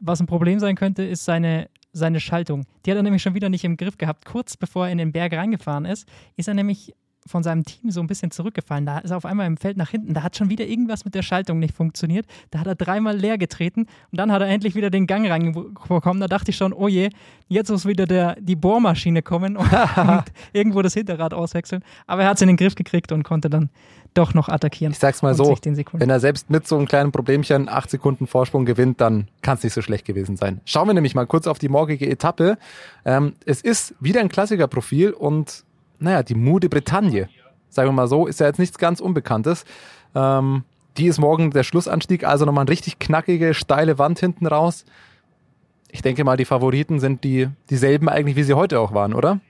Was 0.00 0.20
ein 0.20 0.26
Problem 0.26 0.58
sein 0.60 0.76
könnte, 0.76 1.02
ist 1.02 1.24
seine 1.24 1.68
seine 1.94 2.20
Schaltung. 2.20 2.66
Die 2.84 2.90
hat 2.90 2.96
er 2.96 3.02
nämlich 3.02 3.22
schon 3.22 3.34
wieder 3.34 3.48
nicht 3.48 3.64
im 3.64 3.76
Griff 3.78 3.96
gehabt. 3.96 4.26
Kurz 4.26 4.56
bevor 4.56 4.86
er 4.86 4.92
in 4.92 4.98
den 4.98 5.12
Berg 5.12 5.32
reingefahren 5.32 5.86
ist, 5.86 6.06
ist 6.36 6.48
er 6.48 6.54
nämlich 6.54 6.92
von 7.26 7.42
seinem 7.42 7.64
Team 7.64 7.90
so 7.90 8.00
ein 8.00 8.06
bisschen 8.06 8.30
zurückgefallen. 8.30 8.84
Da 8.84 8.98
ist 8.98 9.10
er 9.10 9.16
auf 9.16 9.24
einmal 9.24 9.46
im 9.46 9.56
Feld 9.56 9.76
nach 9.76 9.90
hinten. 9.90 10.14
Da 10.14 10.22
hat 10.22 10.36
schon 10.36 10.50
wieder 10.50 10.66
irgendwas 10.66 11.04
mit 11.04 11.14
der 11.14 11.22
Schaltung 11.22 11.58
nicht 11.58 11.74
funktioniert. 11.74 12.26
Da 12.50 12.60
hat 12.60 12.66
er 12.66 12.74
dreimal 12.74 13.16
leer 13.16 13.38
getreten 13.38 13.86
und 14.10 14.18
dann 14.18 14.30
hat 14.30 14.42
er 14.42 14.48
endlich 14.48 14.74
wieder 14.74 14.90
den 14.90 15.06
Gang 15.06 15.28
reinbekommen. 15.28 16.20
Da 16.20 16.28
dachte 16.28 16.50
ich 16.50 16.56
schon, 16.56 16.72
oh 16.72 16.88
je, 16.88 17.10
jetzt 17.48 17.70
muss 17.70 17.86
wieder 17.86 18.06
der, 18.06 18.36
die 18.40 18.56
Bohrmaschine 18.56 19.22
kommen 19.22 19.56
und, 19.56 19.72
und 19.96 20.24
irgendwo 20.52 20.82
das 20.82 20.94
Hinterrad 20.94 21.32
auswechseln. 21.32 21.82
Aber 22.06 22.22
er 22.22 22.28
hat 22.28 22.36
es 22.36 22.42
in 22.42 22.48
den 22.48 22.56
Griff 22.56 22.74
gekriegt 22.74 23.10
und 23.12 23.22
konnte 23.22 23.48
dann 23.48 23.70
doch 24.12 24.32
noch 24.34 24.48
attackieren. 24.48 24.92
Ich 24.92 24.98
sag's 24.98 25.22
mal 25.22 25.34
so, 25.34 25.56
wenn 25.92 26.10
er 26.10 26.20
selbst 26.20 26.48
mit 26.50 26.66
so 26.68 26.76
einem 26.76 26.86
kleinen 26.86 27.10
Problemchen 27.10 27.68
acht 27.68 27.90
Sekunden 27.90 28.26
Vorsprung 28.26 28.64
gewinnt, 28.64 29.00
dann 29.00 29.28
kann 29.42 29.56
es 29.56 29.64
nicht 29.64 29.72
so 29.72 29.82
schlecht 29.82 30.04
gewesen 30.04 30.36
sein. 30.36 30.60
Schauen 30.64 30.88
wir 30.88 30.94
nämlich 30.94 31.14
mal 31.14 31.26
kurz 31.26 31.46
auf 31.46 31.58
die 31.58 31.68
morgige 31.68 32.08
Etappe. 32.08 32.56
Ähm, 33.04 33.34
es 33.44 33.60
ist 33.60 33.94
wieder 34.00 34.20
ein 34.20 34.28
Klassikerprofil 34.28 35.10
und 35.10 35.64
naja, 36.04 36.22
die 36.22 36.34
Mou 36.34 36.58
de 36.58 36.68
Bretagne, 36.68 37.28
sagen 37.68 37.88
wir 37.88 37.92
mal 37.92 38.08
so, 38.08 38.26
ist 38.26 38.40
ja 38.40 38.46
jetzt 38.46 38.58
nichts 38.58 38.78
ganz 38.78 39.00
Unbekanntes. 39.00 39.64
Ähm, 40.14 40.64
die 40.96 41.06
ist 41.06 41.18
morgen 41.18 41.50
der 41.50 41.64
Schlussanstieg, 41.64 42.24
also 42.24 42.44
nochmal 42.44 42.62
eine 42.62 42.70
richtig 42.70 42.98
knackige, 42.98 43.52
steile 43.54 43.98
Wand 43.98 44.20
hinten 44.20 44.46
raus. 44.46 44.84
Ich 45.90 46.02
denke 46.02 46.24
mal, 46.24 46.36
die 46.36 46.44
Favoriten 46.44 47.00
sind 47.00 47.24
die 47.24 47.48
dieselben 47.70 48.08
eigentlich, 48.08 48.36
wie 48.36 48.42
sie 48.42 48.54
heute 48.54 48.80
auch 48.80 48.94
waren, 48.94 49.14
oder? 49.14 49.40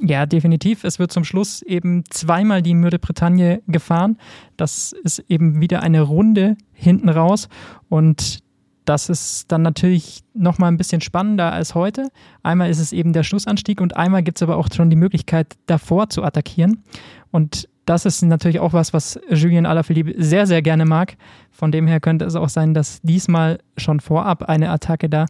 Ja, 0.00 0.26
definitiv. 0.26 0.84
Es 0.84 0.98
wird 0.98 1.10
zum 1.10 1.24
Schluss 1.24 1.62
eben 1.62 2.04
zweimal 2.08 2.62
die 2.62 2.74
Mürde 2.74 2.98
Bretagne 2.98 3.62
gefahren. 3.66 4.18
Das 4.56 4.92
ist 4.92 5.24
eben 5.28 5.60
wieder 5.60 5.82
eine 5.82 6.02
Runde 6.02 6.56
hinten 6.72 7.08
raus. 7.08 7.48
Und 7.88 8.40
das 8.88 9.10
ist 9.10 9.52
dann 9.52 9.60
natürlich 9.62 10.22
nochmal 10.32 10.70
ein 10.70 10.78
bisschen 10.78 11.02
spannender 11.02 11.52
als 11.52 11.74
heute. 11.74 12.08
Einmal 12.42 12.70
ist 12.70 12.78
es 12.78 12.92
eben 12.94 13.12
der 13.12 13.22
Schlussanstieg 13.22 13.82
und 13.82 13.96
einmal 13.96 14.22
gibt 14.22 14.38
es 14.38 14.42
aber 14.42 14.56
auch 14.56 14.68
schon 14.74 14.88
die 14.88 14.96
Möglichkeit, 14.96 15.56
davor 15.66 16.08
zu 16.08 16.22
attackieren. 16.22 16.82
Und 17.30 17.68
das 17.84 18.06
ist 18.06 18.22
natürlich 18.22 18.60
auch 18.60 18.72
was, 18.72 18.94
was 18.94 19.20
Julien 19.30 19.66
Alaphilippe 19.66 20.14
sehr, 20.22 20.46
sehr 20.46 20.62
gerne 20.62 20.86
mag. 20.86 21.16
Von 21.50 21.70
dem 21.70 21.86
her 21.86 22.00
könnte 22.00 22.24
es 22.24 22.34
auch 22.34 22.48
sein, 22.48 22.72
dass 22.72 23.02
diesmal 23.02 23.58
schon 23.76 24.00
vorab 24.00 24.44
eine 24.44 24.70
Attacke 24.70 25.10
da 25.10 25.26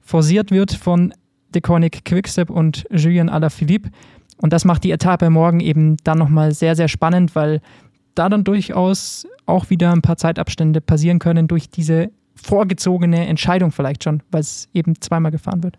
forciert 0.00 0.50
wird 0.50 0.72
von 0.72 1.14
Deconic 1.54 2.04
Quickstep 2.04 2.50
und 2.50 2.86
Julien 2.90 3.28
Alaphilippe. 3.28 3.90
Und 4.38 4.52
das 4.52 4.64
macht 4.64 4.82
die 4.82 4.90
Etappe 4.90 5.30
morgen 5.30 5.60
eben 5.60 5.96
dann 6.02 6.18
nochmal 6.18 6.52
sehr, 6.54 6.74
sehr 6.74 6.88
spannend, 6.88 7.36
weil 7.36 7.60
da 8.16 8.28
dann 8.28 8.42
durchaus 8.42 9.26
auch 9.46 9.70
wieder 9.70 9.92
ein 9.92 10.02
paar 10.02 10.16
Zeitabstände 10.16 10.80
passieren 10.80 11.20
können 11.20 11.46
durch 11.46 11.70
diese 11.70 12.10
vorgezogene 12.36 13.26
Entscheidung 13.26 13.72
vielleicht 13.72 14.04
schon, 14.04 14.22
weil 14.30 14.40
es 14.40 14.68
eben 14.72 15.00
zweimal 15.00 15.32
gefahren 15.32 15.62
wird. 15.62 15.78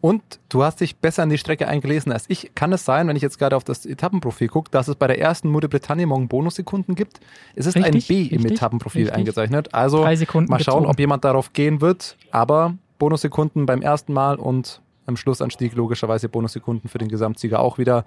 Und 0.00 0.22
du 0.48 0.62
hast 0.62 0.80
dich 0.80 0.96
besser 0.96 1.24
in 1.24 1.30
die 1.30 1.38
Strecke 1.38 1.66
eingelesen 1.66 2.12
als 2.12 2.26
ich. 2.28 2.52
Kann 2.54 2.72
es 2.72 2.84
sein, 2.84 3.08
wenn 3.08 3.16
ich 3.16 3.22
jetzt 3.22 3.38
gerade 3.38 3.56
auf 3.56 3.64
das 3.64 3.84
Etappenprofil 3.84 4.46
gucke, 4.46 4.70
dass 4.70 4.86
es 4.86 4.94
bei 4.94 5.08
der 5.08 5.18
ersten 5.18 5.48
Mode 5.48 5.68
Bretagne 5.68 6.06
morgen 6.06 6.28
Bonussekunden 6.28 6.94
gibt? 6.94 7.18
Es 7.56 7.66
ist 7.66 7.74
richtig, 7.74 7.94
ein 7.94 8.06
B 8.06 8.22
im 8.22 8.42
richtig, 8.42 8.52
Etappenprofil 8.52 9.02
richtig. 9.02 9.18
eingezeichnet. 9.18 9.74
Also 9.74 10.04
mal 10.04 10.16
schauen, 10.16 10.56
gezogen. 10.58 10.86
ob 10.86 10.98
jemand 11.00 11.24
darauf 11.24 11.52
gehen 11.52 11.80
wird. 11.80 12.16
Aber 12.30 12.76
Bonussekunden 13.00 13.66
beim 13.66 13.82
ersten 13.82 14.12
Mal 14.12 14.36
und 14.36 14.82
am 15.06 15.16
Schlussanstieg 15.16 15.74
logischerweise 15.74 16.28
Bonussekunden 16.28 16.88
für 16.88 16.98
den 16.98 17.08
Gesamtsieger 17.08 17.58
auch 17.58 17.78
wieder. 17.78 18.04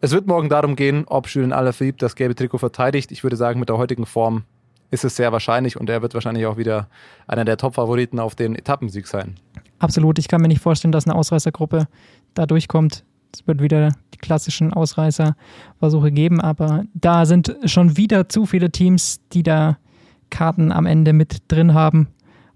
Es 0.00 0.10
wird 0.10 0.26
morgen 0.26 0.48
darum 0.48 0.74
gehen, 0.74 1.04
ob 1.06 1.28
Julien 1.28 1.52
Alaphilippe 1.52 1.98
das 1.98 2.16
gelbe 2.16 2.34
Trikot 2.34 2.58
verteidigt. 2.58 3.12
Ich 3.12 3.22
würde 3.22 3.36
sagen, 3.36 3.60
mit 3.60 3.68
der 3.68 3.78
heutigen 3.78 4.06
Form 4.06 4.42
ist 4.92 5.04
es 5.04 5.16
sehr 5.16 5.32
wahrscheinlich 5.32 5.80
und 5.80 5.90
er 5.90 6.02
wird 6.02 6.14
wahrscheinlich 6.14 6.46
auch 6.46 6.58
wieder 6.58 6.86
einer 7.26 7.44
der 7.44 7.56
Top-Favoriten 7.56 8.20
auf 8.20 8.34
den 8.34 8.54
Etappensieg 8.54 9.06
sein. 9.06 9.36
Absolut. 9.78 10.18
Ich 10.18 10.28
kann 10.28 10.42
mir 10.42 10.48
nicht 10.48 10.60
vorstellen, 10.60 10.92
dass 10.92 11.06
eine 11.06 11.16
Ausreißergruppe 11.16 11.88
da 12.34 12.46
durchkommt. 12.46 13.02
Es 13.34 13.46
wird 13.46 13.62
wieder 13.62 13.94
die 14.12 14.18
klassischen 14.18 14.72
Ausreißerversuche 14.72 16.12
geben, 16.12 16.40
aber 16.40 16.84
da 16.92 17.24
sind 17.24 17.56
schon 17.64 17.96
wieder 17.96 18.28
zu 18.28 18.44
viele 18.44 18.70
Teams, 18.70 19.20
die 19.32 19.42
da 19.42 19.78
Karten 20.28 20.70
am 20.70 20.84
Ende 20.84 21.14
mit 21.14 21.38
drin 21.48 21.72
haben. 21.72 22.08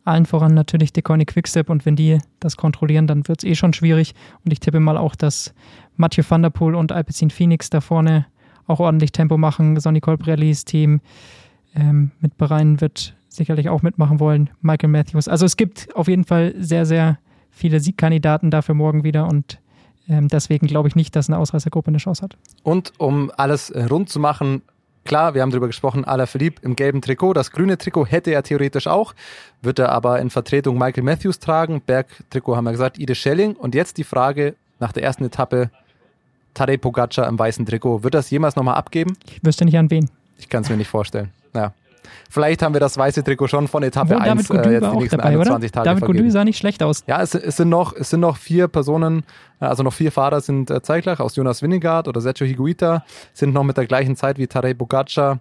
Allen 0.05 0.27
voran 0.27 0.55
natürlich 0.55 0.93
Deconi 0.93 1.25
Quickstep 1.25 1.71
und 1.71 1.87
wenn 1.87 1.97
die 1.97 2.19
das 2.39 2.57
kontrollieren, 2.59 3.07
dann 3.07 3.27
wird 3.27 3.43
es 3.43 3.51
eh 3.51 3.55
schon 3.55 3.73
schwierig. 3.73 4.15
Und 4.45 4.53
ich 4.53 4.61
tippe 4.61 4.79
mal 4.79 4.99
auch, 4.99 5.17
dass 5.17 5.55
Mathieu 5.97 6.23
van 6.29 6.43
der 6.43 6.51
Poel 6.51 6.75
und 6.75 6.93
Alpecin 6.93 7.31
Phoenix 7.31 7.71
da 7.71 7.81
vorne 7.81 8.27
auch 8.67 8.79
ordentlich 8.79 9.13
Tempo 9.13 9.39
machen. 9.39 9.81
Sonny 9.81 10.01
Colbrellis 10.01 10.65
Team 10.65 11.01
ähm, 11.77 12.11
mit 12.21 12.37
Bereinen 12.37 12.81
wird 12.81 13.15
sicherlich 13.29 13.69
auch 13.69 13.83
mitmachen 13.83 14.19
wollen. 14.19 14.51
Michael 14.63 14.89
Matthews. 14.89 15.29
Also 15.29 15.47
es 15.47 15.57
gibt 15.57 15.95
auf 15.95 16.09
jeden 16.09 16.25
Fall 16.25 16.55
sehr, 16.59 16.87
sehr 16.87 17.19
viele 17.51 17.81
Siegkandidaten 17.81 18.51
dafür 18.51 18.75
morgen 18.75 19.05
wieder 19.05 19.29
und 19.29 19.61
ähm, 20.09 20.29
deswegen 20.29 20.67
glaube 20.67 20.89
ich 20.89 20.97
nicht, 20.97 21.15
dass 21.15 21.29
eine 21.29 21.39
Ausreißergruppe 21.39 21.89
eine 21.89 21.99
Chance 21.99 22.23
hat. 22.23 22.37
Und 22.63 22.93
um 22.99 23.31
alles 23.37 23.73
rund 23.75 24.09
zu 24.09 24.19
machen, 24.19 24.63
Klar, 25.07 25.35
wir 25.35 25.43
haben 25.43 25.53
darüber 25.53 25.69
gesprochen, 25.69 26.05
Alaphilippe 26.05 26.63
im 26.63 26.75
gelben 26.75 27.01
Trikot. 27.01 27.33
Das 27.33 27.53
grüne 27.53 27.79
Trikot 27.79 28.07
hätte 28.07 28.33
er 28.33 28.43
theoretisch 28.43 28.89
auch, 28.89 29.15
wird 29.63 29.79
er 29.79 29.93
aber 29.93 30.21
in 30.21 30.31
Vertretung 30.31 30.79
Michael 30.79 31.05
Matthews 31.05 31.39
tragen. 31.39 31.81
Bergtrikot 31.81 32.57
haben 32.57 32.65
wir 32.65 32.73
gesagt, 32.73 32.99
Ide 32.99 33.15
Schelling. 33.15 33.55
Und 33.55 33.77
jetzt 33.77 33.99
die 33.99 34.05
Frage 34.05 34.57
nach 34.81 34.91
der 34.93 35.05
ersten 35.05 35.25
Etappe, 35.25 35.71
Tadej 36.55 36.79
Pogacar 36.79 37.29
im 37.29 37.39
weißen 37.39 37.65
Trikot. 37.65 38.03
Wird 38.03 38.15
das 38.15 38.31
jemals 38.31 38.57
nochmal 38.57 38.75
abgeben? 38.75 39.17
Ich 39.27 39.45
wüsste 39.45 39.65
nicht 39.65 39.79
an 39.79 39.91
wen. 39.91 40.11
Ich 40.39 40.49
kann 40.49 40.63
es 40.63 40.71
mir 40.71 40.77
nicht 40.77 40.89
vorstellen. 40.89 41.31
Ja. 41.57 41.73
Vielleicht 42.31 42.63
haben 42.63 42.75
wir 42.75 42.81
das 42.81 42.97
weiße 42.99 43.25
Trikot 43.25 43.49
schon 43.49 43.69
von 43.69 43.83
Etappe 43.83 44.11
Wo, 44.11 44.19
1 44.19 44.51
äh, 44.51 44.55
jetzt 44.55 44.65
die 44.67 44.97
nächsten 44.97 45.17
dabei, 45.19 45.31
21 45.31 45.71
oder? 45.71 45.73
Tage 45.73 45.85
David 45.85 46.05
Goudy 46.05 46.31
sah 46.31 46.45
nicht 46.45 46.59
schlecht 46.59 46.83
aus. 46.83 47.05
Ja, 47.07 47.23
es, 47.23 47.35
es, 47.35 47.57
sind 47.57 47.69
noch, 47.69 47.95
es 47.95 48.11
sind 48.11 48.21
noch 48.21 48.37
vier 48.37 48.69
Personen, 48.69 49.25
äh, 49.61 49.67
also 49.67 49.83
noch 49.83 49.93
vier 49.93 50.13
Fahrer 50.13 50.41
sind 50.41 50.71
äh, 50.71 50.83
zeitgleich 50.83 51.21
aus 51.21 51.37
Jonas 51.37 51.63
Winnegard 51.63 52.09
oder 52.09 52.21
Sergio 52.21 52.47
Higuita, 52.47 53.05
sind 53.33 53.55
noch 53.55 53.65
mit 53.65 53.77
der 53.77 53.87
gleichen 53.87 54.17
Zeit 54.17 54.39
wie 54.39 54.47
Tadej 54.47 54.75
Bogacar. 54.75 55.41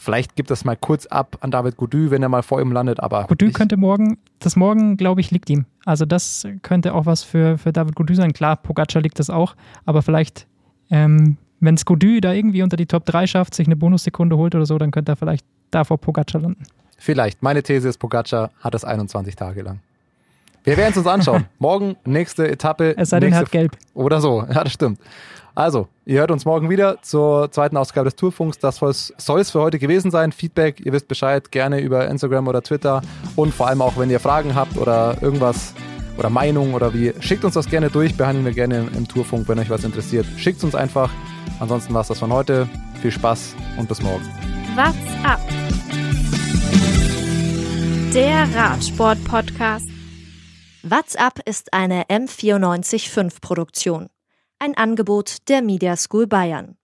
Vielleicht 0.00 0.36
gibt 0.36 0.52
es 0.52 0.64
mal 0.64 0.76
kurz 0.76 1.06
ab 1.06 1.38
an 1.40 1.50
David 1.50 1.76
Goudy, 1.76 2.12
wenn 2.12 2.22
er 2.22 2.28
mal 2.28 2.44
vor 2.44 2.60
ihm 2.60 2.70
landet, 2.70 3.00
aber. 3.00 3.24
Goudy 3.24 3.50
könnte 3.50 3.76
morgen, 3.76 4.18
das 4.38 4.54
morgen, 4.54 4.96
glaube 4.96 5.20
ich, 5.20 5.32
liegt 5.32 5.50
ihm. 5.50 5.66
Also 5.84 6.04
das 6.04 6.46
könnte 6.62 6.94
auch 6.94 7.04
was 7.04 7.24
für, 7.24 7.58
für 7.58 7.72
David 7.72 7.96
Goudy 7.96 8.14
sein. 8.14 8.32
Klar, 8.32 8.56
Pogacar 8.56 9.02
liegt 9.02 9.18
das 9.18 9.28
auch, 9.28 9.56
aber 9.84 10.02
vielleicht 10.02 10.46
ähm, 10.90 11.36
wenn 11.60 11.76
Skody 11.76 12.20
da 12.20 12.32
irgendwie 12.32 12.62
unter 12.62 12.76
die 12.76 12.86
Top 12.86 13.04
3 13.06 13.26
schafft, 13.26 13.54
sich 13.54 13.66
eine 13.66 13.76
Bonussekunde 13.76 14.36
holt 14.36 14.54
oder 14.54 14.66
so, 14.66 14.78
dann 14.78 14.90
könnte 14.90 15.12
er 15.12 15.16
vielleicht 15.16 15.44
da 15.70 15.84
vor 15.84 15.98
Pogacar 15.98 16.40
landen. 16.40 16.62
Vielleicht. 16.96 17.42
Meine 17.42 17.62
These 17.62 17.88
ist, 17.88 17.98
Pogacar 17.98 18.50
hat 18.60 18.74
es 18.74 18.84
21 18.84 19.36
Tage 19.36 19.62
lang. 19.62 19.80
Wir 20.64 20.76
werden 20.76 20.90
es 20.90 20.98
uns 20.98 21.06
anschauen. 21.06 21.46
morgen 21.58 21.96
nächste 22.04 22.48
Etappe. 22.48 22.94
Es 22.96 23.10
sei 23.10 23.20
denn, 23.20 23.32
er 23.32 23.40
hat 23.40 23.50
gelb. 23.50 23.76
Oder 23.94 24.20
so. 24.20 24.44
Ja, 24.52 24.64
das 24.64 24.72
stimmt. 24.72 24.98
Also, 25.54 25.88
ihr 26.04 26.20
hört 26.20 26.30
uns 26.30 26.44
morgen 26.44 26.70
wieder 26.70 27.02
zur 27.02 27.50
zweiten 27.50 27.76
Ausgabe 27.76 28.04
des 28.04 28.16
Tourfunks. 28.16 28.58
Das 28.58 28.76
soll 28.76 29.40
es 29.40 29.50
für 29.50 29.60
heute 29.60 29.78
gewesen 29.78 30.10
sein. 30.10 30.30
Feedback, 30.30 30.80
ihr 30.84 30.92
wisst 30.92 31.08
Bescheid, 31.08 31.50
gerne 31.50 31.80
über 31.80 32.06
Instagram 32.08 32.46
oder 32.46 32.62
Twitter. 32.62 33.02
Und 33.34 33.52
vor 33.52 33.66
allem 33.66 33.82
auch, 33.82 33.96
wenn 33.96 34.10
ihr 34.10 34.20
Fragen 34.20 34.54
habt 34.54 34.76
oder 34.76 35.16
irgendwas 35.20 35.74
oder 36.16 36.30
Meinung 36.30 36.74
oder 36.74 36.94
wie, 36.94 37.12
schickt 37.20 37.44
uns 37.44 37.54
das 37.54 37.68
gerne 37.68 37.90
durch. 37.90 38.16
Behandeln 38.16 38.44
wir 38.44 38.52
gerne 38.52 38.78
im, 38.78 38.88
im 38.96 39.08
Tourfunk, 39.08 39.48
wenn 39.48 39.58
euch 39.58 39.70
was 39.70 39.84
interessiert. 39.84 40.26
Schickt 40.36 40.62
uns 40.62 40.74
einfach. 40.74 41.10
Ansonsten 41.60 41.94
war 41.94 42.02
es 42.02 42.08
das 42.08 42.18
von 42.18 42.30
heute. 42.32 42.68
Viel 43.00 43.10
Spaß 43.10 43.56
und 43.78 43.88
bis 43.88 44.02
morgen. 44.02 44.24
What's 44.74 45.24
up? 45.24 45.40
Der 48.14 48.46
Radsport-Podcast. 48.54 49.88
What's 50.82 51.16
up 51.16 51.40
ist 51.44 51.72
eine 51.72 52.04
M945-Produktion. 52.04 54.08
Ein 54.58 54.76
Angebot 54.76 55.48
der 55.48 55.62
Media 55.62 55.96
School 55.96 56.26
Bayern. 56.26 56.76